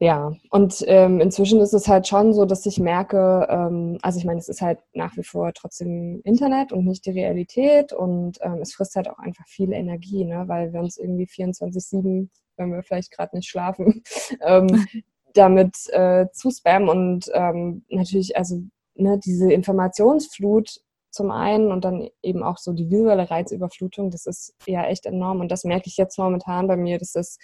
ja, 0.00 0.32
und 0.50 0.84
ähm, 0.86 1.20
inzwischen 1.20 1.60
ist 1.60 1.72
es 1.72 1.88
halt 1.88 2.06
schon 2.06 2.32
so, 2.32 2.44
dass 2.44 2.64
ich 2.66 2.78
merke, 2.78 3.48
ähm, 3.50 3.98
also 4.00 4.20
ich 4.20 4.24
meine, 4.24 4.38
es 4.38 4.48
ist 4.48 4.62
halt 4.62 4.78
nach 4.92 5.16
wie 5.16 5.24
vor 5.24 5.52
trotzdem 5.52 6.20
Internet 6.22 6.72
und 6.72 6.86
nicht 6.86 7.04
die 7.04 7.10
Realität 7.10 7.92
und 7.92 8.38
ähm, 8.42 8.60
es 8.62 8.74
frisst 8.74 8.94
halt 8.94 9.10
auch 9.10 9.18
einfach 9.18 9.44
viel 9.48 9.72
Energie, 9.72 10.24
ne? 10.24 10.44
weil 10.46 10.72
wir 10.72 10.78
uns 10.80 10.98
irgendwie 10.98 11.26
24-7 11.26 12.28
wenn 12.58 12.72
wir 12.72 12.82
vielleicht 12.82 13.10
gerade 13.10 13.36
nicht 13.36 13.48
schlafen, 13.48 14.02
ähm, 14.40 14.86
damit 15.34 15.76
äh, 15.90 16.26
zu 16.32 16.50
spammen 16.50 16.88
und 16.88 17.30
ähm, 17.32 17.84
natürlich, 17.88 18.36
also 18.36 18.62
ne, 18.94 19.18
diese 19.18 19.52
Informationsflut 19.52 20.80
zum 21.10 21.30
einen 21.30 21.72
und 21.72 21.84
dann 21.84 22.08
eben 22.22 22.42
auch 22.42 22.58
so 22.58 22.72
die 22.72 22.90
visuelle 22.90 23.30
Reizüberflutung, 23.30 24.10
das 24.10 24.26
ist 24.26 24.54
ja 24.66 24.84
echt 24.86 25.06
enorm 25.06 25.40
und 25.40 25.50
das 25.50 25.64
merke 25.64 25.88
ich 25.88 25.96
jetzt 25.96 26.18
momentan 26.18 26.66
bei 26.66 26.76
mir, 26.76 26.98
dass 26.98 27.12
das 27.12 27.38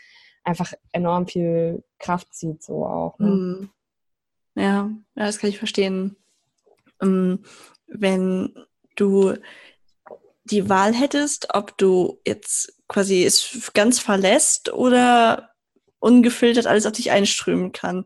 einfach 0.44 0.72
enorm 0.92 1.26
viel 1.26 1.82
Kraft 1.98 2.34
zieht, 2.34 2.62
so 2.62 2.84
auch. 2.86 3.18
Ne? 3.18 3.28
Mhm. 3.28 3.70
Ja, 4.56 4.90
das 5.14 5.38
kann 5.38 5.50
ich 5.50 5.58
verstehen. 5.58 6.16
Ähm, 7.00 7.44
wenn 7.86 8.54
du 8.96 9.34
die 10.44 10.68
Wahl 10.68 10.94
hättest, 10.94 11.54
ob 11.54 11.76
du 11.78 12.20
jetzt 12.26 12.74
quasi 12.88 13.24
es 13.24 13.70
ganz 13.74 13.98
verlässt 13.98 14.72
oder 14.72 15.50
ungefiltert 15.98 16.66
alles 16.66 16.86
auf 16.86 16.92
dich 16.92 17.10
einströmen 17.10 17.72
kann, 17.72 18.04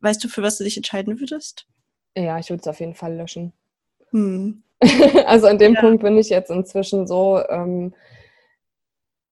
weißt 0.00 0.24
du, 0.24 0.28
für 0.28 0.42
was 0.42 0.58
du 0.58 0.64
dich 0.64 0.76
entscheiden 0.76 1.20
würdest? 1.20 1.66
Ja, 2.16 2.38
ich 2.38 2.48
würde 2.50 2.60
es 2.62 2.68
auf 2.68 2.80
jeden 2.80 2.94
Fall 2.94 3.16
löschen. 3.16 3.52
Hm. 4.10 4.62
also 5.26 5.46
an 5.46 5.58
dem 5.58 5.74
ja. 5.74 5.80
Punkt 5.80 6.02
bin 6.02 6.16
ich 6.16 6.30
jetzt 6.30 6.50
inzwischen 6.50 7.06
so, 7.06 7.40
ähm, 7.48 7.94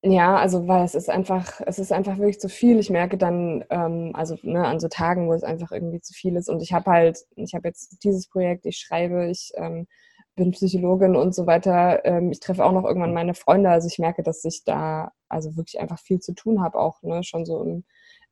ja, 0.05 0.37
also 0.37 0.67
weil 0.67 0.85
es 0.85 0.97
ist 0.97 1.09
einfach, 1.09 1.61
es 1.65 1.79
ist 1.79 1.93
einfach 1.93 2.19
wirklich 2.19 2.41
zu 2.41 2.49
viel. 2.49 2.81
Ich 2.81 2.91
merke 2.91 3.17
dann, 3.17 3.65
ähm, 3.71 4.11
also 4.15 4.37
ne, 4.43 4.67
an 4.67 4.81
so 4.81 4.89
Tagen, 4.89 5.29
wo 5.29 5.33
es 5.33 5.45
einfach 5.45 5.71
irgendwie 5.71 6.01
zu 6.01 6.13
viel 6.13 6.35
ist. 6.35 6.49
Und 6.49 6.61
ich 6.61 6.73
habe 6.73 6.91
halt, 6.91 7.25
ich 7.37 7.55
habe 7.55 7.69
jetzt 7.69 8.03
dieses 8.03 8.27
Projekt, 8.29 8.67
ich 8.67 8.79
schreibe, 8.79 9.31
ich 9.31 9.53
ähm, 9.55 9.87
bin 10.37 10.53
Psychologin 10.53 11.17
und 11.17 11.35
so 11.35 11.47
weiter. 11.47 12.05
Ähm, 12.05 12.31
ich 12.33 12.41
treffe 12.41 12.65
auch 12.65 12.73
noch 12.73 12.85
irgendwann 12.85 13.15
meine 13.15 13.35
Freunde. 13.35 13.71
Also 13.71 13.89
ich 13.89 13.99
merke, 13.99 14.23
dass 14.23 14.45
ich 14.45 14.65
da 14.65 15.13
also 15.29 15.57
wirklich 15.57 15.81
einfach 15.81 15.99
viel 15.99 16.21
zu 16.21 16.35
tun 16.35 16.63
habe, 16.63 16.79
auch 16.79 17.03
ne, 17.03 17.23
schon 17.25 17.45
so 17.47 17.63
im 17.63 17.85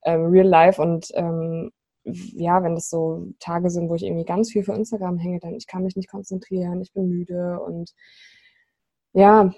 ähm, 0.05 0.27
Real 0.27 0.47
Life. 0.47 0.81
Und 0.81 1.09
ähm, 1.15 1.71
ja, 2.05 2.63
wenn 2.63 2.75
das 2.75 2.91
so 2.91 3.29
Tage 3.41 3.71
sind, 3.71 3.89
wo 3.91 3.95
ich 3.95 4.05
irgendwie 4.05 4.25
ganz 4.25 4.51
viel 4.51 4.65
für 4.65 4.75
Instagram 4.75 5.19
hänge, 5.19 5.41
dann 5.41 5.55
ich 5.55 5.67
kann 5.67 5.83
mich 5.85 5.97
nicht 5.97 6.11
konzentrieren, 6.11 6.81
ich 6.83 6.93
bin 6.93 7.09
müde 7.09 7.61
und 7.61 7.93
ja, 9.13 9.53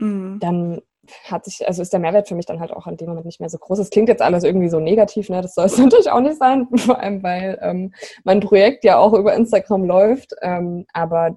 Mhm. 0.00 0.38
Dann 0.40 0.80
hat 1.24 1.44
sich, 1.44 1.66
also 1.66 1.82
ist 1.82 1.92
der 1.92 2.00
Mehrwert 2.00 2.28
für 2.28 2.34
mich 2.34 2.46
dann 2.46 2.60
halt 2.60 2.72
auch 2.72 2.86
in 2.86 2.96
dem 2.96 3.08
Moment 3.08 3.26
nicht 3.26 3.40
mehr 3.40 3.48
so 3.48 3.58
groß. 3.58 3.78
Es 3.78 3.90
klingt 3.90 4.08
jetzt 4.08 4.22
alles 4.22 4.44
irgendwie 4.44 4.68
so 4.68 4.80
negativ, 4.80 5.28
ne? 5.28 5.42
Das 5.42 5.54
soll 5.54 5.66
es 5.66 5.78
natürlich 5.78 6.10
auch 6.10 6.20
nicht 6.20 6.38
sein, 6.38 6.68
vor 6.76 6.98
allem 6.98 7.22
weil 7.22 7.58
ähm, 7.62 7.94
mein 8.24 8.40
Projekt 8.40 8.84
ja 8.84 8.98
auch 8.98 9.12
über 9.12 9.34
Instagram 9.34 9.84
läuft. 9.84 10.34
Ähm, 10.42 10.86
aber 10.92 11.36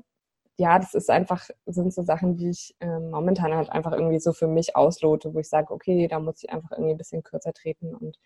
ja, 0.62 0.78
das 0.78 0.94
ist 0.94 1.10
einfach, 1.10 1.50
sind 1.66 1.92
so 1.92 2.04
Sachen, 2.04 2.38
die 2.38 2.52
ich 2.52 2.76
ähm, 2.82 3.10
momentan 3.10 3.56
halt 3.56 3.72
einfach 3.72 3.94
irgendwie 3.94 4.20
so 4.20 4.32
für 4.32 4.48
mich 4.48 4.76
auslote, 4.76 5.34
wo 5.34 5.40
ich 5.40 5.50
sage, 5.50 5.74
okay, 5.74 6.08
da 6.08 6.20
muss 6.20 6.44
ich 6.44 6.52
einfach 6.52 6.72
irgendwie 6.72 6.92
ein 6.92 6.98
bisschen 7.00 7.24
kürzer 7.24 7.52
treten 7.52 7.96
und 7.96 8.18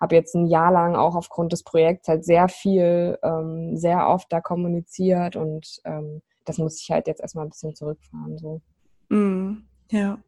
habe 0.00 0.16
jetzt 0.16 0.34
ein 0.34 0.46
Jahr 0.46 0.72
lang 0.72 0.96
auch 0.96 1.14
aufgrund 1.14 1.52
des 1.52 1.62
Projekts 1.62 2.08
halt 2.08 2.24
sehr 2.24 2.48
viel, 2.48 3.16
ähm, 3.22 3.76
sehr 3.76 4.08
oft 4.08 4.32
da 4.32 4.40
kommuniziert 4.40 5.36
und 5.36 5.80
ähm, 5.84 6.20
das 6.44 6.58
muss 6.58 6.80
ich 6.80 6.90
halt 6.90 7.06
jetzt 7.06 7.20
erstmal 7.20 7.46
ein 7.46 7.50
bisschen 7.50 7.76
zurückfahren. 7.76 8.38
So. 8.38 8.60
Mm. 9.08 9.68
Ja. 9.90 10.18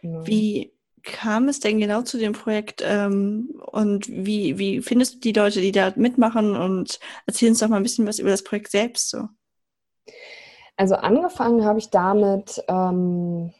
Genau. 0.00 0.26
Wie 0.26 0.72
kam 1.02 1.48
es 1.48 1.60
denn 1.60 1.78
genau 1.78 2.02
zu 2.02 2.18
dem 2.18 2.32
Projekt 2.32 2.82
ähm, 2.84 3.60
und 3.72 4.08
wie, 4.08 4.58
wie 4.58 4.80
findest 4.80 5.14
du 5.14 5.18
die 5.20 5.32
Leute, 5.32 5.60
die 5.60 5.72
da 5.72 5.92
mitmachen 5.96 6.56
und 6.56 7.00
erzähl 7.26 7.50
uns 7.50 7.58
doch 7.58 7.68
mal 7.68 7.76
ein 7.76 7.82
bisschen 7.82 8.06
was 8.06 8.18
über 8.18 8.30
das 8.30 8.44
Projekt 8.44 8.70
selbst 8.70 9.10
so. 9.10 9.28
Also 10.76 10.94
angefangen 10.94 11.64
habe 11.64 11.78
ich 11.78 11.90
damit 11.90 12.62
ähm, 12.68 13.52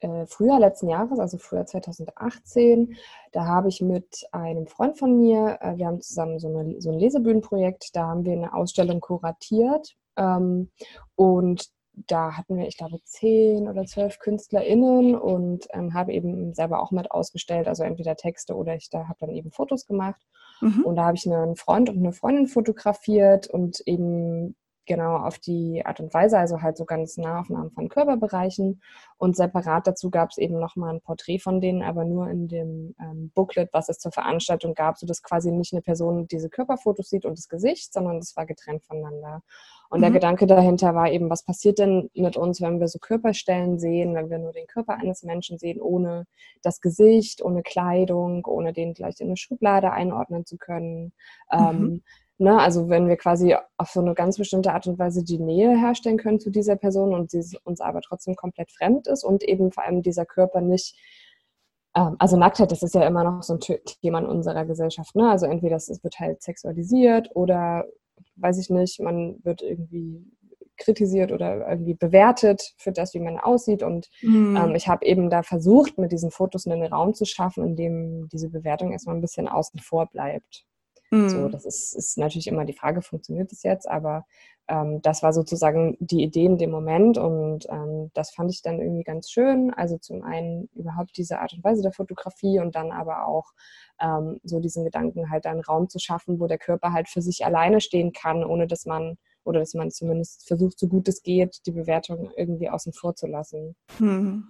äh, 0.00 0.26
Frühjahr 0.26 0.60
letzten 0.60 0.88
Jahres, 0.88 1.18
also 1.18 1.38
Frühjahr 1.38 1.66
2018. 1.66 2.96
Da 3.32 3.44
habe 3.44 3.68
ich 3.68 3.80
mit 3.80 4.26
einem 4.32 4.66
Freund 4.66 4.98
von 4.98 5.18
mir, 5.18 5.58
äh, 5.60 5.76
wir 5.76 5.86
haben 5.86 6.00
zusammen 6.00 6.38
so, 6.38 6.48
eine, 6.48 6.80
so 6.80 6.90
ein 6.90 6.98
Lesebühnenprojekt, 6.98 7.94
da 7.94 8.06
haben 8.08 8.24
wir 8.24 8.32
eine 8.32 8.52
Ausstellung 8.52 9.00
kuratiert 9.00 9.96
ähm, 10.16 10.70
und 11.14 11.70
da 11.96 12.36
hatten 12.36 12.56
wir, 12.56 12.68
ich 12.68 12.76
glaube, 12.76 13.02
zehn 13.04 13.68
oder 13.68 13.84
zwölf 13.86 14.18
KünstlerInnen 14.18 15.14
und 15.14 15.66
ähm, 15.72 15.94
habe 15.94 16.12
eben 16.12 16.54
selber 16.54 16.82
auch 16.82 16.90
mit 16.90 17.10
ausgestellt, 17.10 17.68
also 17.68 17.82
entweder 17.82 18.16
Texte 18.16 18.54
oder 18.54 18.74
ich 18.76 18.90
da 18.90 19.08
habe 19.08 19.18
dann 19.20 19.30
eben 19.30 19.50
Fotos 19.50 19.86
gemacht. 19.86 20.20
Mhm. 20.60 20.82
Und 20.84 20.96
da 20.96 21.06
habe 21.06 21.16
ich 21.16 21.26
einen 21.26 21.56
Freund 21.56 21.88
und 21.88 21.98
eine 21.98 22.12
Freundin 22.12 22.46
fotografiert 22.46 23.46
und 23.46 23.80
eben 23.86 24.56
genau 24.86 25.16
auf 25.16 25.38
die 25.38 25.84
Art 25.84 26.00
und 26.00 26.14
Weise, 26.14 26.38
also 26.38 26.62
halt 26.62 26.76
so 26.76 26.84
ganz 26.84 27.16
Nahaufnahmen 27.16 27.72
von 27.72 27.88
Körperbereichen. 27.88 28.80
Und 29.18 29.36
separat 29.36 29.86
dazu 29.86 30.10
gab 30.10 30.30
es 30.30 30.38
eben 30.38 30.58
nochmal 30.58 30.94
ein 30.94 31.00
Porträt 31.00 31.40
von 31.40 31.60
denen, 31.60 31.82
aber 31.82 32.04
nur 32.04 32.30
in 32.30 32.48
dem 32.48 32.94
ähm, 33.00 33.30
Booklet, 33.34 33.70
was 33.72 33.88
es 33.88 33.98
zur 33.98 34.12
Veranstaltung 34.12 34.74
gab, 34.74 34.96
sodass 34.96 35.22
quasi 35.22 35.50
nicht 35.50 35.72
eine 35.72 35.82
Person 35.82 36.28
diese 36.28 36.48
Körperfotos 36.48 37.10
sieht 37.10 37.24
und 37.24 37.36
das 37.36 37.48
Gesicht, 37.48 37.92
sondern 37.92 38.18
das 38.20 38.36
war 38.36 38.46
getrennt 38.46 38.84
voneinander. 38.84 39.42
Und 39.88 39.98
mhm. 39.98 40.02
der 40.02 40.10
Gedanke 40.12 40.46
dahinter 40.46 40.94
war 40.94 41.10
eben, 41.10 41.30
was 41.30 41.44
passiert 41.44 41.78
denn 41.78 42.10
mit 42.14 42.36
uns, 42.36 42.60
wenn 42.60 42.80
wir 42.80 42.88
so 42.88 42.98
Körperstellen 42.98 43.78
sehen, 43.78 44.14
wenn 44.14 44.30
wir 44.30 44.38
nur 44.38 44.52
den 44.52 44.66
Körper 44.66 44.94
eines 44.94 45.22
Menschen 45.22 45.58
sehen, 45.58 45.80
ohne 45.80 46.26
das 46.62 46.80
Gesicht, 46.80 47.42
ohne 47.42 47.62
Kleidung, 47.62 48.44
ohne 48.46 48.72
den 48.72 48.94
vielleicht 48.94 49.20
in 49.20 49.28
eine 49.28 49.36
Schublade 49.36 49.92
einordnen 49.92 50.44
zu 50.46 50.56
können. 50.56 51.12
Mhm. 51.50 51.58
Ähm, 51.58 52.02
Ne, 52.38 52.60
also 52.60 52.90
wenn 52.90 53.08
wir 53.08 53.16
quasi 53.16 53.56
auf 53.78 53.88
so 53.88 54.00
eine 54.00 54.12
ganz 54.12 54.36
bestimmte 54.36 54.70
Art 54.74 54.86
und 54.86 54.98
Weise 54.98 55.24
die 55.24 55.38
Nähe 55.38 55.70
herstellen 55.70 56.18
können 56.18 56.38
zu 56.38 56.50
dieser 56.50 56.76
Person 56.76 57.14
und 57.14 57.30
sie 57.30 57.42
uns 57.64 57.80
aber 57.80 58.02
trotzdem 58.02 58.36
komplett 58.36 58.70
fremd 58.70 59.06
ist 59.06 59.24
und 59.24 59.42
eben 59.42 59.72
vor 59.72 59.84
allem 59.84 60.02
dieser 60.02 60.26
Körper 60.26 60.60
nicht, 60.60 60.94
ähm, 61.94 62.16
also 62.18 62.36
Nacktheit, 62.36 62.70
das 62.70 62.82
ist 62.82 62.94
ja 62.94 63.06
immer 63.06 63.24
noch 63.24 63.42
so 63.42 63.54
ein 63.54 63.60
Thema 63.60 64.18
in 64.18 64.26
unserer 64.26 64.66
Gesellschaft. 64.66 65.16
Ne? 65.16 65.30
Also 65.30 65.46
entweder 65.46 65.76
es 65.76 65.88
wird 66.04 66.20
halt 66.20 66.42
sexualisiert 66.42 67.30
oder, 67.34 67.86
weiß 68.36 68.58
ich 68.58 68.70
nicht, 68.70 69.00
man 69.00 69.36
wird 69.44 69.62
irgendwie 69.62 70.24
kritisiert 70.76 71.32
oder 71.32 71.68
irgendwie 71.68 71.94
bewertet 71.94 72.74
für 72.76 72.92
das, 72.92 73.14
wie 73.14 73.20
man 73.20 73.38
aussieht. 73.38 73.82
Und 73.82 74.08
mhm. 74.22 74.56
ähm, 74.56 74.74
ich 74.74 74.88
habe 74.88 75.06
eben 75.06 75.30
da 75.30 75.42
versucht, 75.42 75.98
mit 75.98 76.12
diesen 76.12 76.30
Fotos 76.30 76.66
einen 76.66 76.82
Raum 76.82 77.14
zu 77.14 77.24
schaffen, 77.24 77.64
in 77.64 77.76
dem 77.76 78.28
diese 78.30 78.50
Bewertung 78.50 78.92
erstmal 78.92 79.16
ein 79.16 79.22
bisschen 79.22 79.48
außen 79.48 79.80
vor 79.80 80.06
bleibt. 80.06 80.66
Mhm. 81.10 81.28
So, 81.28 81.48
das 81.48 81.64
ist, 81.64 81.94
ist 81.94 82.18
natürlich 82.18 82.46
immer 82.46 82.64
die 82.64 82.72
Frage, 82.72 83.02
funktioniert 83.02 83.52
das 83.52 83.62
jetzt? 83.62 83.88
Aber 83.88 84.26
ähm, 84.68 85.00
das 85.02 85.22
war 85.22 85.32
sozusagen 85.32 85.96
die 86.00 86.22
Idee 86.22 86.46
in 86.46 86.58
dem 86.58 86.70
Moment 86.70 87.18
und 87.18 87.66
ähm, 87.68 88.10
das 88.14 88.30
fand 88.30 88.50
ich 88.50 88.62
dann 88.62 88.80
irgendwie 88.80 89.04
ganz 89.04 89.30
schön. 89.30 89.72
Also 89.72 89.98
zum 89.98 90.22
einen 90.22 90.68
überhaupt 90.74 91.16
diese 91.16 91.38
Art 91.38 91.52
und 91.52 91.62
Weise 91.62 91.82
der 91.82 91.92
Fotografie 91.92 92.58
und 92.58 92.74
dann 92.74 92.90
aber 92.90 93.26
auch 93.26 93.52
ähm, 94.00 94.40
so 94.42 94.60
diesen 94.60 94.84
Gedanken 94.84 95.30
halt 95.30 95.46
einen 95.46 95.60
Raum 95.60 95.88
zu 95.88 95.98
schaffen, 95.98 96.40
wo 96.40 96.46
der 96.46 96.58
Körper 96.58 96.92
halt 96.92 97.08
für 97.08 97.22
sich 97.22 97.44
alleine 97.44 97.80
stehen 97.80 98.12
kann, 98.12 98.44
ohne 98.44 98.66
dass 98.66 98.86
man 98.86 99.18
oder 99.44 99.60
dass 99.60 99.74
man 99.74 99.92
zumindest 99.92 100.48
versucht, 100.48 100.78
so 100.78 100.88
gut 100.88 101.06
es 101.06 101.22
geht, 101.22 101.64
die 101.66 101.72
Bewertung 101.72 102.32
irgendwie 102.36 102.68
außen 102.68 102.92
vor 102.92 103.14
zu 103.14 103.28
lassen. 103.28 103.76
Hm. 103.98 104.48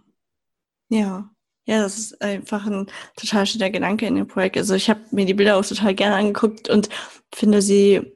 Ja, 0.88 1.30
ja, 1.66 1.82
das 1.82 1.98
ist 1.98 2.22
einfach 2.22 2.66
ein 2.66 2.86
total 3.16 3.44
schöner 3.44 3.70
Gedanke 3.70 4.06
in 4.06 4.14
dem 4.14 4.28
Projekt. 4.28 4.56
Also 4.56 4.74
ich 4.74 4.88
habe 4.88 5.00
mir 5.10 5.26
die 5.26 5.34
Bilder 5.34 5.56
auch 5.56 5.66
total 5.66 5.94
gerne 5.94 6.14
angeguckt 6.14 6.68
und 6.68 6.88
finde 7.34 7.60
sie 7.60 8.12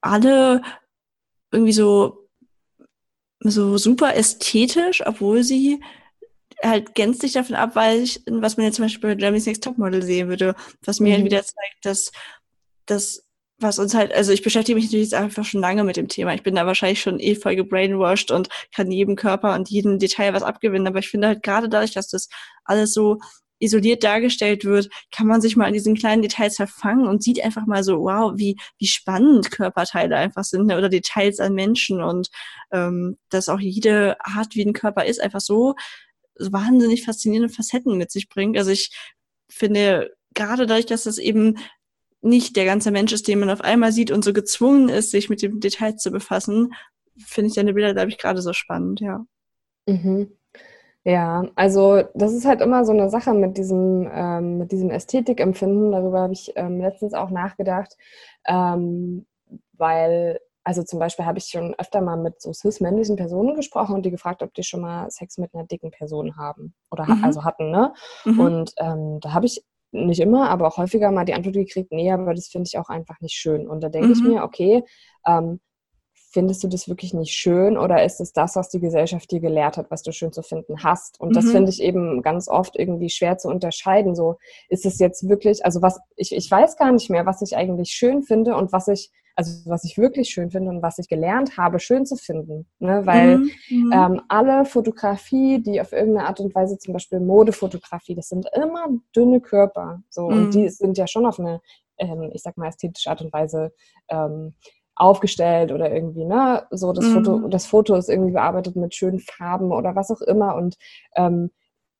alle 0.00 0.62
irgendwie 1.50 1.72
so, 1.72 2.28
so 3.40 3.76
super 3.76 4.14
ästhetisch, 4.14 5.04
obwohl 5.04 5.42
sie 5.42 5.82
halt 6.62 6.94
gänzlich 6.94 7.32
davon 7.32 7.56
abweichen, 7.56 8.42
was 8.42 8.56
man 8.56 8.66
jetzt 8.66 8.76
zum 8.76 8.84
Beispiel 8.84 9.14
bei 9.16 9.20
Jeremy's 9.20 9.46
Next 9.46 9.64
Topmodel 9.64 10.02
sehen 10.02 10.28
würde, 10.28 10.54
was 10.84 11.00
mir 11.00 11.12
halt 11.12 11.20
mhm. 11.20 11.24
halt 11.24 11.32
wieder 11.32 11.42
zeigt, 11.42 11.84
dass, 11.84 12.12
dass 12.86 13.26
was 13.60 13.78
uns 13.78 13.94
halt, 13.94 14.12
also 14.12 14.32
ich 14.32 14.42
beschäftige 14.42 14.76
mich 14.76 14.86
natürlich 14.86 15.10
jetzt 15.10 15.14
einfach 15.14 15.44
schon 15.44 15.60
lange 15.60 15.84
mit 15.84 15.96
dem 15.96 16.08
Thema. 16.08 16.34
Ich 16.34 16.42
bin 16.42 16.54
da 16.54 16.66
wahrscheinlich 16.66 17.00
schon 17.00 17.20
eh 17.20 17.34
voll 17.34 17.56
gebrainwashed 17.56 18.30
und 18.30 18.48
kann 18.74 18.90
jedem 18.90 19.16
Körper 19.16 19.54
und 19.54 19.68
jedem 19.68 19.98
Detail 19.98 20.32
was 20.34 20.42
abgewinnen. 20.42 20.86
Aber 20.86 20.98
ich 20.98 21.08
finde 21.08 21.28
halt 21.28 21.42
gerade 21.42 21.68
dadurch, 21.68 21.92
dass 21.92 22.08
das 22.08 22.28
alles 22.64 22.92
so 22.92 23.18
isoliert 23.60 24.02
dargestellt 24.02 24.64
wird, 24.64 24.88
kann 25.12 25.26
man 25.26 25.40
sich 25.40 25.54
mal 25.56 25.66
in 25.66 25.74
diesen 25.74 25.94
kleinen 25.94 26.22
Details 26.22 26.56
verfangen 26.56 27.06
und 27.06 27.22
sieht 27.22 27.44
einfach 27.44 27.66
mal 27.66 27.84
so, 27.84 28.00
wow, 28.00 28.32
wie, 28.36 28.56
wie 28.78 28.86
spannend 28.86 29.50
Körperteile 29.50 30.16
einfach 30.16 30.44
sind 30.44 30.66
ne? 30.66 30.78
oder 30.78 30.88
Details 30.88 31.40
an 31.40 31.54
Menschen 31.54 32.02
und 32.02 32.28
ähm, 32.72 33.18
dass 33.28 33.48
auch 33.50 33.60
jede 33.60 34.16
Art, 34.24 34.54
wie 34.54 34.64
ein 34.64 34.72
Körper 34.72 35.04
ist, 35.04 35.20
einfach 35.20 35.40
so, 35.40 35.74
so 36.34 36.52
wahnsinnig 36.52 37.04
faszinierende 37.04 37.52
Facetten 37.52 37.98
mit 37.98 38.10
sich 38.10 38.30
bringt. 38.30 38.56
Also 38.56 38.70
ich 38.70 38.90
finde, 39.50 40.10
gerade 40.34 40.66
dadurch, 40.66 40.86
dass 40.86 41.04
das 41.04 41.18
eben 41.18 41.58
nicht 42.22 42.56
der 42.56 42.64
ganze 42.64 42.90
Mensch 42.90 43.12
ist, 43.12 43.28
den 43.28 43.40
man 43.40 43.50
auf 43.50 43.62
einmal 43.62 43.92
sieht 43.92 44.10
und 44.10 44.24
so 44.24 44.32
gezwungen 44.32 44.88
ist, 44.88 45.10
sich 45.10 45.30
mit 45.30 45.42
dem 45.42 45.60
Detail 45.60 45.96
zu 45.96 46.10
befassen, 46.10 46.72
finde 47.18 47.48
ich 47.48 47.54
deine 47.54 47.74
Bilder, 47.74 47.94
glaube 47.94 48.08
ich, 48.08 48.18
gerade 48.18 48.42
so 48.42 48.52
spannend, 48.52 49.00
ja. 49.00 49.24
Mhm. 49.86 50.30
Ja, 51.04 51.44
also 51.54 52.02
das 52.14 52.34
ist 52.34 52.44
halt 52.44 52.60
immer 52.60 52.84
so 52.84 52.92
eine 52.92 53.08
Sache 53.08 53.32
mit 53.32 53.56
diesem, 53.56 54.08
ähm, 54.12 54.58
mit 54.58 54.70
diesem 54.70 54.90
Ästhetikempfinden. 54.90 55.92
Darüber 55.92 56.20
habe 56.20 56.34
ich 56.34 56.52
ähm, 56.56 56.78
letztens 56.78 57.14
auch 57.14 57.30
nachgedacht, 57.30 57.96
ähm, 58.46 59.26
weil, 59.72 60.40
also 60.62 60.82
zum 60.82 60.98
Beispiel 60.98 61.24
habe 61.24 61.38
ich 61.38 61.46
schon 61.46 61.74
öfter 61.78 62.02
mal 62.02 62.18
mit 62.18 62.42
so 62.42 62.52
cis-männlichen 62.52 63.16
Personen 63.16 63.54
gesprochen 63.56 63.94
und 63.94 64.04
die 64.04 64.10
gefragt, 64.10 64.42
ob 64.42 64.52
die 64.52 64.62
schon 64.62 64.82
mal 64.82 65.10
Sex 65.10 65.38
mit 65.38 65.54
einer 65.54 65.64
dicken 65.64 65.90
Person 65.90 66.36
haben 66.36 66.74
oder 66.90 67.06
mhm. 67.06 67.24
also 67.24 67.44
hatten, 67.44 67.70
ne? 67.70 67.94
Mhm. 68.26 68.40
Und 68.40 68.72
ähm, 68.76 69.20
da 69.20 69.32
habe 69.32 69.46
ich 69.46 69.64
nicht 69.92 70.20
immer, 70.20 70.50
aber 70.50 70.68
auch 70.68 70.76
häufiger 70.76 71.10
mal 71.10 71.24
die 71.24 71.34
Antwort 71.34 71.54
gekriegt, 71.54 71.92
nee, 71.92 72.10
aber 72.10 72.34
das 72.34 72.48
finde 72.48 72.68
ich 72.68 72.78
auch 72.78 72.88
einfach 72.88 73.20
nicht 73.20 73.34
schön. 73.34 73.68
Und 73.68 73.82
da 73.82 73.88
denke 73.88 74.08
mhm. 74.08 74.12
ich 74.12 74.22
mir, 74.22 74.42
okay, 74.42 74.82
ähm, 75.26 75.60
findest 76.32 76.62
du 76.62 76.68
das 76.68 76.88
wirklich 76.88 77.12
nicht 77.12 77.32
schön 77.32 77.76
oder 77.76 78.04
ist 78.04 78.20
es 78.20 78.32
das, 78.32 78.54
was 78.54 78.68
die 78.68 78.78
Gesellschaft 78.78 79.30
dir 79.30 79.40
gelehrt 79.40 79.76
hat, 79.76 79.90
was 79.90 80.02
du 80.02 80.12
schön 80.12 80.32
zu 80.32 80.42
finden 80.42 80.84
hast? 80.84 81.20
Und 81.20 81.30
mhm. 81.30 81.34
das 81.34 81.50
finde 81.50 81.70
ich 81.70 81.82
eben 81.82 82.22
ganz 82.22 82.48
oft 82.48 82.78
irgendwie 82.78 83.10
schwer 83.10 83.36
zu 83.36 83.48
unterscheiden. 83.48 84.14
So 84.14 84.36
ist 84.68 84.86
es 84.86 84.98
jetzt 85.00 85.28
wirklich, 85.28 85.64
also 85.64 85.82
was, 85.82 85.98
ich, 86.16 86.32
ich 86.32 86.48
weiß 86.48 86.76
gar 86.76 86.92
nicht 86.92 87.10
mehr, 87.10 87.26
was 87.26 87.42
ich 87.42 87.56
eigentlich 87.56 87.90
schön 87.90 88.22
finde 88.22 88.54
und 88.54 88.72
was 88.72 88.88
ich 88.88 89.10
also 89.36 89.70
was 89.70 89.84
ich 89.84 89.98
wirklich 89.98 90.30
schön 90.30 90.50
finde 90.50 90.70
und 90.70 90.82
was 90.82 90.98
ich 90.98 91.08
gelernt 91.08 91.56
habe, 91.56 91.78
schön 91.78 92.06
zu 92.06 92.16
finden. 92.16 92.66
Ne? 92.78 93.06
Weil 93.06 93.38
mhm, 93.38 93.50
mhm. 93.68 93.92
ähm, 93.92 94.22
alle 94.28 94.64
Fotografie, 94.64 95.60
die 95.60 95.80
auf 95.80 95.92
irgendeine 95.92 96.26
Art 96.26 96.40
und 96.40 96.54
Weise, 96.54 96.78
zum 96.78 96.92
Beispiel 96.92 97.20
Modefotografie, 97.20 98.14
das 98.14 98.28
sind 98.28 98.46
immer 98.54 98.88
dünne 99.14 99.40
Körper. 99.40 100.02
So, 100.08 100.28
mhm. 100.28 100.36
und 100.36 100.54
die 100.54 100.68
sind 100.68 100.98
ja 100.98 101.06
schon 101.06 101.26
auf 101.26 101.38
eine, 101.38 101.60
ähm, 101.98 102.30
ich 102.32 102.42
sag 102.42 102.56
mal, 102.56 102.68
ästhetische 102.68 103.10
Art 103.10 103.22
und 103.22 103.32
Weise 103.32 103.72
ähm, 104.08 104.54
aufgestellt 105.00 105.72
oder 105.72 105.90
irgendwie, 105.90 106.26
ne, 106.26 106.66
so 106.70 106.92
das 106.92 107.06
mhm. 107.06 107.24
Foto, 107.24 107.48
das 107.48 107.66
Foto 107.66 107.94
ist 107.94 108.10
irgendwie 108.10 108.32
bearbeitet 108.32 108.76
mit 108.76 108.94
schönen 108.94 109.18
Farben 109.18 109.72
oder 109.72 109.96
was 109.96 110.10
auch 110.10 110.20
immer 110.20 110.56
und 110.56 110.76
ähm, 111.16 111.50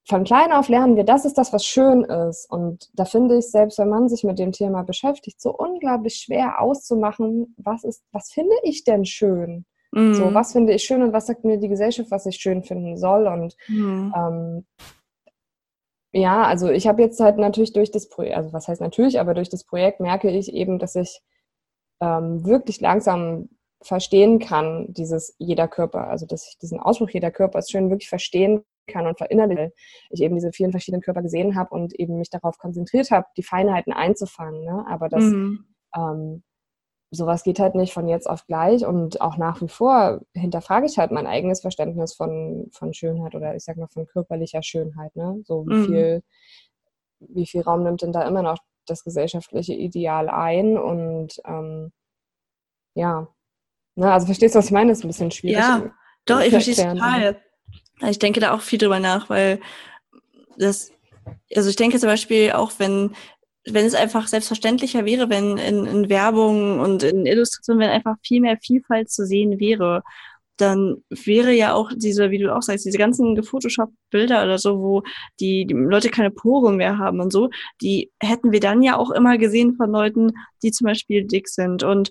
von 0.06 0.24
klein 0.24 0.52
auf 0.52 0.68
lernen 0.68 0.96
wir, 0.96 1.04
das 1.04 1.24
ist 1.24 1.38
das, 1.38 1.52
was 1.52 1.64
schön 1.64 2.04
ist. 2.04 2.50
Und 2.50 2.90
da 2.94 3.04
finde 3.04 3.38
ich, 3.38 3.50
selbst 3.50 3.78
wenn 3.78 3.88
man 3.88 4.08
sich 4.08 4.24
mit 4.24 4.38
dem 4.38 4.52
Thema 4.52 4.82
beschäftigt, 4.82 5.40
so 5.40 5.54
unglaublich 5.54 6.16
schwer 6.16 6.60
auszumachen, 6.60 7.54
was 7.58 7.84
ist, 7.84 8.04
was 8.12 8.30
finde 8.30 8.54
ich 8.62 8.84
denn 8.84 9.04
schön? 9.04 9.66
Mhm. 9.92 10.14
So, 10.14 10.34
was 10.34 10.52
finde 10.52 10.72
ich 10.72 10.84
schön 10.84 11.02
und 11.02 11.12
was 11.12 11.26
sagt 11.26 11.44
mir 11.44 11.58
die 11.58 11.68
Gesellschaft, 11.68 12.10
was 12.10 12.26
ich 12.26 12.36
schön 12.36 12.62
finden 12.62 12.96
soll? 12.96 13.26
Und 13.26 13.56
mhm. 13.68 14.14
ähm, 14.16 14.66
ja, 16.12 16.42
also 16.42 16.70
ich 16.70 16.88
habe 16.88 17.02
jetzt 17.02 17.20
halt 17.20 17.38
natürlich 17.38 17.72
durch 17.72 17.90
das 17.90 18.08
Projekt, 18.08 18.36
also 18.36 18.52
was 18.52 18.68
heißt 18.68 18.80
natürlich, 18.80 19.20
aber 19.20 19.34
durch 19.34 19.48
das 19.48 19.64
Projekt 19.64 20.00
merke 20.00 20.30
ich 20.30 20.52
eben, 20.52 20.78
dass 20.78 20.96
ich 20.96 21.20
ähm, 22.00 22.44
wirklich 22.44 22.80
langsam 22.80 23.48
verstehen 23.82 24.38
kann, 24.40 24.86
dieses 24.88 25.34
jeder 25.38 25.68
Körper, 25.68 26.08
also 26.08 26.26
dass 26.26 26.48
ich 26.48 26.58
diesen 26.58 26.80
Ausspruch 26.80 27.10
jeder 27.10 27.30
Körper 27.30 27.60
ist 27.60 27.70
schön 27.70 27.90
wirklich 27.90 28.08
verstehen 28.08 28.64
kann 28.90 29.06
und 29.06 29.18
verinnerliche, 29.18 29.72
ich 30.10 30.22
eben 30.22 30.34
diese 30.34 30.52
vielen 30.52 30.70
verschiedenen 30.70 31.02
Körper 31.02 31.22
gesehen 31.22 31.56
habe 31.56 31.74
und 31.74 31.94
eben 31.94 32.18
mich 32.18 32.30
darauf 32.30 32.58
konzentriert 32.58 33.10
habe, 33.10 33.26
die 33.36 33.42
Feinheiten 33.42 33.92
einzufangen. 33.92 34.64
Ne? 34.64 34.84
Aber 34.88 35.08
das 35.08 35.24
mhm. 35.24 35.66
ähm, 35.96 36.42
sowas 37.10 37.42
geht 37.42 37.58
halt 37.58 37.74
nicht 37.74 37.92
von 37.92 38.08
jetzt 38.08 38.28
auf 38.28 38.46
gleich 38.46 38.84
und 38.84 39.20
auch 39.20 39.36
nach 39.36 39.60
wie 39.60 39.68
vor 39.68 40.20
hinterfrage 40.32 40.86
ich 40.86 40.98
halt 40.98 41.10
mein 41.10 41.26
eigenes 41.26 41.60
Verständnis 41.60 42.14
von, 42.14 42.68
von 42.72 42.94
Schönheit 42.94 43.34
oder 43.34 43.56
ich 43.56 43.64
sag 43.64 43.76
mal 43.76 43.88
von 43.88 44.06
körperlicher 44.06 44.62
Schönheit. 44.62 45.16
Ne? 45.16 45.40
So 45.44 45.66
wie 45.66 45.74
mhm. 45.74 45.86
viel, 45.86 46.22
wie 47.20 47.46
viel 47.46 47.62
Raum 47.62 47.82
nimmt 47.82 48.02
denn 48.02 48.12
da 48.12 48.26
immer 48.26 48.42
noch 48.42 48.58
das 48.86 49.04
gesellschaftliche 49.04 49.74
Ideal 49.74 50.28
ein 50.28 50.78
und 50.78 51.40
ähm, 51.46 51.92
ja, 52.94 53.28
Ne, 54.00 54.10
also 54.10 54.26
verstehst 54.26 54.54
du, 54.54 54.58
was 54.58 54.66
ich 54.66 54.72
meine? 54.72 54.90
Das 54.90 54.98
ist 54.98 55.04
ein 55.04 55.08
bisschen 55.08 55.30
schwierig. 55.30 55.58
Ja, 55.58 55.90
doch, 56.24 56.40
ich 56.40 56.50
verstehe 56.50 56.74
es 56.74 56.82
total. 56.82 57.40
Ich 58.08 58.18
denke 58.18 58.40
da 58.40 58.52
auch 58.52 58.60
viel 58.60 58.78
drüber 58.78 59.00
nach, 59.00 59.28
weil 59.28 59.60
das, 60.56 60.92
also 61.54 61.68
ich 61.68 61.76
denke 61.76 61.98
zum 61.98 62.08
Beispiel 62.08 62.52
auch, 62.52 62.72
wenn, 62.78 63.14
wenn 63.66 63.86
es 63.86 63.94
einfach 63.94 64.26
selbstverständlicher 64.26 65.04
wäre, 65.04 65.28
wenn 65.28 65.58
in, 65.58 65.86
in 65.86 66.08
Werbung 66.08 66.80
und 66.80 67.02
in 67.02 67.26
Illustrationen, 67.26 67.80
wenn 67.80 67.90
einfach 67.90 68.16
viel 68.22 68.40
mehr 68.40 68.58
Vielfalt 68.60 69.10
zu 69.10 69.26
sehen 69.26 69.60
wäre, 69.60 70.02
dann 70.56 71.02
wäre 71.08 71.52
ja 71.52 71.72
auch 71.72 71.90
diese, 71.94 72.30
wie 72.30 72.38
du 72.38 72.54
auch 72.54 72.62
sagst, 72.62 72.84
diese 72.84 72.98
ganzen 72.98 73.42
Photoshop-Bilder 73.42 74.42
oder 74.44 74.58
so, 74.58 74.78
wo 74.80 75.02
die, 75.40 75.66
die 75.66 75.74
Leute 75.74 76.10
keine 76.10 76.30
Poren 76.30 76.76
mehr 76.76 76.98
haben 76.98 77.20
und 77.20 77.32
so, 77.32 77.48
die 77.80 78.10
hätten 78.20 78.52
wir 78.52 78.60
dann 78.60 78.82
ja 78.82 78.96
auch 78.96 79.10
immer 79.10 79.38
gesehen 79.38 79.74
von 79.76 79.90
Leuten, 79.90 80.32
die 80.62 80.70
zum 80.70 80.86
Beispiel 80.86 81.24
dick 81.24 81.48
sind. 81.48 81.82
Und 81.82 82.10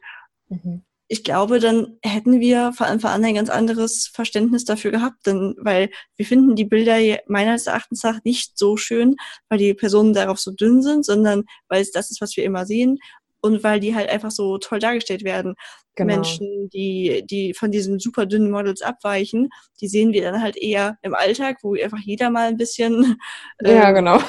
mhm 0.50 0.84
ich 1.12 1.24
glaube, 1.24 1.60
dann 1.60 1.98
hätten 2.04 2.40
wir 2.40 2.72
vor 2.72 2.86
allem 2.86 3.04
ein 3.04 3.34
ganz 3.34 3.50
anderes 3.50 4.08
Verständnis 4.14 4.64
dafür 4.64 4.92
gehabt, 4.92 5.26
denn, 5.26 5.56
weil 5.58 5.90
wir 6.16 6.26
finden 6.26 6.56
die 6.56 6.66
Bilder 6.66 6.98
meines 7.28 7.66
Erachtens 7.66 8.04
nach 8.04 8.24
nicht 8.24 8.60
so 8.60 8.78
schön, 8.78 9.16
weil 9.50 9.58
die 9.58 9.74
Personen 9.74 10.14
darauf 10.14 10.40
so 10.40 10.52
dünn 10.52 10.84
sind, 10.84 11.04
sondern 11.04 11.46
weil 11.68 11.82
es 11.82 11.92
das 11.92 12.12
ist, 12.12 12.22
was 12.22 12.38
wir 12.38 12.44
immer 12.44 12.68
sehen 12.68 13.00
und 13.42 13.64
weil 13.64 13.80
die 13.80 13.96
halt 13.96 14.08
einfach 14.08 14.30
so 14.30 14.60
toll 14.60 14.78
dargestellt 14.78 15.24
werden. 15.24 15.56
Genau. 15.96 16.16
Menschen, 16.16 16.70
die, 16.70 17.26
die 17.30 17.54
von 17.54 17.72
diesen 17.72 18.00
super 18.00 18.26
dünnen 18.26 18.52
Models 18.52 18.82
abweichen, 18.82 19.50
die 19.82 19.90
sehen 19.90 20.14
wir 20.14 20.24
dann 20.24 20.42
halt 20.42 20.56
eher 20.56 20.98
im 21.02 21.14
Alltag, 21.14 21.58
wo 21.62 21.76
einfach 21.76 22.00
jeder 22.00 22.30
mal 22.30 22.48
ein 22.48 22.58
bisschen 22.58 23.20
äh, 23.58 23.74
ja, 23.76 23.92
genau. 23.92 24.20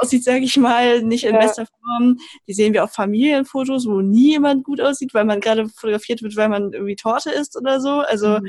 aussieht, 0.00 0.24
sage 0.24 0.44
ich 0.44 0.56
mal, 0.56 1.02
nicht 1.02 1.24
in 1.24 1.34
ja. 1.34 1.40
bester 1.40 1.66
Form. 1.66 2.18
Die 2.46 2.54
sehen 2.54 2.72
wir 2.72 2.84
auf 2.84 2.92
Familienfotos, 2.92 3.86
wo 3.86 4.00
nie 4.00 4.30
jemand 4.30 4.64
gut 4.64 4.80
aussieht, 4.80 5.12
weil 5.12 5.26
man 5.26 5.40
gerade 5.40 5.68
fotografiert 5.68 6.22
wird, 6.22 6.36
weil 6.36 6.48
man 6.48 6.72
irgendwie 6.72 6.96
Torte 6.96 7.30
isst 7.30 7.58
oder 7.58 7.80
so. 7.80 8.00
Also 8.00 8.38
mhm. 8.38 8.48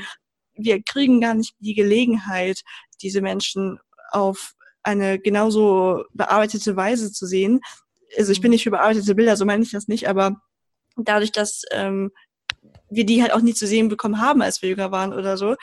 wir 0.54 0.82
kriegen 0.84 1.20
gar 1.20 1.34
nicht 1.34 1.56
die 1.60 1.74
Gelegenheit, 1.74 2.62
diese 3.02 3.22
Menschen 3.22 3.80
auf 4.12 4.54
eine 4.84 5.20
genauso 5.20 6.06
bearbeitete 6.14 6.76
Weise 6.76 7.12
zu 7.12 7.26
sehen, 7.26 7.62
also 8.18 8.32
ich 8.32 8.42
bin 8.42 8.52
nicht 8.52 8.64
für 8.64 8.72
bearbeitete 8.72 9.16
Bilder, 9.16 9.38
so 9.38 9.46
meine 9.46 9.64
ich 9.64 9.72
das 9.72 9.88
nicht, 9.88 10.08
aber 10.08 10.42
dadurch, 11.06 11.32
dass 11.32 11.64
ähm, 11.72 12.12
wir 12.90 13.06
die 13.06 13.22
halt 13.22 13.34
auch 13.34 13.42
nie 13.42 13.54
zu 13.54 13.68
sehen 13.68 13.90
bekommen 13.90 14.20
haben, 14.20 14.42
als 14.42 14.62
wir 14.62 14.70
jünger 14.70 14.92
waren 14.92 15.14
oder 15.14 15.38
so, 15.38 15.56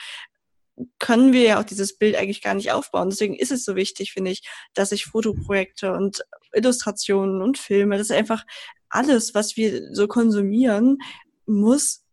können 0.97 1.33
wir 1.33 1.43
ja 1.43 1.59
auch 1.59 1.65
dieses 1.65 1.97
Bild 1.97 2.15
eigentlich 2.15 2.41
gar 2.41 2.53
nicht 2.53 2.71
aufbauen. 2.71 3.09
Deswegen 3.09 3.35
ist 3.35 3.51
es 3.51 3.65
so 3.65 3.75
wichtig, 3.75 4.13
finde 4.13 4.31
ich, 4.31 4.47
dass 4.73 4.91
ich 4.91 5.05
Fotoprojekte 5.05 5.91
und 5.93 6.23
Illustrationen 6.53 7.41
und 7.41 7.57
Filme, 7.57 7.97
das 7.97 8.09
ist 8.09 8.15
einfach 8.15 8.45
alles, 8.89 9.35
was 9.35 9.57
wir 9.57 9.93
so 9.93 10.07
konsumieren, 10.07 10.97
muss 11.45 12.03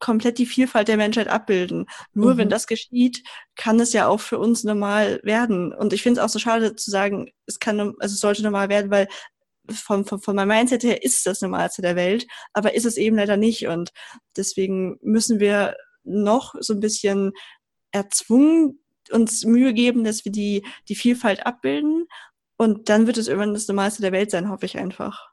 komplett 0.00 0.38
die 0.38 0.46
Vielfalt 0.46 0.88
der 0.88 0.96
Menschheit 0.96 1.28
abbilden. 1.28 1.86
Nur 2.12 2.34
mhm. 2.34 2.38
wenn 2.38 2.48
das 2.48 2.66
geschieht, 2.66 3.22
kann 3.56 3.80
es 3.80 3.92
ja 3.92 4.06
auch 4.06 4.20
für 4.20 4.38
uns 4.38 4.64
normal 4.64 5.20
werden. 5.22 5.72
Und 5.72 5.92
ich 5.92 6.02
finde 6.02 6.20
es 6.20 6.24
auch 6.24 6.28
so 6.28 6.38
schade 6.38 6.76
zu 6.76 6.90
sagen, 6.90 7.30
es 7.46 7.58
kann, 7.58 7.80
also 7.80 8.12
es 8.12 8.20
sollte 8.20 8.42
normal 8.42 8.68
werden, 8.68 8.90
weil 8.90 9.08
von, 9.70 10.04
von, 10.04 10.20
von 10.20 10.36
meinem 10.36 10.48
Mindset 10.48 10.82
her 10.84 11.02
ist 11.02 11.26
das 11.26 11.40
Normalste 11.40 11.82
der 11.82 11.96
Welt, 11.96 12.26
aber 12.52 12.74
ist 12.74 12.84
es 12.84 12.96
eben 12.96 13.16
leider 13.16 13.36
nicht. 13.36 13.66
Und 13.66 13.90
deswegen 14.36 14.98
müssen 15.02 15.40
wir 15.40 15.76
noch 16.04 16.54
so 16.60 16.74
ein 16.74 16.80
bisschen 16.80 17.32
erzwungen 17.92 18.80
uns 19.12 19.44
Mühe 19.44 19.74
geben, 19.74 20.04
dass 20.04 20.24
wir 20.24 20.32
die, 20.32 20.64
die 20.88 20.94
Vielfalt 20.94 21.46
abbilden. 21.46 22.06
Und 22.56 22.88
dann 22.88 23.06
wird 23.06 23.18
es 23.18 23.28
irgendwann 23.28 23.54
das 23.54 23.68
Normalste 23.68 24.02
der 24.02 24.12
Welt 24.12 24.30
sein, 24.30 24.48
hoffe 24.48 24.66
ich 24.66 24.78
einfach. 24.78 25.30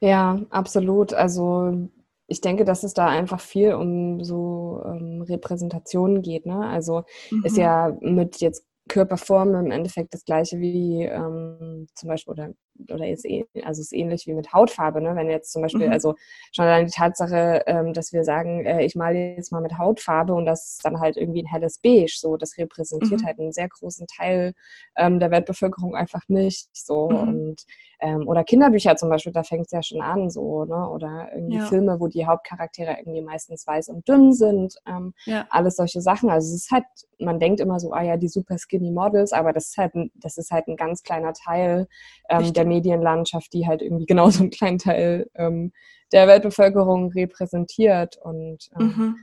Ja, 0.00 0.40
absolut. 0.50 1.12
Also 1.12 1.88
ich 2.26 2.40
denke, 2.40 2.64
dass 2.64 2.84
es 2.84 2.94
da 2.94 3.08
einfach 3.08 3.40
viel 3.40 3.74
um 3.74 4.22
so 4.22 4.82
ähm, 4.84 5.22
Repräsentationen 5.22 6.22
geht. 6.22 6.46
Ne? 6.46 6.66
Also 6.66 7.04
mhm. 7.30 7.44
ist 7.44 7.56
ja 7.56 7.96
mit 8.00 8.40
jetzt 8.40 8.64
Körperform 8.88 9.54
im 9.54 9.70
Endeffekt 9.70 10.14
das 10.14 10.24
gleiche 10.24 10.58
wie 10.58 11.02
ähm, 11.02 11.86
zum 11.94 12.08
Beispiel 12.08 12.32
oder 12.32 12.50
oder 12.90 13.08
ist 13.08 13.24
eh, 13.24 13.44
also 13.64 13.80
ist 13.80 13.92
ähnlich 13.92 14.26
wie 14.26 14.34
mit 14.34 14.52
Hautfarbe, 14.52 15.00
ne? 15.00 15.14
Wenn 15.16 15.28
jetzt 15.30 15.52
zum 15.52 15.62
Beispiel, 15.62 15.86
mhm. 15.86 15.92
also 15.92 16.14
schon 16.52 16.64
allein 16.64 16.86
die 16.86 16.92
Tatsache, 16.92 17.62
ähm, 17.66 17.92
dass 17.92 18.12
wir 18.12 18.24
sagen, 18.24 18.64
äh, 18.64 18.84
ich 18.84 18.94
male 18.94 19.36
jetzt 19.36 19.52
mal 19.52 19.60
mit 19.60 19.78
Hautfarbe 19.78 20.34
und 20.34 20.46
das 20.46 20.72
ist 20.72 20.84
dann 20.84 21.00
halt 21.00 21.16
irgendwie 21.16 21.42
ein 21.42 21.50
helles 21.50 21.78
Beige, 21.78 22.14
so 22.16 22.36
das 22.36 22.58
repräsentiert 22.58 23.22
mhm. 23.22 23.26
halt 23.26 23.38
einen 23.38 23.52
sehr 23.52 23.68
großen 23.68 24.06
Teil 24.06 24.54
ähm, 24.96 25.20
der 25.20 25.30
Weltbevölkerung 25.30 25.94
einfach 25.94 26.22
nicht. 26.28 26.68
So 26.72 27.10
mhm. 27.10 27.16
und 27.16 27.64
ähm, 28.00 28.28
oder 28.28 28.44
Kinderbücher 28.44 28.94
zum 28.96 29.08
Beispiel, 29.08 29.32
da 29.32 29.42
fängt 29.42 29.66
es 29.66 29.72
ja 29.72 29.82
schon 29.82 30.00
an, 30.00 30.30
so, 30.30 30.64
ne? 30.64 30.88
Oder 30.88 31.30
irgendwie 31.34 31.56
ja. 31.56 31.66
Filme, 31.66 31.98
wo 31.98 32.06
die 32.06 32.26
Hauptcharaktere 32.26 32.96
irgendwie 32.98 33.22
meistens 33.22 33.66
weiß 33.66 33.88
und 33.88 34.08
dünn 34.08 34.32
sind. 34.32 34.76
Ähm, 34.86 35.14
ja. 35.24 35.46
Alles 35.50 35.76
solche 35.76 36.00
Sachen. 36.00 36.30
Also 36.30 36.48
es 36.48 36.64
ist 36.64 36.70
halt, 36.70 36.84
man 37.18 37.40
denkt 37.40 37.60
immer 37.60 37.80
so, 37.80 37.92
ah 37.92 38.02
ja, 38.02 38.16
die 38.16 38.28
super 38.28 38.56
skinny 38.56 38.92
Models, 38.92 39.32
aber 39.32 39.52
das 39.52 39.70
ist 39.70 39.78
halt, 39.78 39.92
das 40.14 40.38
ist 40.38 40.52
halt 40.52 40.68
ein 40.68 40.76
ganz 40.76 41.02
kleiner 41.02 41.32
Teil 41.32 41.88
ähm, 42.28 42.52
der 42.52 42.64
Medienlandschaft, 42.68 43.52
die 43.52 43.66
halt 43.66 43.82
irgendwie 43.82 44.06
genauso 44.06 44.40
einen 44.40 44.50
kleinen 44.50 44.78
Teil 44.78 45.28
ähm, 45.34 45.72
der 46.12 46.26
Weltbevölkerung 46.26 47.12
repräsentiert. 47.12 48.16
Und 48.22 48.70
ähm, 48.78 48.86
mhm. 48.86 49.16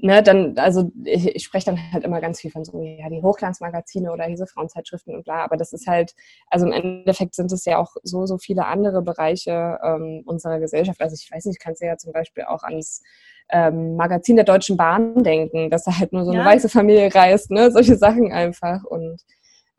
ne, 0.00 0.22
dann, 0.22 0.58
also 0.58 0.90
ich, 1.04 1.36
ich 1.36 1.44
spreche 1.44 1.66
dann 1.66 1.92
halt 1.92 2.04
immer 2.04 2.20
ganz 2.20 2.40
viel 2.40 2.50
von 2.50 2.64
so, 2.64 2.82
ja, 2.82 3.08
die 3.08 3.22
Hochglanzmagazine 3.22 4.12
oder 4.12 4.26
diese 4.28 4.46
Frauenzeitschriften 4.46 5.14
und 5.14 5.24
bla, 5.24 5.44
aber 5.44 5.56
das 5.56 5.72
ist 5.72 5.86
halt, 5.86 6.14
also 6.48 6.66
im 6.66 6.72
Endeffekt 6.72 7.34
sind 7.34 7.52
es 7.52 7.64
ja 7.64 7.78
auch 7.78 7.96
so, 8.02 8.26
so 8.26 8.36
viele 8.38 8.66
andere 8.66 9.02
Bereiche 9.02 9.78
ähm, 9.82 10.22
unserer 10.26 10.58
Gesellschaft. 10.58 11.00
Also 11.00 11.14
ich 11.14 11.30
weiß 11.30 11.46
nicht, 11.46 11.60
kannst 11.60 11.80
du 11.80 11.86
ja 11.86 11.96
zum 11.96 12.12
Beispiel 12.12 12.44
auch 12.44 12.62
ans 12.62 13.02
ähm, 13.52 13.96
Magazin 13.96 14.36
der 14.36 14.44
Deutschen 14.44 14.76
Bahn 14.76 15.22
denken, 15.22 15.70
dass 15.70 15.84
da 15.84 15.98
halt 15.98 16.12
nur 16.12 16.24
so 16.24 16.30
eine 16.30 16.40
ja. 16.40 16.46
weiße 16.46 16.68
Familie 16.68 17.12
reist, 17.14 17.50
ne? 17.50 17.70
Solche 17.70 17.96
Sachen 17.96 18.32
einfach. 18.32 18.84
Und 18.84 19.22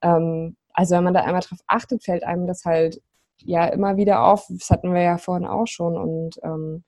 ähm, 0.02 0.58
also 0.74 0.96
wenn 0.96 1.04
man 1.04 1.14
da 1.14 1.22
einmal 1.22 1.42
drauf 1.42 1.60
achtet, 1.68 2.04
fällt 2.04 2.24
einem 2.24 2.48
das 2.48 2.66
halt 2.66 3.02
ja 3.38 3.66
immer 3.68 3.98
wieder 3.98 4.24
auf. 4.24 4.46
Das 4.50 4.70
hatten 4.70 4.94
wir 4.94 5.02
ja 5.02 5.18
vorhin 5.18 5.48
auch 5.48 5.68
schon. 5.68 5.98
Und 5.98 6.40
ähm, 6.44 6.84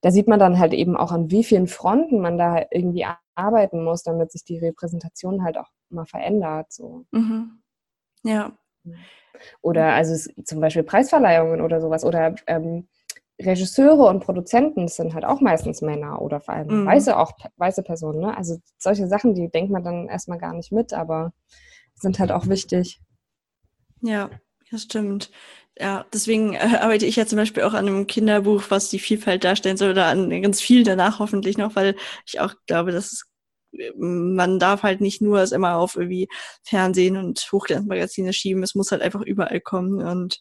da 0.00 0.10
sieht 0.10 0.28
man 0.28 0.38
dann 0.38 0.58
halt 0.58 0.72
eben 0.72 0.96
auch, 0.96 1.12
an 1.12 1.30
wie 1.30 1.44
vielen 1.44 1.68
Fronten 1.68 2.20
man 2.20 2.38
da 2.38 2.64
irgendwie 2.70 3.06
arbeiten 3.34 3.84
muss, 3.84 4.02
damit 4.02 4.32
sich 4.32 4.44
die 4.44 4.58
Repräsentation 4.58 5.44
halt 5.44 5.58
auch 5.58 5.68
mal 5.90 6.06
verändert. 6.06 6.72
So. 6.72 7.04
Mhm. 7.12 7.62
Ja. 8.24 8.52
Oder 9.60 9.92
also 9.92 10.12
es, 10.12 10.28
zum 10.44 10.60
Beispiel 10.60 10.82
Preisverleihungen 10.82 11.60
oder 11.60 11.80
sowas. 11.80 12.04
Oder 12.04 12.34
ähm, 12.46 12.88
Regisseure 13.40 14.06
und 14.06 14.20
Produzenten 14.20 14.88
sind 14.88 15.14
halt 15.14 15.24
auch 15.24 15.40
meistens 15.40 15.82
Männer 15.82 16.20
oder 16.20 16.40
vor 16.40 16.54
allem 16.54 16.82
mhm. 16.82 16.86
weiße, 16.86 17.16
auch 17.16 17.32
weiße 17.56 17.82
Personen. 17.82 18.20
Ne? 18.20 18.36
Also 18.36 18.58
solche 18.78 19.08
Sachen, 19.08 19.34
die 19.34 19.48
denkt 19.50 19.70
man 19.70 19.84
dann 19.84 20.08
erstmal 20.08 20.38
gar 20.38 20.52
nicht 20.54 20.72
mit, 20.72 20.92
aber 20.92 21.32
sind 21.94 22.18
halt 22.18 22.32
auch 22.32 22.48
wichtig. 22.48 23.00
Ja, 24.02 24.30
das 24.70 24.82
stimmt. 24.82 25.30
Ja, 25.78 26.04
deswegen 26.12 26.54
äh, 26.54 26.78
arbeite 26.80 27.06
ich 27.06 27.16
ja 27.16 27.26
zum 27.26 27.38
Beispiel 27.38 27.62
auch 27.62 27.72
an 27.72 27.86
einem 27.86 28.06
Kinderbuch, 28.06 28.64
was 28.68 28.90
die 28.90 28.98
Vielfalt 28.98 29.44
darstellen 29.44 29.76
soll, 29.76 29.90
oder 29.90 30.06
an 30.06 30.30
ganz 30.42 30.60
viel 30.60 30.84
danach 30.84 31.18
hoffentlich 31.18 31.56
noch, 31.56 31.76
weil 31.76 31.96
ich 32.26 32.40
auch 32.40 32.54
glaube, 32.66 32.92
dass 32.92 33.12
es, 33.12 33.24
man 33.96 34.58
darf 34.58 34.82
halt 34.82 35.00
nicht 35.00 35.22
nur 35.22 35.40
es 35.40 35.52
immer 35.52 35.76
auf 35.76 35.96
irgendwie 35.96 36.28
Fernsehen 36.62 37.16
und 37.16 37.48
Hochglanzmagazine 37.52 38.32
schieben, 38.34 38.62
es 38.62 38.74
muss 38.74 38.92
halt 38.92 39.00
einfach 39.00 39.22
überall 39.22 39.60
kommen. 39.60 40.02
Und 40.02 40.40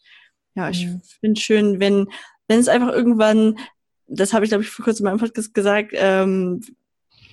ja, 0.56 0.70
ich 0.70 0.86
mhm. 0.86 1.02
finde 1.22 1.40
schön, 1.40 1.80
wenn, 1.80 2.08
wenn 2.48 2.60
es 2.60 2.68
einfach 2.68 2.92
irgendwann, 2.92 3.58
das 4.08 4.34
habe 4.34 4.44
ich, 4.44 4.52
glaube 4.52 4.64
ich, 4.64 4.70
vor 4.70 4.84
kurzem 4.84 5.06
in 5.06 5.14
meinem 5.14 5.20
Podcast 5.20 5.54
gesagt, 5.54 5.92
ähm, 5.94 6.62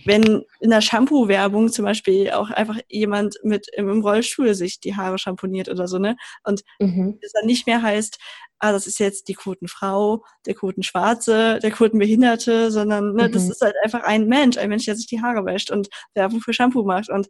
wenn 0.05 0.43
in 0.61 0.71
der 0.71 0.81
Shampoo-Werbung 0.81 1.71
zum 1.71 1.85
Beispiel 1.85 2.31
auch 2.31 2.51
einfach 2.51 2.79
jemand 2.89 3.37
mit 3.43 3.69
im 3.75 4.01
Rollstuhl 4.01 4.55
sich 4.55 4.81
die 4.81 4.97
Haare 4.97 5.19
schamponiert 5.19 5.69
oder 5.69 5.89
so, 5.89 5.99
ne? 5.99 6.17
Und 6.45 6.63
mhm. 6.79 7.19
das 7.21 7.33
dann 7.33 7.47
nicht 7.47 7.67
mehr 7.67 7.83
heißt, 7.83 8.19
ah, 8.59 8.73
das 8.73 8.87
ist 8.87 8.99
jetzt 8.99 9.29
die 9.29 9.35
Quotenfrau, 9.35 10.25
der 10.47 10.55
Quotenschwarze, 10.55 11.59
der 11.63 11.71
Quotenbehinderte, 11.71 12.71
sondern 12.71 13.15
ne, 13.15 13.29
mhm. 13.29 13.33
das 13.33 13.49
ist 13.49 13.61
halt 13.61 13.75
einfach 13.85 14.03
ein 14.03 14.27
Mensch, 14.27 14.57
ein 14.57 14.69
Mensch, 14.69 14.85
der 14.85 14.97
sich 14.97 15.07
die 15.07 15.23
Haare 15.23 15.45
wäscht 15.45 15.71
und 15.71 15.89
Werbung 16.15 16.41
für 16.41 16.53
Shampoo 16.53 16.83
macht. 16.83 17.09
Und 17.09 17.29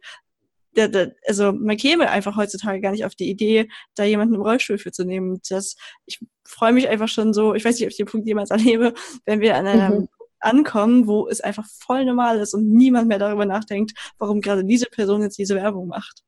der, 0.75 0.87
der, 0.87 1.15
also 1.27 1.51
man 1.51 1.77
käme 1.77 2.09
einfach 2.09 2.35
heutzutage 2.35 2.81
gar 2.81 2.91
nicht 2.91 3.05
auf 3.05 3.15
die 3.15 3.29
Idee, 3.29 3.69
da 3.95 4.03
jemanden 4.03 4.35
im 4.35 4.41
Rollstuhl 4.41 4.77
für 4.77 4.91
zu 4.91 5.03
nehmen. 5.03 5.39
Das, 5.49 5.75
ich 6.05 6.19
freue 6.45 6.73
mich 6.73 6.87
einfach 6.87 7.07
schon 7.07 7.33
so, 7.33 7.53
ich 7.53 7.65
weiß 7.65 7.75
nicht, 7.75 7.85
ob 7.85 7.91
ich 7.91 7.97
den 7.97 8.05
Punkt 8.05 8.27
jemals 8.27 8.51
erlebe, 8.51 8.93
wenn 9.25 9.41
wir 9.41 9.55
an 9.55 9.67
einem 9.67 9.99
mhm 9.99 10.07
ankommen, 10.39 11.07
wo 11.07 11.27
es 11.27 11.41
einfach 11.41 11.65
voll 11.65 12.05
normal 12.05 12.39
ist 12.39 12.53
und 12.53 12.71
niemand 12.71 13.07
mehr 13.07 13.19
darüber 13.19 13.45
nachdenkt, 13.45 13.93
warum 14.17 14.41
gerade 14.41 14.63
diese 14.63 14.85
Person 14.85 15.21
jetzt 15.21 15.37
diese 15.37 15.55
Werbung 15.55 15.87
macht. 15.87 16.23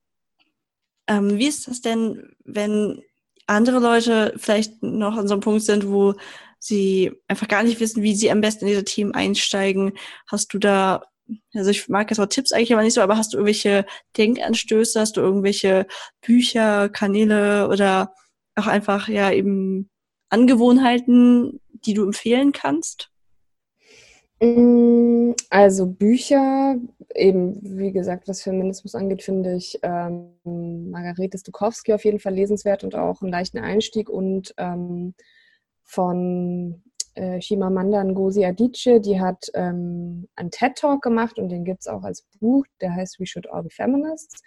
Ähm, 1.08 1.38
wie 1.38 1.48
ist 1.48 1.68
das 1.68 1.82
denn, 1.82 2.36
wenn 2.44 3.02
andere 3.48 3.80
Leute 3.80 4.34
vielleicht 4.38 4.82
noch 4.82 5.18
an 5.18 5.28
so 5.28 5.34
einem 5.34 5.42
Punkt 5.42 5.64
sind, 5.64 5.88
wo 5.88 6.16
sie 6.60 7.12
einfach 7.28 7.48
gar 7.48 7.64
nicht 7.64 7.80
wissen, 7.80 8.04
wie 8.04 8.16
sie 8.16 8.32
am 8.32 8.42
besten 8.42 8.66
in 8.66 8.70
diese 8.70 8.86
Themen 8.86 9.14
einsteigen? 9.14 9.94
Hast 10.28 10.54
du 10.54 10.60
da, 10.60 11.04
also 11.54 11.70
ich 11.70 11.90
mag 11.90 12.10
jetzt 12.10 12.20
auch 12.20 12.28
Tipps 12.28 12.52
eigentlich 12.52 12.74
aber 12.74 12.84
nicht 12.84 12.94
so, 12.94 13.02
aber 13.02 13.18
hast 13.18 13.34
du 13.34 13.38
irgendwelche 13.38 13.86
Denkanstöße, 14.18 15.00
hast 15.00 15.18
du 15.18 15.22
irgendwelche 15.22 15.88
Bücher, 16.22 16.90
Kanäle 16.90 17.68
oder 17.68 18.14
auch 18.56 18.68
einfach 18.68 19.08
ja 19.08 19.32
eben 19.32 19.90
Angewohnheiten, 20.30 21.60
die 21.86 21.94
du 21.94 22.04
empfehlen 22.04 22.52
kannst? 22.52 23.11
Mm, 24.42 25.34
also 25.52 25.86
Bücher, 25.86 26.76
eben 27.14 27.60
wie 27.62 27.92
gesagt, 27.92 28.28
was 28.28 28.42
Feminismus 28.42 28.96
angeht, 28.96 29.22
finde 29.22 29.56
ich 29.56 29.78
ähm, 29.84 30.32
Margarete 30.90 31.38
Stukowski 31.38 31.94
auf 31.94 32.04
jeden 32.06 32.20
Fall 32.20 32.34
lesenswert 32.34 32.84
und 32.84 32.96
auch 32.96 33.22
einen 33.22 33.32
leichten 33.32 33.60
Einstieg 33.60 34.10
und 34.10 34.54
ähm, 34.58 35.14
von 35.84 36.84
äh, 37.14 37.40
Shimamanda 37.40 38.04
Ngozi 38.04 38.44
Adichie, 38.46 39.00
die 39.00 39.22
hat 39.22 39.46
ähm, 39.54 40.28
einen 40.36 40.50
TED-Talk 40.50 41.04
gemacht 41.04 41.38
und 41.38 41.50
den 41.50 41.64
gibt 41.64 41.82
es 41.82 41.88
auch 41.88 42.04
als 42.04 42.24
Buch, 42.40 42.66
der 42.82 42.96
heißt 42.96 43.20
We 43.20 43.28
Should 43.28 43.48
All 43.52 43.64
Be 43.64 43.70
Feminists. 43.70 44.42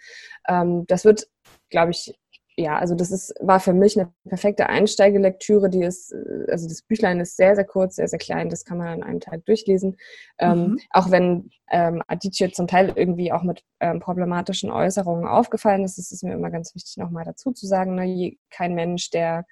Ähm, 0.47 0.85
das 0.87 1.05
wird, 1.05 1.29
glaube 1.69 1.91
ich, 1.91 2.13
ja, 2.57 2.77
also 2.77 2.95
das 2.95 3.11
ist, 3.11 3.33
war 3.41 3.59
für 3.59 3.73
mich 3.73 3.99
eine 3.99 4.13
perfekte 4.29 4.67
Einsteigelektüre. 4.69 5.69
Die 5.69 5.83
ist, 5.83 6.13
äh, 6.13 6.49
also 6.49 6.67
das 6.69 6.81
Büchlein 6.83 7.19
ist 7.19 7.35
sehr, 7.35 7.55
sehr 7.55 7.65
kurz, 7.65 7.95
sehr, 7.95 8.07
sehr 8.07 8.19
klein. 8.19 8.49
Das 8.49 8.63
kann 8.63 8.77
man 8.77 8.87
an 8.87 9.03
einem 9.03 9.19
Tag 9.19 9.45
durchlesen. 9.45 9.97
Ähm, 10.37 10.57
mhm. 10.57 10.63
Ähm, 10.63 10.79
auch 10.91 11.11
wenn 11.11 11.49
ähm, 11.69 12.01
Adichie 12.07 12.51
zum 12.51 12.67
Teil 12.67 12.93
irgendwie 12.95 13.33
auch 13.33 13.43
mit 13.43 13.63
ähm, 13.81 13.99
problematischen 13.99 14.71
Äußerungen 14.71 15.27
aufgefallen 15.27 15.83
ist, 15.83 15.97
ist 15.97 16.13
es 16.13 16.23
mir 16.23 16.33
immer 16.33 16.49
ganz 16.49 16.73
wichtig, 16.75 16.95
nochmal 16.97 17.25
dazu 17.25 17.51
zu 17.51 17.67
sagen, 17.67 17.95
ne, 17.95 18.37
kein 18.49 18.73
Mensch, 18.73 19.09
der 19.09 19.45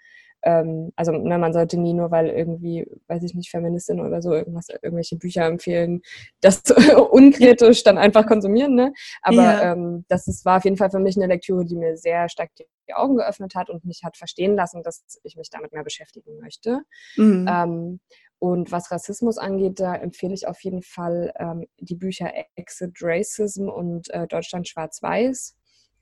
ähm, 0.43 0.91
also 0.95 1.11
ne, 1.11 1.37
man 1.37 1.53
sollte 1.53 1.79
nie 1.79 1.93
nur, 1.93 2.11
weil 2.11 2.27
irgendwie, 2.27 2.85
weiß 3.07 3.23
ich 3.23 3.33
nicht, 3.33 3.49
Feministin 3.49 3.99
oder 4.01 4.21
so 4.21 4.33
irgendwas, 4.33 4.67
irgendwelche 4.69 5.17
Bücher 5.17 5.45
empfehlen, 5.45 6.01
das 6.41 6.61
unkritisch 7.11 7.83
dann 7.83 7.97
einfach 7.97 8.27
konsumieren, 8.27 8.75
ne? 8.75 8.93
Aber 9.21 9.43
ja. 9.43 9.71
ähm, 9.73 10.05
das 10.09 10.27
ist, 10.27 10.45
war 10.45 10.57
auf 10.57 10.65
jeden 10.65 10.77
Fall 10.77 10.89
für 10.89 10.99
mich 10.99 11.15
eine 11.15 11.27
Lektüre, 11.27 11.65
die 11.65 11.75
mir 11.75 11.97
sehr 11.97 12.27
stark 12.29 12.51
die 12.59 12.65
Augen 12.93 13.17
geöffnet 13.17 13.55
hat 13.55 13.69
und 13.69 13.85
mich 13.85 14.03
hat 14.03 14.17
verstehen 14.17 14.55
lassen, 14.55 14.83
dass 14.83 15.03
ich 15.23 15.35
mich 15.35 15.49
damit 15.49 15.71
mehr 15.73 15.83
beschäftigen 15.83 16.37
möchte. 16.39 16.81
Mhm. 17.15 17.47
Ähm, 17.49 17.99
und 18.39 18.71
was 18.71 18.91
Rassismus 18.91 19.37
angeht, 19.37 19.79
da 19.79 19.95
empfehle 19.95 20.33
ich 20.33 20.47
auf 20.47 20.61
jeden 20.63 20.81
Fall 20.81 21.33
ähm, 21.39 21.65
die 21.79 21.95
Bücher 21.95 22.31
Exit 22.55 22.97
Racism 23.01 23.69
und 23.69 24.09
äh, 24.09 24.27
Deutschland 24.27 24.67
Schwarz-Weiß. 24.67 25.55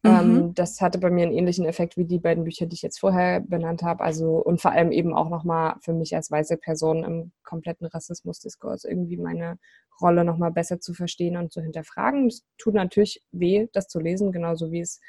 Ähm, 0.04 0.34
mhm. 0.34 0.54
das 0.56 0.82
hatte 0.82 0.98
bei 0.98 1.12
mir 1.12 1.24
einen 1.24 1.38
ähnlichen 1.38 1.66
Effekt 1.66 1.96
wie 1.96 2.06
die 2.06 2.18
beiden 2.18 2.44
Bücher, 2.44 2.66
die 2.66 2.74
ich 2.74 2.82
jetzt 2.82 3.00
vorher 3.00 3.40
benannt 3.40 3.84
habe. 3.84 4.04
Also 4.04 4.38
und 4.38 4.60
vor 4.60 4.72
allem 4.72 4.92
eben 4.92 5.14
auch 5.14 5.30
nochmal 5.30 5.76
für 5.82 5.94
mich 5.94 6.16
als 6.16 6.32
weiße 6.32 6.58
Person 6.58 7.04
im 7.04 7.32
kompletten 7.44 7.86
Rassismusdiskurs 7.86 8.84
irgendwie 8.84 9.18
meine 9.18 9.60
Rolle 10.02 10.26
nochmal 10.26 10.52
besser 10.52 10.80
zu 10.80 10.96
verstehen 10.96 11.38
und 11.38 11.54
zu 11.54 11.62
hinterfragen. 11.62 12.26
Es 12.28 12.44
tut 12.58 12.74
natürlich 12.74 13.22
weh, 13.32 13.68
das 13.74 13.88
zu 13.88 14.00
lesen, 14.00 14.32
genauso 14.32 14.72
wie 14.72 14.82
es 14.82 15.00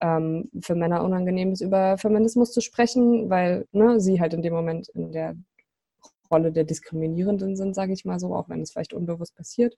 ähm, 0.00 0.50
für 0.60 0.74
Männer 0.74 1.04
unangenehm 1.04 1.52
ist, 1.52 1.60
über 1.60 1.98
Feminismus 1.98 2.52
zu 2.52 2.60
sprechen, 2.60 3.30
weil 3.30 3.66
ne, 3.72 4.00
sie 4.00 4.20
halt 4.20 4.34
in 4.34 4.42
dem 4.42 4.54
Moment 4.54 4.88
in 4.88 5.12
der 5.12 5.36
Rolle 6.30 6.52
der 6.52 6.64
Diskriminierenden 6.64 7.56
sind, 7.56 7.74
sage 7.74 7.92
ich 7.92 8.04
mal 8.04 8.20
so, 8.20 8.34
auch 8.34 8.48
wenn 8.48 8.62
es 8.62 8.70
vielleicht 8.70 8.92
unbewusst 8.92 9.34
passiert. 9.36 9.74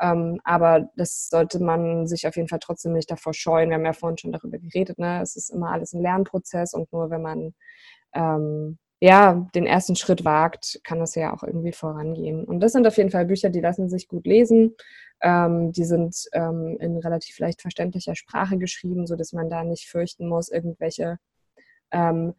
Ähm, 0.00 0.40
aber 0.44 0.90
das 0.96 1.28
sollte 1.28 1.60
man 1.60 2.06
sich 2.06 2.26
auf 2.26 2.36
jeden 2.36 2.48
Fall 2.48 2.58
trotzdem 2.58 2.94
nicht 2.94 3.10
davor 3.10 3.34
scheuen. 3.34 3.68
Wir 3.68 3.76
haben 3.76 3.84
ja 3.84 3.92
vorhin 3.92 4.18
schon 4.18 4.32
darüber 4.32 4.58
geredet, 4.58 4.98
ne? 4.98 5.20
es 5.22 5.36
ist 5.36 5.50
immer 5.50 5.70
alles 5.70 5.92
ein 5.92 6.02
Lernprozess 6.02 6.74
und 6.74 6.92
nur 6.92 7.10
wenn 7.10 7.22
man 7.22 7.54
ähm, 8.14 8.78
ja, 9.02 9.48
den 9.54 9.66
ersten 9.66 9.96
Schritt 9.96 10.24
wagt, 10.26 10.80
kann 10.84 10.98
das 10.98 11.14
ja 11.14 11.32
auch 11.32 11.42
irgendwie 11.42 11.72
vorangehen. 11.72 12.44
Und 12.44 12.60
das 12.60 12.72
sind 12.72 12.86
auf 12.86 12.98
jeden 12.98 13.10
Fall 13.10 13.24
Bücher, 13.24 13.48
die 13.48 13.60
lassen 13.60 13.88
sich 13.88 14.08
gut 14.08 14.26
lesen. 14.26 14.76
Ähm, 15.22 15.72
die 15.72 15.84
sind 15.84 16.16
ähm, 16.32 16.76
in 16.80 16.96
relativ 16.98 17.38
leicht 17.38 17.60
verständlicher 17.60 18.14
Sprache 18.14 18.58
geschrieben, 18.58 19.06
so 19.06 19.16
dass 19.16 19.32
man 19.32 19.50
da 19.50 19.64
nicht 19.64 19.88
fürchten 19.88 20.28
muss, 20.28 20.48
irgendwelche 20.48 21.18
ähm, 21.90 22.34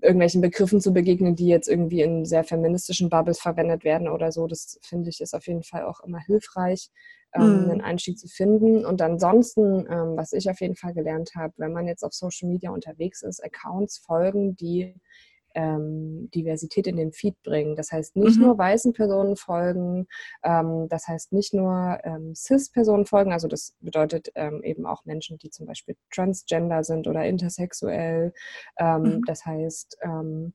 irgendwelchen 0.00 0.40
Begriffen 0.40 0.80
zu 0.80 0.92
begegnen, 0.92 1.36
die 1.36 1.46
jetzt 1.46 1.68
irgendwie 1.68 2.02
in 2.02 2.24
sehr 2.24 2.42
feministischen 2.42 3.08
Bubbles 3.08 3.38
verwendet 3.38 3.84
werden 3.84 4.08
oder 4.08 4.32
so. 4.32 4.46
Das 4.46 4.78
finde 4.82 5.10
ich 5.10 5.20
ist 5.20 5.34
auf 5.34 5.46
jeden 5.46 5.62
Fall 5.62 5.84
auch 5.84 6.00
immer 6.00 6.18
hilfreich, 6.18 6.90
ähm, 7.34 7.64
mhm. 7.64 7.70
einen 7.70 7.80
Einstieg 7.82 8.18
zu 8.18 8.26
finden. 8.26 8.84
Und 8.84 9.00
ansonsten, 9.00 9.86
ähm, 9.88 10.16
was 10.16 10.32
ich 10.32 10.50
auf 10.50 10.60
jeden 10.60 10.74
Fall 10.74 10.92
gelernt 10.92 11.32
habe, 11.36 11.52
wenn 11.58 11.72
man 11.72 11.86
jetzt 11.86 12.02
auf 12.02 12.12
Social 12.12 12.48
Media 12.48 12.70
unterwegs 12.70 13.22
ist, 13.22 13.42
Accounts 13.44 13.98
folgen, 13.98 14.56
die 14.56 14.96
ähm, 15.56 16.30
Diversität 16.34 16.86
in 16.86 16.96
den 16.96 17.12
Feed 17.12 17.42
bringen. 17.42 17.76
Das 17.76 17.90
heißt, 17.90 18.14
nicht 18.14 18.36
mhm. 18.36 18.44
nur 18.44 18.58
weißen 18.58 18.92
Personen 18.92 19.36
folgen, 19.36 20.06
ähm, 20.44 20.86
das 20.88 21.08
heißt 21.08 21.32
nicht 21.32 21.54
nur 21.54 21.98
ähm, 22.04 22.34
CIS-Personen 22.34 23.06
folgen, 23.06 23.32
also 23.32 23.48
das 23.48 23.74
bedeutet 23.80 24.30
ähm, 24.34 24.62
eben 24.62 24.86
auch 24.86 25.04
Menschen, 25.06 25.38
die 25.38 25.50
zum 25.50 25.66
Beispiel 25.66 25.96
transgender 26.12 26.84
sind 26.84 27.08
oder 27.08 27.24
intersexuell. 27.24 28.34
Ähm, 28.78 29.02
mhm. 29.02 29.22
Das 29.26 29.46
heißt, 29.46 29.98
ähm, 30.02 30.52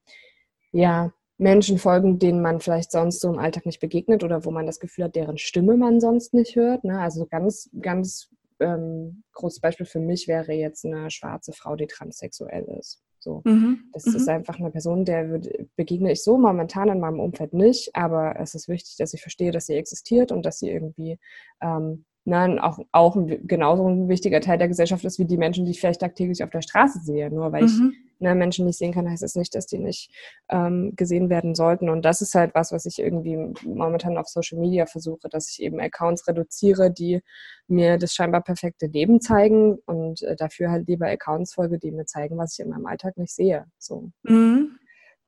ja, 0.71 1.11
Menschen 1.39 1.79
folgen, 1.79 2.19
denen 2.19 2.43
man 2.43 2.59
vielleicht 2.59 2.91
sonst 2.91 3.21
so 3.21 3.27
im 3.33 3.39
Alltag 3.39 3.65
nicht 3.65 3.79
begegnet 3.79 4.23
oder 4.23 4.45
wo 4.45 4.51
man 4.51 4.67
das 4.67 4.79
Gefühl 4.79 5.05
hat, 5.05 5.15
deren 5.15 5.39
Stimme 5.39 5.75
man 5.75 5.99
sonst 5.99 6.35
nicht 6.35 6.55
hört. 6.55 6.83
Ne? 6.83 6.99
Also 6.99 7.25
ganz, 7.25 7.71
ganz 7.81 8.29
ähm, 8.59 9.23
großes 9.33 9.59
Beispiel 9.61 9.87
für 9.87 9.99
mich 9.99 10.27
wäre 10.27 10.53
jetzt 10.53 10.85
eine 10.85 11.09
schwarze 11.09 11.53
Frau, 11.53 11.75
die 11.75 11.87
transsexuell 11.87 12.65
ist. 12.79 13.01
So, 13.23 13.41
mhm. 13.45 13.83
das 13.93 14.05
mhm. 14.05 14.15
ist 14.15 14.27
einfach 14.27 14.59
eine 14.59 14.71
Person, 14.71 15.05
der 15.05 15.39
begegne 15.75 16.11
ich 16.11 16.23
so 16.23 16.37
momentan 16.37 16.89
in 16.89 16.99
meinem 16.99 17.19
Umfeld 17.19 17.53
nicht, 17.53 17.95
aber 17.95 18.39
es 18.39 18.55
ist 18.55 18.67
wichtig, 18.67 18.97
dass 18.97 19.13
ich 19.13 19.21
verstehe, 19.21 19.51
dass 19.51 19.67
sie 19.67 19.75
existiert 19.75 20.31
und 20.31 20.43
dass 20.45 20.59
sie 20.59 20.69
irgendwie 20.69 21.19
ähm, 21.61 22.05
nein, 22.25 22.59
auch, 22.59 22.79
auch 22.91 23.15
genauso 23.43 23.87
ein 23.87 24.09
wichtiger 24.09 24.41
Teil 24.41 24.57
der 24.57 24.67
Gesellschaft 24.67 25.05
ist 25.05 25.19
wie 25.19 25.25
die 25.25 25.37
Menschen, 25.37 25.65
die 25.65 25.71
ich 25.71 25.79
vielleicht 25.79 26.01
tagtäglich 26.01 26.43
auf 26.43 26.49
der 26.49 26.61
Straße 26.61 26.99
sehe. 26.99 27.29
Nur 27.29 27.51
weil 27.51 27.63
mhm. 27.63 27.93
ich 27.93 28.10
ne, 28.21 28.35
Menschen 28.35 28.65
nicht 28.65 28.77
sehen 28.77 28.93
kann, 28.93 29.09
heißt 29.09 29.23
es 29.23 29.33
das 29.33 29.39
nicht, 29.39 29.55
dass 29.55 29.65
die 29.65 29.77
nicht 29.77 30.11
ähm, 30.49 30.93
gesehen 30.95 31.29
werden 31.29 31.55
sollten. 31.55 31.89
Und 31.89 32.03
das 32.03 32.21
ist 32.21 32.35
halt 32.35 32.53
was, 32.55 32.71
was 32.71 32.85
ich 32.85 32.99
irgendwie 32.99 33.37
momentan 33.63 34.17
auf 34.17 34.27
Social 34.27 34.59
Media 34.59 34.85
versuche, 34.85 35.29
dass 35.29 35.49
ich 35.49 35.61
eben 35.61 35.79
Accounts 35.79 36.27
reduziere, 36.27 36.91
die 36.91 37.21
mir 37.67 37.97
das 37.97 38.13
scheinbar 38.13 38.41
perfekte 38.41 38.87
Leben 38.87 39.21
zeigen 39.21 39.77
und 39.85 40.21
äh, 40.23 40.35
dafür 40.35 40.71
halt 40.71 40.87
lieber 40.87 41.07
Accounts 41.07 41.53
folge, 41.53 41.79
die 41.79 41.91
mir 41.91 42.05
zeigen, 42.05 42.37
was 42.37 42.53
ich 42.53 42.65
in 42.65 42.71
meinem 42.71 42.85
Alltag 42.85 43.17
nicht 43.17 43.33
sehe. 43.33 43.65
So. 43.77 44.11
Mhm. 44.23 44.77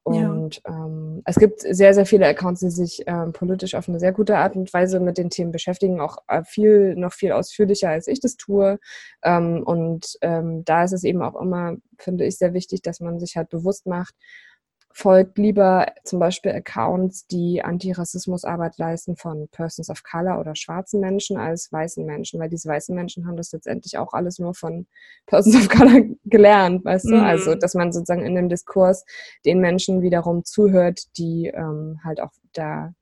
Und 0.04 0.62
ja. 0.66 0.86
ähm, 0.86 1.22
es 1.26 1.38
gibt 1.38 1.62
sehr, 1.62 1.94
sehr 1.94 2.06
viele 2.06 2.28
Accounts, 2.28 2.60
die 2.60 2.70
sich 2.70 3.04
ähm, 3.08 3.32
politisch 3.32 3.74
auf 3.74 3.88
eine 3.88 4.00
sehr 4.00 4.12
gute 4.12 4.38
Art 4.38 4.56
und 4.56 4.74
Weise 4.74 5.00
mit 5.00 5.18
den 5.18 5.30
Themen 5.30 5.52
beschäftigen, 5.54 6.02
auch 6.02 6.18
äh, 6.28 6.44
viel, 6.44 6.96
noch 6.96 7.14
viel 7.14 7.32
ausführlicher, 7.32 7.90
als 7.90 8.08
ich 8.08 8.20
das 8.20 8.36
tue. 8.36 8.80
Ähm, 9.24 9.64
und 9.64 10.18
ähm, 10.22 10.66
da 10.66 10.84
ist 10.84 10.92
es 10.92 11.06
eben 11.06 11.22
auch 11.22 11.40
immer, 11.40 11.78
finde 11.98 12.26
ich, 12.26 12.38
sehr 12.38 12.54
wichtig, 12.54 12.82
dass 12.82 13.00
man 13.00 13.20
sich 13.20 13.38
halt 13.38 13.50
bewusst 13.50 13.86
macht, 13.86 14.16
folgt 14.94 15.40
lieber 15.40 15.88
zum 16.04 16.20
Beispiel 16.20 16.52
Accounts, 16.52 17.26
die 17.26 17.64
Antirassismusarbeit 17.64 18.78
leisten 18.78 19.18
von 19.18 19.48
Persons 19.50 19.90
of 19.90 20.04
Color 20.04 20.40
oder 20.40 20.56
schwarzen 20.56 21.00
Menschen 21.00 21.38
als 21.38 21.72
weißen 21.72 22.06
Menschen, 22.06 22.40
weil 22.40 22.50
diese 22.50 22.70
weißen 22.70 22.96
Menschen 22.96 23.26
haben 23.26 23.36
das 23.36 23.52
letztendlich 23.52 23.98
auch 23.98 24.14
alles 24.14 24.38
nur 24.38 24.54
von 24.54 24.86
Persons 25.26 25.56
of 25.56 25.70
Color 25.70 26.04
gelernt, 26.26 26.86
weißt 26.86 27.10
du? 27.10 27.22
Also, 27.22 27.56
mhm. 27.56 27.60
dass 27.60 27.74
man 27.74 27.92
sozusagen 27.92 28.24
in 28.24 28.36
dem 28.36 28.50
Diskurs 28.50 29.04
den 29.46 29.60
Menschen 29.60 30.04
wiederum 30.04 30.46
zuhört, 30.46 31.18
die 31.18 31.48
ähm, 31.48 32.00
halt 32.04 32.22
auch 32.22 32.32
da 32.54 32.94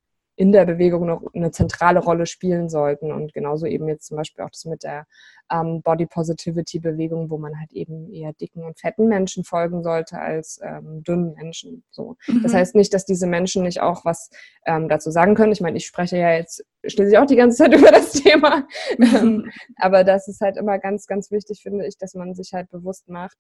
in 0.42 0.52
der 0.52 0.66
Bewegung 0.66 1.06
noch 1.06 1.22
eine 1.36 1.52
zentrale 1.52 2.00
Rolle 2.00 2.26
spielen 2.26 2.68
sollten. 2.68 3.12
Und 3.12 3.32
genauso 3.32 3.68
eben 3.68 3.88
jetzt 3.88 4.08
zum 4.08 4.18
Beispiel 4.18 4.44
auch 4.44 4.50
das 4.50 4.66
mit 4.66 4.82
der 4.82 5.06
ähm, 5.52 5.84
Body 5.84 6.08
Positivity 6.08 6.80
Bewegung, 6.80 7.30
wo 7.30 7.38
man 7.38 7.60
halt 7.60 7.72
eben 7.74 8.12
eher 8.12 8.34
dicken 8.34 8.64
und 8.64 8.80
fetten 8.80 9.08
Menschen 9.08 9.44
folgen 9.44 9.84
sollte 9.84 10.18
als 10.18 10.60
ähm, 10.64 11.04
dünnen 11.04 11.36
Menschen. 11.36 11.84
So. 11.92 12.18
Mhm. 12.26 12.42
Das 12.42 12.56
heißt 12.56 12.74
nicht, 12.74 12.92
dass 12.92 13.06
diese 13.06 13.28
Menschen 13.28 13.62
nicht 13.62 13.82
auch 13.82 14.04
was 14.04 14.32
ähm, 14.66 14.90
dazu 14.90 15.12
sagen 15.12 15.36
können. 15.36 15.52
Ich 15.52 15.62
meine, 15.62 15.78
ich 15.78 15.86
spreche 15.86 16.18
ja 16.18 16.34
jetzt 16.34 16.66
schließlich 16.88 17.20
auch 17.20 17.28
die 17.28 17.36
ganze 17.36 17.58
Zeit 17.58 17.74
über 17.78 17.92
das 17.92 18.14
Thema. 18.14 18.68
Mhm. 18.98 19.52
aber 19.76 20.04
das 20.04 20.28
ist 20.28 20.42
halt 20.42 20.58
immer 20.58 20.80
ganz, 20.80 21.06
ganz 21.06 21.30
wichtig, 21.30 21.62
finde 21.62 21.86
ich, 21.86 22.00
dass 22.00 22.16
man 22.16 22.34
sich 22.34 22.52
halt 22.52 22.68
bewusst 22.72 23.10
macht, 23.10 23.38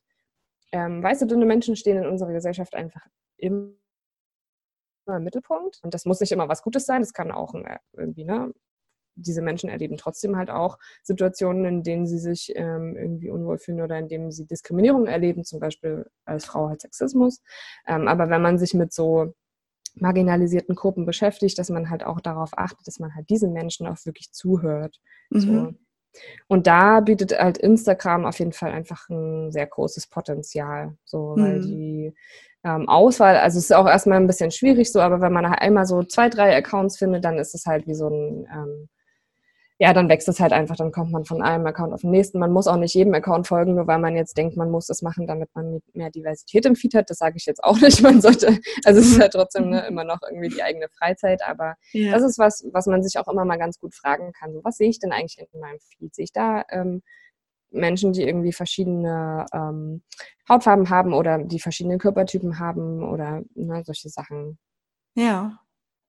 ähm, 0.71 1.01
weiße, 1.01 1.25
dünne 1.25 1.47
Menschen 1.47 1.75
stehen 1.75 1.97
in 1.97 2.05
unserer 2.05 2.31
Gesellschaft 2.31 2.75
einfach 2.75 3.01
immer 3.37 3.71
im 5.07 5.23
Mittelpunkt. 5.23 5.79
Und 5.83 5.93
das 5.93 6.05
muss 6.05 6.19
nicht 6.19 6.31
immer 6.31 6.49
was 6.49 6.61
Gutes 6.61 6.85
sein, 6.85 7.01
das 7.01 7.13
kann 7.13 7.31
auch 7.31 7.53
äh, 7.55 7.77
irgendwie, 7.93 8.25
ne? 8.25 8.53
Diese 9.15 9.41
Menschen 9.41 9.69
erleben 9.69 9.97
trotzdem 9.97 10.37
halt 10.37 10.49
auch 10.49 10.77
Situationen, 11.03 11.65
in 11.65 11.83
denen 11.83 12.07
sie 12.07 12.17
sich 12.17 12.53
ähm, 12.55 12.95
irgendwie 12.95 13.29
unwohl 13.29 13.57
fühlen 13.57 13.81
oder 13.81 13.99
in 13.99 14.07
denen 14.07 14.31
sie 14.31 14.47
Diskriminierung 14.47 15.05
erleben, 15.05 15.43
zum 15.43 15.59
Beispiel 15.59 16.09
als 16.23 16.45
Frau 16.45 16.69
halt 16.69 16.81
Sexismus. 16.81 17.41
Ähm, 17.85 18.07
aber 18.07 18.29
wenn 18.29 18.41
man 18.41 18.57
sich 18.57 18.73
mit 18.73 18.93
so 18.93 19.33
marginalisierten 19.95 20.75
Gruppen 20.75 21.05
beschäftigt, 21.05 21.59
dass 21.59 21.69
man 21.69 21.89
halt 21.89 22.03
auch 22.05 22.21
darauf 22.21 22.57
achtet, 22.57 22.87
dass 22.87 22.99
man 22.99 23.13
halt 23.13 23.29
diesen 23.29 23.51
Menschen 23.51 23.87
auch 23.87 23.97
wirklich 24.05 24.31
zuhört. 24.31 24.99
Mhm. 25.29 25.39
So. 25.39 25.73
Und 26.47 26.67
da 26.67 26.99
bietet 26.99 27.37
halt 27.37 27.57
Instagram 27.57 28.25
auf 28.25 28.39
jeden 28.39 28.51
Fall 28.51 28.71
einfach 28.71 29.07
ein 29.09 29.51
sehr 29.51 29.67
großes 29.67 30.07
Potenzial, 30.07 30.97
so, 31.05 31.35
weil 31.37 31.59
mhm. 31.59 31.61
die 31.61 32.13
ähm, 32.63 32.87
Auswahl. 32.87 33.37
Also 33.37 33.57
es 33.57 33.65
ist 33.65 33.75
auch 33.75 33.87
erstmal 33.87 34.19
ein 34.19 34.27
bisschen 34.27 34.51
schwierig 34.51 34.91
so, 34.91 35.01
aber 35.01 35.21
wenn 35.21 35.33
man 35.33 35.45
einmal 35.45 35.85
so 35.85 36.03
zwei, 36.03 36.29
drei 36.29 36.55
Accounts 36.55 36.97
findet, 36.97 37.25
dann 37.25 37.37
ist 37.37 37.55
es 37.55 37.65
halt 37.65 37.87
wie 37.87 37.95
so 37.95 38.07
ein, 38.07 38.47
ähm, 38.53 38.89
ja, 39.79 39.93
dann 39.93 40.09
wächst 40.09 40.29
es 40.29 40.39
halt 40.39 40.53
einfach, 40.53 40.75
dann 40.75 40.91
kommt 40.91 41.11
man 41.11 41.25
von 41.25 41.41
einem 41.41 41.65
Account 41.65 41.91
auf 41.91 42.01
den 42.01 42.11
nächsten. 42.11 42.37
Man 42.37 42.51
muss 42.51 42.67
auch 42.67 42.77
nicht 42.77 42.93
jedem 42.93 43.15
Account 43.15 43.47
folgen, 43.47 43.73
nur 43.73 43.87
weil 43.87 43.97
man 43.97 44.15
jetzt 44.15 44.37
denkt, 44.37 44.55
man 44.55 44.69
muss 44.69 44.85
das 44.85 45.01
machen, 45.01 45.25
damit 45.25 45.49
man 45.55 45.79
mehr 45.93 46.11
Diversität 46.11 46.67
im 46.67 46.75
Feed 46.75 46.93
hat. 46.93 47.09
Das 47.09 47.17
sage 47.17 47.37
ich 47.37 47.47
jetzt 47.47 47.63
auch 47.63 47.79
nicht. 47.81 47.99
Man 48.03 48.21
sollte, 48.21 48.59
also 48.85 48.99
es 48.99 49.07
ist 49.07 49.19
halt 49.19 49.33
trotzdem 49.33 49.71
ne, 49.71 49.87
immer 49.87 50.03
noch 50.03 50.19
irgendwie 50.21 50.49
die 50.49 50.61
eigene 50.61 50.87
Freizeit, 50.89 51.41
aber 51.43 51.77
ja. 51.93 52.11
das 52.11 52.21
ist 52.21 52.37
was, 52.37 52.63
was 52.71 52.85
man 52.85 53.01
sich 53.01 53.17
auch 53.17 53.27
immer 53.27 53.43
mal 53.43 53.57
ganz 53.57 53.79
gut 53.79 53.95
fragen 53.95 54.33
kann. 54.33 54.53
So, 54.53 54.63
was 54.63 54.77
sehe 54.77 54.89
ich 54.89 54.99
denn 54.99 55.11
eigentlich 55.11 55.39
in 55.51 55.59
meinem 55.59 55.79
Feed? 55.79 56.13
Sehe 56.13 56.25
ich 56.25 56.31
da 56.31 56.63
ähm, 56.69 57.01
Menschen, 57.71 58.13
die 58.13 58.23
irgendwie 58.23 58.53
verschiedene 58.53 59.45
ähm, 59.53 60.01
Hautfarben 60.47 60.89
haben 60.89 61.13
oder 61.13 61.39
die 61.39 61.59
verschiedene 61.59 61.97
Körpertypen 61.97 62.59
haben 62.59 63.03
oder 63.03 63.41
ne, 63.55 63.83
solche 63.85 64.09
Sachen. 64.09 64.57
Ja. 65.15 65.59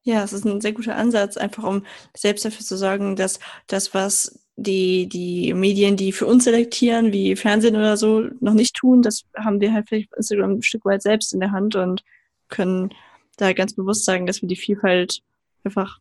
Ja, 0.04 0.24
es 0.24 0.32
ist 0.32 0.44
ein 0.44 0.60
sehr 0.60 0.72
guter 0.72 0.96
Ansatz, 0.96 1.36
einfach 1.36 1.62
um 1.62 1.84
selbst 2.16 2.44
dafür 2.44 2.66
zu 2.66 2.76
sorgen, 2.76 3.14
dass 3.14 3.38
das, 3.68 3.94
was 3.94 4.40
die, 4.56 5.08
die 5.08 5.54
Medien, 5.54 5.96
die 5.96 6.10
für 6.12 6.26
uns 6.26 6.44
selektieren, 6.44 7.12
wie 7.12 7.36
Fernsehen 7.36 7.76
oder 7.76 7.96
so, 7.96 8.28
noch 8.40 8.54
nicht 8.54 8.74
tun, 8.74 9.02
das 9.02 9.22
haben 9.36 9.60
wir 9.60 9.72
halt 9.72 9.88
vielleicht 9.88 10.12
Instagram 10.14 10.54
ein 10.54 10.62
Stück 10.62 10.84
weit 10.84 11.02
selbst 11.02 11.32
in 11.32 11.40
der 11.40 11.52
Hand 11.52 11.76
und 11.76 12.02
können 12.48 12.92
da 13.36 13.52
ganz 13.52 13.74
bewusst 13.74 14.04
sagen, 14.04 14.26
dass 14.26 14.42
wir 14.42 14.48
die 14.48 14.56
Vielfalt 14.56 15.22
einfach 15.64 16.00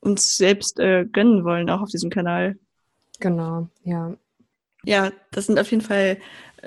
uns 0.00 0.36
selbst 0.36 0.78
äh, 0.78 1.04
gönnen 1.04 1.44
wollen, 1.44 1.68
auch 1.70 1.82
auf 1.82 1.90
diesem 1.90 2.10
Kanal. 2.10 2.56
Genau, 3.18 3.68
ja. 3.82 4.16
Ja, 4.84 5.12
das 5.32 5.46
sind 5.46 5.58
auf 5.58 5.70
jeden 5.70 5.82
Fall 5.82 6.18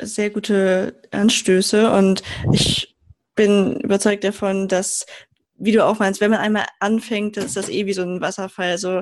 sehr 0.01 0.29
gute 0.29 1.01
Anstöße 1.11 1.91
und 1.91 2.23
ich 2.51 2.95
bin 3.35 3.77
überzeugt 3.77 4.23
davon, 4.23 4.67
dass, 4.67 5.05
wie 5.55 5.71
du 5.71 5.85
auch 5.85 5.99
meinst, 5.99 6.21
wenn 6.21 6.31
man 6.31 6.39
einmal 6.39 6.65
anfängt, 6.79 7.37
dann 7.37 7.45
ist 7.45 7.55
das 7.55 7.69
eh 7.69 7.85
wie 7.85 7.93
so 7.93 8.03
ein 8.03 8.21
Wasserfall. 8.21 8.71
Also 8.71 9.01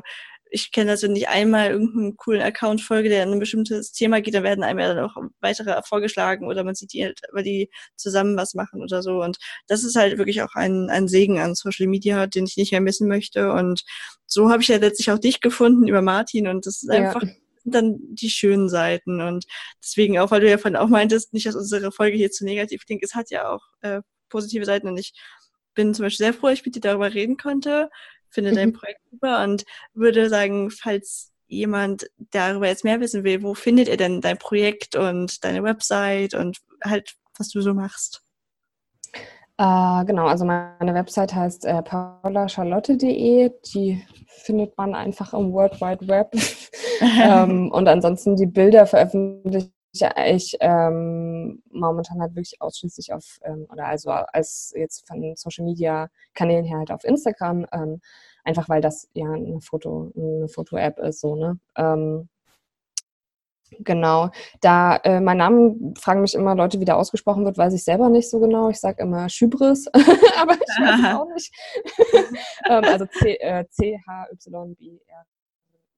ich 0.53 0.71
kenne 0.73 0.91
das, 0.91 1.03
wenn 1.03 1.15
ich 1.15 1.29
einmal 1.29 1.71
irgendeinen 1.71 2.17
coolen 2.17 2.41
Account 2.41 2.81
folge, 2.81 3.07
der 3.07 3.23
in 3.23 3.31
ein 3.31 3.39
bestimmtes 3.39 3.93
Thema 3.93 4.21
geht, 4.21 4.33
dann 4.33 4.43
werden 4.43 4.65
einem 4.65 4.79
ja 4.79 4.93
dann 4.93 5.05
auch 5.05 5.15
weitere 5.39 5.81
vorgeschlagen 5.83 6.45
oder 6.45 6.65
man 6.65 6.75
sieht 6.75 6.91
die 6.91 7.05
halt, 7.05 7.21
weil 7.31 7.43
die 7.43 7.69
zusammen 7.95 8.35
was 8.35 8.53
machen 8.53 8.81
oder 8.81 9.01
so. 9.01 9.21
Und 9.23 9.37
das 9.67 9.85
ist 9.85 9.95
halt 9.95 10.17
wirklich 10.17 10.41
auch 10.41 10.55
ein, 10.55 10.89
ein 10.89 11.07
Segen 11.07 11.39
an 11.39 11.55
Social 11.55 11.87
Media, 11.87 12.27
den 12.27 12.45
ich 12.45 12.57
nicht 12.57 12.71
mehr 12.73 12.81
missen 12.81 13.07
möchte. 13.07 13.53
Und 13.53 13.83
so 14.25 14.49
habe 14.49 14.61
ich 14.61 14.67
ja 14.67 14.77
letztlich 14.77 15.09
auch 15.11 15.19
dich 15.19 15.39
gefunden 15.39 15.87
über 15.87 16.01
Martin 16.01 16.47
und 16.47 16.65
das 16.65 16.83
ist 16.83 16.89
einfach 16.89 17.23
ja 17.23 17.29
sind 17.29 17.41
dann 17.63 17.97
die 18.15 18.29
schönen 18.29 18.69
Seiten. 18.69 19.21
Und 19.21 19.45
deswegen 19.81 20.19
auch, 20.19 20.31
weil 20.31 20.41
du 20.41 20.49
ja 20.49 20.57
vorhin 20.57 20.77
auch 20.77 20.87
meintest, 20.87 21.33
nicht, 21.33 21.45
dass 21.45 21.55
unsere 21.55 21.91
Folge 21.91 22.17
hier 22.17 22.31
zu 22.31 22.45
negativ 22.45 22.85
klingt, 22.85 23.03
es 23.03 23.15
hat 23.15 23.29
ja 23.29 23.49
auch 23.49 23.61
äh, 23.81 24.01
positive 24.29 24.65
Seiten. 24.65 24.87
Und 24.87 24.97
ich 24.97 25.13
bin 25.73 25.93
zum 25.93 26.05
Beispiel 26.05 26.25
sehr 26.25 26.33
froh, 26.33 26.47
dass 26.47 26.59
ich 26.59 26.65
mit 26.65 26.75
dir 26.75 26.81
darüber 26.81 27.13
reden 27.13 27.37
konnte, 27.37 27.89
finde 28.29 28.51
mhm. 28.51 28.55
dein 28.55 28.73
Projekt 28.73 29.01
super 29.11 29.43
und 29.43 29.63
würde 29.93 30.29
sagen, 30.29 30.71
falls 30.71 31.31
jemand 31.47 32.09
darüber 32.31 32.67
jetzt 32.67 32.83
mehr 32.83 32.99
wissen 33.01 33.23
will, 33.23 33.43
wo 33.43 33.53
findet 33.53 33.89
ihr 33.89 33.97
denn 33.97 34.21
dein 34.21 34.37
Projekt 34.37 34.95
und 34.95 35.43
deine 35.43 35.63
Website 35.63 36.33
und 36.33 36.59
halt, 36.83 37.13
was 37.37 37.49
du 37.49 37.61
so 37.61 37.73
machst? 37.73 38.23
Äh, 39.57 40.05
genau, 40.05 40.25
also 40.27 40.45
meine 40.45 40.93
Website 40.93 41.35
heißt 41.35 41.65
äh, 41.65 41.83
paulascharlotte.de. 41.83 43.51
Die 43.73 44.01
findet 44.27 44.75
man 44.77 44.95
einfach 44.95 45.33
im 45.33 45.51
World 45.51 45.79
Wide 45.81 46.07
Web. 46.07 46.31
ähm, 47.01 47.71
und 47.71 47.87
ansonsten 47.87 48.35
die 48.35 48.45
Bilder 48.45 48.85
veröffentliche 48.85 49.71
ich 49.93 50.55
ähm, 50.61 51.61
momentan 51.69 52.21
halt 52.21 52.35
wirklich 52.35 52.61
ausschließlich 52.61 53.11
auf, 53.13 53.39
ähm, 53.43 53.67
oder 53.69 53.87
also 53.87 54.09
als 54.11 54.73
jetzt 54.75 55.05
von 55.05 55.35
Social 55.35 55.65
Media 55.65 56.09
Kanälen 56.33 56.65
her 56.65 56.77
halt 56.79 56.91
auf 56.91 57.03
Instagram, 57.03 57.65
ähm, 57.73 58.01
einfach 58.43 58.69
weil 58.69 58.81
das 58.81 59.09
ja 59.13 59.31
eine 59.31 59.59
Foto, 59.61 60.11
eine 60.15 60.47
Foto-App 60.47 60.97
ist, 60.99 61.19
so, 61.21 61.35
ne? 61.35 61.59
Ähm, 61.75 62.29
Genau, 63.79 64.29
da 64.59 64.97
äh, 64.97 65.21
mein 65.21 65.37
Name 65.37 65.93
fragen 65.97 66.19
mich 66.19 66.35
immer 66.35 66.55
Leute, 66.55 66.81
wie 66.81 66.85
der 66.85 66.97
ausgesprochen 66.97 67.45
wird, 67.45 67.57
weiß 67.57 67.73
ich 67.73 67.85
selber 67.85 68.09
nicht 68.09 68.29
so 68.29 68.39
genau. 68.41 68.69
Ich 68.69 68.81
sage 68.81 69.01
immer 69.01 69.29
Schybris, 69.29 69.87
aber 69.93 70.55
ich 70.55 70.81
weiß 70.83 70.99
es 70.99 71.15
auch 71.15 71.27
nicht. 71.33 71.53
ähm, 72.69 72.83
also 72.83 73.05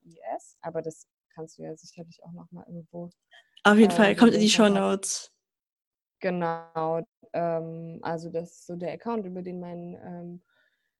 C-H-Y-B-R-I-S, 0.03 0.57
aber 0.61 0.81
das 0.81 1.07
kannst 1.33 1.57
du 1.57 1.63
ja 1.63 1.75
sicherlich 1.75 2.23
auch 2.23 2.31
nochmal 2.31 2.65
irgendwo. 2.67 3.09
Auf 3.63 3.77
jeden 3.77 3.91
äh, 3.91 3.95
Fall, 3.95 4.15
kommt 4.15 4.33
in 4.33 4.41
die 4.41 4.49
Show 4.49 4.69
Notes. 4.69 5.31
Genau, 6.19 7.01
ähm, 7.33 7.99
also 8.01 8.29
das 8.29 8.51
ist 8.51 8.67
so 8.67 8.75
der 8.75 8.93
Account, 8.93 9.25
über 9.25 9.41
den 9.41 9.59
mein 9.59 9.97
ähm, 10.03 10.43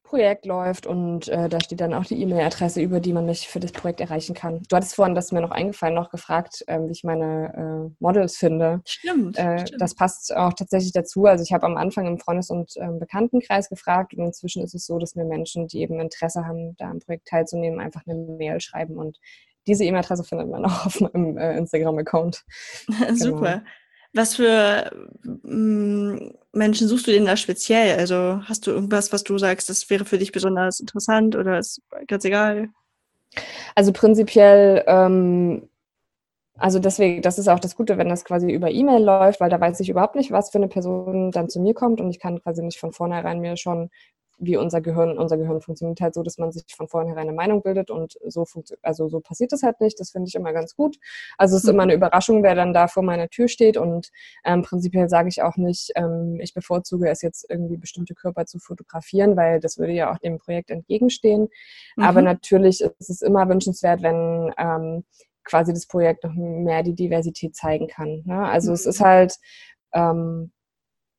Projekt 0.04 0.46
läuft 0.46 0.86
und 0.86 1.28
äh, 1.30 1.50
da 1.50 1.60
steht 1.60 1.82
dann 1.82 1.94
auch 1.94 2.06
die 2.06 2.22
E-Mail-Adresse, 2.22 2.82
über 2.82 3.00
die 3.00 3.14
man 3.14 3.26
mich 3.26 3.48
für 3.48 3.60
das 3.60 3.72
Projekt 3.72 4.02
erreichen 4.02 4.36
kann. 4.36 4.62
Du 4.70 4.76
hattest 4.76 4.96
vorhin, 4.96 5.16
das 5.16 5.26
ist 5.26 5.32
mir 5.32 5.42
noch 5.42 5.52
eingefallen, 5.52 5.96
noch 5.96 6.12
gefragt, 6.12 6.64
ähm, 6.68 6.88
wie 6.88 6.92
ich 6.92 7.04
meine 7.04 7.90
äh, 7.90 7.96
Models 8.00 8.38
finde. 8.38 8.82
Stimmt, 8.86 9.38
äh, 9.38 9.66
stimmt, 9.66 9.82
Das 9.82 9.96
passt 9.96 10.36
auch 10.36 10.54
tatsächlich 10.54 10.92
dazu. 10.92 11.26
Also 11.26 11.44
ich 11.44 11.54
habe 11.54 11.66
am 11.66 11.78
Anfang 11.78 12.06
im 12.06 12.20
Freundes- 12.20 12.50
und 12.50 12.74
ähm, 12.78 13.00
Bekanntenkreis 13.00 13.70
gefragt 13.70 14.14
und 14.14 14.26
inzwischen 14.26 14.64
ist 14.64 14.76
es 14.76 14.86
so, 14.86 15.00
dass 15.00 15.16
mir 15.16 15.26
Menschen, 15.26 15.68
die 15.68 15.80
eben 15.82 16.00
Interesse 16.00 16.46
haben, 16.46 16.76
da 16.78 16.90
am 16.90 17.00
Projekt 17.00 17.28
teilzunehmen, 17.30 17.80
einfach 17.80 18.02
eine 18.06 18.16
Mail 18.16 18.60
schreiben 18.60 18.98
und 18.98 19.18
diese 19.68 19.86
E-Mail-Adresse 19.86 20.24
findet 20.26 20.50
man 20.50 20.66
auch 20.66 20.86
auf 20.86 21.00
meinem 21.00 21.38
äh, 21.38 21.58
Instagram-Account. 21.58 22.44
Super. 23.14 23.54
Genau. 23.60 23.62
Was 24.14 24.36
für 24.36 24.92
mm, 25.24 26.18
Menschen 26.52 26.88
suchst 26.88 27.08
du 27.08 27.12
denn 27.12 27.26
da 27.26 27.36
speziell? 27.36 27.98
Also 27.98 28.42
hast 28.46 28.68
du 28.68 28.72
irgendwas, 28.72 29.12
was 29.12 29.24
du 29.24 29.38
sagst, 29.38 29.70
das 29.70 29.90
wäre 29.90 30.06
für 30.06 30.18
dich 30.18 30.32
besonders 30.32 30.80
interessant 30.80 31.36
oder 31.36 31.58
ist 31.58 31.82
ganz 32.08 32.24
egal? 32.26 32.70
Also 33.76 33.92
prinzipiell, 33.92 34.84
ähm, 34.86 35.68
also 36.58 36.80
deswegen, 36.80 37.22
das 37.24 37.40
ist 37.40 37.48
auch 37.48 37.60
das 37.60 37.76
Gute, 37.76 37.98
wenn 37.98 38.10
das 38.10 38.26
quasi 38.26 38.52
über 38.52 38.70
E-Mail 38.70 39.04
läuft, 39.04 39.40
weil 39.40 39.50
da 39.50 39.60
weiß 39.60 39.80
ich 39.80 39.90
überhaupt 39.90 40.16
nicht, 40.16 40.32
was 40.32 40.52
für 40.52 40.60
eine 40.60 40.68
Person 40.68 41.32
dann 41.32 41.50
zu 41.50 41.60
mir 41.60 41.74
kommt 41.74 42.00
und 42.00 42.10
ich 42.12 42.20
kann 42.20 42.42
quasi 42.42 42.62
nicht 42.64 42.80
von 42.80 42.94
vornherein 42.94 43.40
mir 43.40 43.58
schon 43.58 43.90
wie 44.46 44.58
unser 44.58 44.82
Gehirn, 44.82 45.18
unser 45.18 45.38
Gehirn 45.38 45.62
funktioniert 45.62 46.02
halt 46.02 46.14
so, 46.14 46.24
dass 46.24 46.38
man 46.38 46.52
sich 46.52 46.64
von 46.76 46.88
vornherein 46.88 47.24
eine 47.28 47.34
Meinung 47.34 47.62
bildet 47.62 47.90
und 47.90 48.18
so 48.28 48.46
also 48.82 49.10
so 49.10 49.20
passiert 49.20 49.54
es 49.54 49.64
halt 49.64 49.80
nicht. 49.82 50.00
Das 50.00 50.12
finde 50.12 50.28
ich 50.28 50.36
immer 50.36 50.54
ganz 50.54 50.76
gut. 50.76 50.98
Also 51.38 51.56
es 51.56 51.64
ist 51.64 51.70
immer 51.70 51.84
eine 51.84 51.94
Überraschung, 51.94 52.44
wer 52.44 52.56
dann 52.56 52.74
da 52.74 52.88
vor 52.88 53.04
meiner 53.04 53.30
Tür 53.30 53.48
steht 53.48 53.78
und 53.78 54.12
ähm, 54.46 54.62
prinzipiell 54.62 55.10
sage 55.10 55.30
ich 55.30 55.42
auch 55.42 55.58
nicht, 55.58 55.92
ähm, 55.96 56.40
ich 56.42 56.54
bevorzuge 56.54 57.10
es 57.10 57.22
jetzt 57.22 57.46
irgendwie 57.50 57.78
bestimmte 57.78 58.16
Körper 58.16 58.46
zu 58.46 58.60
fotografieren, 58.60 59.36
weil 59.36 59.60
das 59.60 59.78
würde 59.78 59.94
ja 59.94 60.12
auch 60.12 60.20
dem 60.20 60.38
Projekt 60.38 60.72
entgegenstehen. 60.72 61.50
Mhm. 61.96 62.04
Aber 62.04 62.22
natürlich 62.22 62.82
ist 62.82 63.10
es 63.10 63.22
immer 63.22 63.48
wünschenswert, 63.50 64.02
wenn 64.02 64.54
ähm, 64.58 65.04
quasi 65.44 65.74
das 65.74 65.88
Projekt 65.88 66.24
noch 66.24 66.34
mehr 66.34 66.84
die 66.84 66.96
Diversität 66.96 67.56
zeigen 67.56 67.88
kann. 67.88 68.24
Ne? 68.26 68.46
Also 68.46 68.72
mhm. 68.72 68.76
es 68.76 68.86
ist 68.86 69.00
halt 69.00 69.38
ähm, 69.94 70.52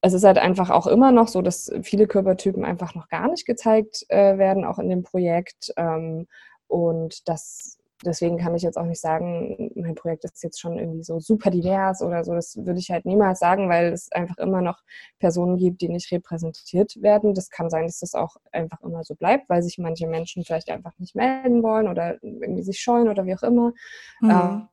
es 0.04 0.12
ist 0.12 0.24
halt 0.24 0.36
einfach 0.36 0.68
auch 0.68 0.86
immer 0.86 1.12
noch 1.12 1.28
so, 1.28 1.40
dass 1.40 1.72
viele 1.82 2.06
Körpertypen 2.06 2.62
einfach 2.62 2.94
noch 2.94 3.08
gar 3.08 3.26
nicht 3.28 3.46
gezeigt 3.46 4.04
äh, 4.10 4.36
werden, 4.36 4.66
auch 4.66 4.78
in 4.78 4.90
dem 4.90 5.02
Projekt. 5.02 5.72
Ähm, 5.78 6.26
und 6.68 7.26
das 7.26 7.78
deswegen 8.04 8.36
kann 8.36 8.54
ich 8.54 8.60
jetzt 8.60 8.76
auch 8.76 8.84
nicht 8.84 9.00
sagen, 9.00 9.70
mein 9.76 9.94
Projekt 9.94 10.24
ist 10.24 10.42
jetzt 10.42 10.60
schon 10.60 10.78
irgendwie 10.78 11.02
so 11.02 11.20
super 11.20 11.50
divers 11.50 12.02
oder 12.02 12.22
so. 12.22 12.34
Das 12.34 12.54
würde 12.54 12.78
ich 12.80 12.90
halt 12.90 13.06
niemals 13.06 13.38
sagen, 13.38 13.70
weil 13.70 13.94
es 13.94 14.12
einfach 14.12 14.36
immer 14.36 14.60
noch 14.60 14.82
Personen 15.18 15.56
gibt, 15.56 15.80
die 15.80 15.88
nicht 15.88 16.12
repräsentiert 16.12 17.00
werden. 17.00 17.32
Das 17.32 17.48
kann 17.48 17.70
sein, 17.70 17.86
dass 17.86 18.00
das 18.00 18.14
auch 18.14 18.36
einfach 18.52 18.82
immer 18.82 19.04
so 19.04 19.14
bleibt, 19.14 19.48
weil 19.48 19.62
sich 19.62 19.78
manche 19.78 20.06
Menschen 20.06 20.44
vielleicht 20.44 20.68
einfach 20.68 20.92
nicht 20.98 21.14
melden 21.14 21.62
wollen 21.62 21.88
oder 21.88 22.22
irgendwie 22.22 22.62
sich 22.62 22.78
scheuen 22.80 23.08
oder 23.08 23.24
wie 23.24 23.36
auch 23.36 23.42
immer. 23.42 23.72
Mhm. 24.20 24.68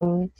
Ähm, 0.00 0.32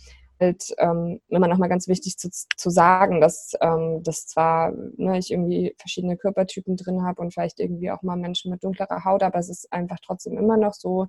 ähm, 0.78 1.20
immer 1.28 1.49
noch 1.49 1.59
mal 1.59 1.68
ganz 1.68 1.88
wichtig 1.88 2.18
zu, 2.18 2.28
zu 2.30 2.70
sagen, 2.70 3.20
dass, 3.20 3.53
ähm, 3.61 4.03
dass 4.03 4.26
zwar 4.26 4.72
ne, 4.97 5.18
ich 5.18 5.30
irgendwie 5.30 5.74
verschiedene 5.78 6.16
Körpertypen 6.16 6.76
drin 6.76 7.03
habe 7.03 7.20
und 7.22 7.32
vielleicht 7.32 7.61
irgendwie 7.61 7.90
auch 7.90 8.03
mal 8.03 8.16
Menschen 8.16 8.51
mit 8.51 8.62
dunklerer 8.62 9.05
Haut, 9.05 9.22
aber 9.22 9.38
es 9.38 9.49
ist 9.49 9.72
einfach 9.72 9.99
trotzdem 10.05 10.36
immer 10.36 10.57
noch 10.57 10.74
so, 10.74 11.07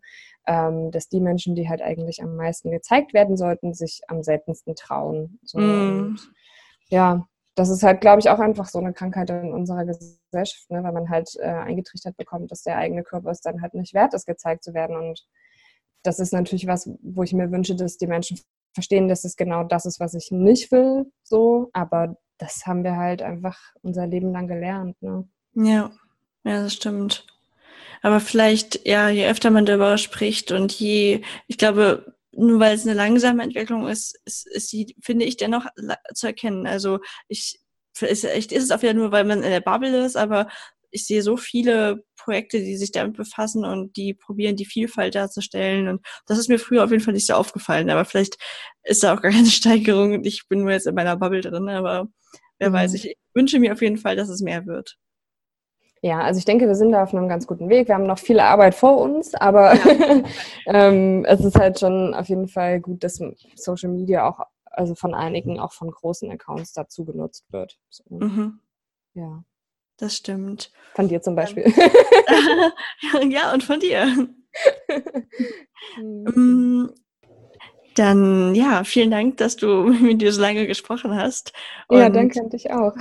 ähm, 0.47 0.91
dass 0.91 1.09
die 1.09 1.19
Menschen, 1.19 1.55
die 1.55 1.69
halt 1.69 1.81
eigentlich 1.81 2.23
am 2.23 2.36
meisten 2.36 2.71
gezeigt 2.71 3.13
werden 3.13 3.38
sollten, 3.38 3.73
sich 3.73 4.01
am 4.07 4.23
seltensten 4.23 4.75
trauen. 4.75 5.39
So, 5.43 5.59
mm. 5.59 6.17
ja, 6.89 7.27
das 7.55 7.69
ist 7.69 7.83
halt, 7.83 8.01
glaube 8.01 8.19
ich, 8.19 8.29
auch 8.29 8.39
einfach 8.39 8.67
so 8.67 8.79
eine 8.79 8.93
Krankheit 8.93 9.29
in 9.29 9.53
unserer 9.53 9.86
Gesellschaft, 9.86 10.69
ne, 10.69 10.83
weil 10.83 10.91
man 10.91 11.09
halt 11.09 11.36
äh, 11.39 11.45
eingetrichtert 11.45 12.17
bekommt, 12.17 12.51
dass 12.51 12.63
der 12.63 12.77
eigene 12.77 13.03
Körper 13.03 13.31
es 13.31 13.41
dann 13.41 13.61
halt 13.61 13.73
nicht 13.73 13.93
wert 13.93 14.13
ist, 14.13 14.25
gezeigt 14.25 14.63
zu 14.63 14.73
werden. 14.73 14.97
Und 14.97 15.25
das 16.03 16.19
ist 16.19 16.33
natürlich 16.33 16.67
was, 16.67 16.89
wo 17.01 17.23
ich 17.23 17.33
mir 17.33 17.51
wünsche, 17.51 17.75
dass 17.75 17.97
die 17.97 18.07
Menschen 18.07 18.39
verstehen, 18.76 19.07
dass 19.07 19.23
es 19.23 19.36
genau 19.36 19.63
das 19.63 19.86
ist, 19.86 19.99
was 19.99 20.13
ich 20.13 20.30
nicht 20.32 20.71
will, 20.71 21.11
so, 21.23 21.69
aber 21.73 22.17
das 22.38 22.67
haben 22.67 22.84
wir 22.84 22.97
halt 22.97 23.21
einfach 23.21 23.57
unser 23.82 24.05
Leben 24.05 24.32
lang 24.32 24.47
gelernt, 24.47 25.01
ne? 25.01 25.28
Ja, 25.55 25.91
ja, 26.43 26.61
das 26.61 26.73
stimmt. 26.73 27.26
Aber 28.01 28.19
vielleicht, 28.19 28.86
ja, 28.86 29.09
je 29.09 29.28
öfter 29.28 29.49
man 29.49 29.65
darüber 29.65 29.97
spricht 29.97 30.51
und 30.51 30.71
je, 30.73 31.21
ich 31.47 31.57
glaube, 31.57 32.13
nur 32.34 32.59
weil 32.59 32.76
es 32.76 32.86
eine 32.86 32.93
langsame 32.93 33.41
Entwicklung 33.41 33.88
ist, 33.88 34.19
ist, 34.26 34.45
ist 34.47 34.69
sie, 34.69 34.95
finde 35.01 35.26
ich, 35.26 35.38
dennoch 35.38 35.65
zu 36.13 36.28
erkennen. 36.28 36.67
Also 36.67 36.99
ich, 37.30 37.59
vielleicht 37.93 38.51
ist 38.51 38.63
es 38.63 38.71
auch 38.71 38.82
wieder 38.82 38.93
nur, 38.93 39.11
weil 39.11 39.23
man 39.23 39.41
in 39.41 39.49
der 39.49 39.61
Bubble 39.61 40.05
ist, 40.05 40.17
aber 40.17 40.49
ich 40.95 41.05
sehe 41.05 41.21
so 41.21 41.35
viele 41.35 42.05
Projekte, 42.17 42.59
die 42.59 42.77
sich 42.77 42.93
damit 42.93 43.17
befassen 43.17 43.65
und 43.65 43.97
die 43.97 44.13
probieren, 44.13 44.55
die 44.55 44.65
Vielfalt 44.65 45.13
darzustellen. 45.13 45.89
Und 45.89 46.01
das 46.25 46.37
ist 46.37 46.47
mir 46.47 46.57
früher 46.57 46.85
auf 46.85 46.91
jeden 46.91 47.03
Fall 47.03 47.13
nicht 47.13 47.27
so 47.27 47.33
aufgefallen. 47.33 47.89
Aber 47.89 48.05
vielleicht 48.05 48.37
ist 48.83 49.03
da 49.03 49.13
auch 49.13 49.21
gar 49.21 49.31
keine 49.33 49.45
Steigerung 49.47 50.13
und 50.13 50.25
ich 50.25 50.47
bin 50.47 50.61
nur 50.61 50.71
jetzt 50.71 50.87
in 50.87 50.95
meiner 50.95 51.17
Bubble 51.17 51.41
drin. 51.41 51.67
Aber 51.67 52.07
wer 52.59 52.69
mhm. 52.69 52.73
weiß, 52.73 52.93
ich 52.93 53.17
wünsche 53.33 53.59
mir 53.59 53.73
auf 53.73 53.81
jeden 53.81 53.97
Fall, 53.97 54.15
dass 54.15 54.29
es 54.29 54.39
mehr 54.41 54.65
wird. 54.65 54.95
Ja, 56.01 56.21
also 56.21 56.37
ich 56.37 56.45
denke, 56.45 56.67
wir 56.67 56.75
sind 56.75 56.93
da 56.93 57.03
auf 57.03 57.13
einem 57.13 57.27
ganz 57.27 57.45
guten 57.45 57.67
Weg. 57.67 57.89
Wir 57.89 57.95
haben 57.95 58.07
noch 58.07 58.19
viel 58.19 58.39
Arbeit 58.39 58.75
vor 58.75 58.97
uns, 59.01 59.33
aber 59.35 59.75
ja. 59.75 60.23
ähm, 60.67 61.25
es 61.25 61.43
ist 61.43 61.59
halt 61.59 61.79
schon 61.79 62.13
auf 62.13 62.29
jeden 62.29 62.47
Fall 62.47 62.79
gut, 62.79 63.03
dass 63.03 63.21
Social 63.55 63.89
Media 63.89 64.29
auch, 64.29 64.39
also 64.63 64.95
von 64.95 65.13
einigen, 65.13 65.59
auch 65.59 65.73
von 65.73 65.91
großen 65.91 66.31
Accounts 66.31 66.71
dazu 66.71 67.03
genutzt 67.03 67.51
wird. 67.51 67.77
So. 67.89 68.03
Mhm. 68.09 68.61
Ja. 69.13 69.43
Das 69.97 70.15
stimmt. 70.15 70.71
Von 70.93 71.07
dir 71.07 71.21
zum 71.21 71.35
Beispiel. 71.35 71.65
ja, 73.29 73.53
und 73.53 73.63
von 73.63 73.79
dir. 73.79 74.27
Mm, 75.97 76.87
dann 77.95 78.55
ja, 78.55 78.83
vielen 78.83 79.11
Dank, 79.11 79.37
dass 79.37 79.55
du 79.55 79.83
mit 80.01 80.21
dir 80.21 80.31
so 80.31 80.41
lange 80.41 80.67
gesprochen 80.67 81.15
hast. 81.15 81.53
Und 81.87 81.99
ja, 81.99 82.09
danke 82.09 82.39
an 82.39 82.49
dich 82.49 82.71
auch. 82.71 82.95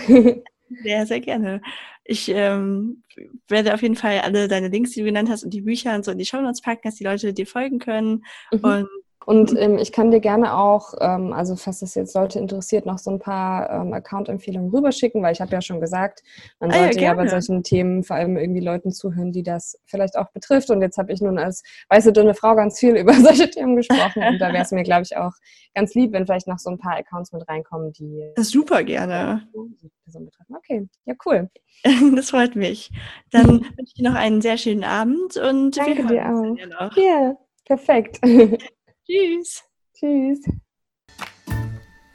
sehr, 0.82 1.07
sehr 1.07 1.20
gerne. 1.20 1.62
Ich 2.05 2.28
ähm, 2.28 3.03
werde 3.49 3.74
auf 3.74 3.82
jeden 3.82 3.97
Fall 3.97 4.20
alle 4.20 4.49
deine 4.49 4.68
Links, 4.68 4.90
die 4.90 5.01
du 5.01 5.07
genannt 5.07 5.30
hast, 5.30 5.45
und 5.45 5.55
die 5.55 5.62
Bücher 5.62 5.95
und 5.95 6.05
so 6.05 6.11
in 6.12 6.18
die 6.18 6.26
Show 6.26 6.40
Notes 6.40 6.61
packen, 6.61 6.82
dass 6.84 6.97
die 6.97 7.05
Leute 7.05 7.32
dir 7.32 7.47
folgen 7.47 7.78
können. 7.78 8.24
Mhm. 8.53 8.61
Und 8.61 8.88
und 9.27 9.53
mhm. 9.53 9.59
ähm, 9.59 9.79
ich 9.79 9.93
kann 9.93 10.11
dir 10.11 10.20
gerne 10.20 10.57
auch, 10.57 10.95
ähm, 11.01 11.33
also 11.33 11.57
falls 11.57 11.81
das 11.81 11.95
jetzt 11.95 12.14
Leute 12.14 12.39
interessiert, 12.39 12.85
noch 12.87 12.99
so 12.99 13.11
ein 13.11 13.18
paar 13.18 13.70
ähm, 13.70 13.93
Account-Empfehlungen 13.93 14.70
rüberschicken, 14.70 15.22
weil 15.22 15.33
ich 15.33 15.41
habe 15.41 15.53
ja 15.53 15.62
schon 15.62 15.81
gesagt, 15.81 16.22
man 16.61 16.70
sollte 16.70 16.99
ah, 16.99 17.01
ja, 17.01 17.09
ja, 17.09 17.14
bei 17.14 17.29
solchen 17.29 17.62
Themen 17.62 18.05
vor 18.05 18.16
allem 18.16 18.37
irgendwie 18.37 18.61
Leuten 18.61 18.93
zuhören, 18.93 19.33
die 19.33 19.43
das 19.43 19.79
vielleicht 19.87 20.16
auch 20.16 20.31
betrifft. 20.33 20.70
Und 20.70 20.83
jetzt 20.83 20.99
habe 20.99 21.12
ich 21.12 21.22
nun 21.22 21.39
als 21.39 21.62
weiße, 21.89 22.12
dünne 22.12 22.35
Frau 22.35 22.55
ganz 22.55 22.79
viel 22.79 22.97
über 22.97 23.14
solche 23.14 23.51
Themen 23.51 23.77
gesprochen. 23.77 24.22
Und 24.22 24.39
da 24.39 24.53
wäre 24.53 24.62
es 24.62 24.72
mir, 24.72 24.83
glaube 24.83 25.03
ich, 25.03 25.16
auch 25.16 25.33
ganz 25.75 25.95
lieb, 25.95 26.12
wenn 26.12 26.27
vielleicht 26.27 26.47
noch 26.47 26.59
so 26.59 26.70
ein 26.70 26.79
paar 26.79 26.97
Accounts 26.97 27.33
mit 27.33 27.49
reinkommen, 27.49 27.93
die... 27.93 28.31
Das 28.37 28.51
super 28.51 28.85
gerne. 28.85 29.49
Okay, 30.57 30.87
ja, 31.07 31.14
cool. 31.25 31.51
Das 32.14 32.31
freut 32.31 32.57
mich. 32.57 32.91
Dann 33.31 33.61
wünsche 33.61 33.83
ich 33.85 33.95
dir 33.95 34.09
noch 34.09 34.14
einen 34.14 34.41
sehr 34.41 34.57
schönen 34.57 34.85
Abend 34.85 35.37
und 35.37 35.77
Danke 35.77 36.09
wir 36.09 36.57
dir 36.57 36.79
auch. 36.79 36.97
Ja, 36.97 37.37
perfekt. 37.66 38.20
Tschüss. 39.07 39.63
Tschüss. 39.99 40.41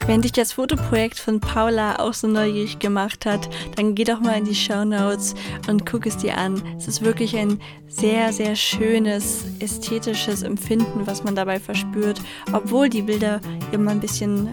Wenn 0.06 0.22
dich 0.22 0.32
das 0.32 0.54
Fotoprojekt 0.54 1.20
von 1.20 1.38
Paula 1.38 2.00
auch 2.00 2.14
so 2.14 2.26
neugierig 2.26 2.80
gemacht 2.80 3.26
hat, 3.26 3.48
dann 3.76 3.94
geh 3.94 4.02
doch 4.02 4.18
mal 4.18 4.38
in 4.38 4.44
die 4.44 4.56
Show 4.56 4.84
Notes 4.84 5.36
und 5.68 5.86
guck 5.86 6.06
es 6.06 6.16
dir 6.16 6.36
an. 6.36 6.60
Es 6.76 6.88
ist 6.88 7.02
wirklich 7.02 7.36
ein 7.36 7.60
sehr, 7.86 8.32
sehr 8.32 8.56
schönes, 8.56 9.44
ästhetisches 9.60 10.42
Empfinden, 10.42 11.06
was 11.06 11.22
man 11.22 11.36
dabei 11.36 11.60
verspürt, 11.60 12.20
obwohl 12.52 12.88
die 12.88 13.02
Bilder 13.02 13.40
immer 13.70 13.92
ein 13.92 14.00
bisschen 14.00 14.48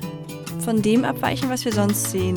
von 0.63 0.83
dem 0.83 1.05
abweichen, 1.05 1.49
was 1.49 1.65
wir 1.65 1.71
sonst 1.71 2.11
sehen. 2.11 2.35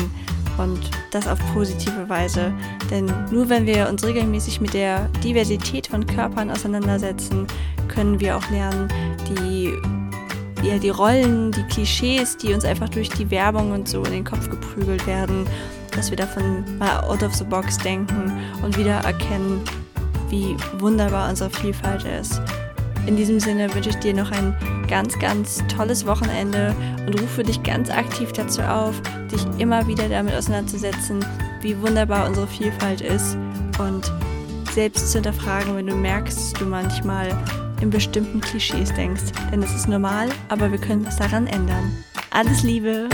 Und 0.61 0.91
das 1.11 1.27
auf 1.27 1.39
positive 1.55 2.09
Weise. 2.09 2.53
Denn 2.91 3.07
nur 3.31 3.49
wenn 3.49 3.67
wir 3.67 3.89
uns 3.89 4.05
regelmäßig 4.05 4.61
mit 4.61 4.75
der 4.75 5.09
Diversität 5.25 5.87
von 5.87 6.07
Körpern 6.07 6.51
auseinandersetzen, 6.51 7.47
können 7.89 8.21
wir 8.21 8.37
auch 8.37 8.51
lernen, 8.51 8.89
die, 9.31 9.73
ja, 10.63 10.79
die 10.79 10.91
Rollen, 10.91 11.51
die 11.53 11.63
Klischees, 11.65 12.37
die 12.37 12.53
uns 12.53 12.65
einfach 12.65 12.91
durch 12.91 13.09
die 13.09 13.31
Werbung 13.31 13.73
und 13.73 13.89
so 13.89 14.05
in 14.05 14.13
den 14.13 14.25
Kopf 14.25 14.51
geprügelt 14.51 15.07
werden, 15.07 15.47
dass 15.93 16.11
wir 16.11 16.17
davon 16.17 16.65
mal 16.79 17.01
out 17.01 17.23
of 17.23 17.35
the 17.35 17.45
box 17.45 17.79
denken 17.79 18.39
und 18.63 18.77
wieder 18.77 18.97
erkennen, 18.97 19.63
wie 20.29 20.57
wunderbar 20.79 21.31
unsere 21.31 21.51
Vielfalt 21.51 22.05
ist. 22.05 22.41
In 23.11 23.17
diesem 23.17 23.41
Sinne 23.41 23.75
wünsche 23.75 23.91
ich 23.91 23.97
dir 23.97 24.15
noch 24.15 24.31
ein 24.31 24.55
ganz, 24.89 25.19
ganz 25.19 25.65
tolles 25.67 26.07
Wochenende 26.07 26.73
und 27.05 27.21
rufe 27.21 27.43
dich 27.43 27.61
ganz 27.65 27.91
aktiv 27.91 28.31
dazu 28.31 28.63
auf, 28.63 29.03
dich 29.33 29.45
immer 29.59 29.85
wieder 29.89 30.09
damit 30.09 30.33
auseinanderzusetzen, 30.33 31.19
wie 31.61 31.77
wunderbar 31.83 32.29
unsere 32.29 32.47
Vielfalt 32.47 33.01
ist 33.01 33.37
und 33.81 34.13
selbst 34.71 35.09
zu 35.09 35.15
hinterfragen, 35.15 35.75
wenn 35.75 35.89
du 35.89 35.97
merkst, 35.97 36.39
dass 36.39 36.53
du 36.53 36.67
manchmal 36.67 37.37
in 37.81 37.91
bestimmten 37.91 38.41
Klischees 38.41 38.95
denkst. 38.95 39.33
Denn 39.51 39.61
es 39.61 39.75
ist 39.75 39.89
normal, 39.89 40.29
aber 40.49 40.71
wir 40.71 40.79
können 40.79 41.05
was 41.05 41.17
daran 41.17 41.49
ändern. 41.49 41.93
Alles 42.31 42.63
Liebe! 42.63 43.09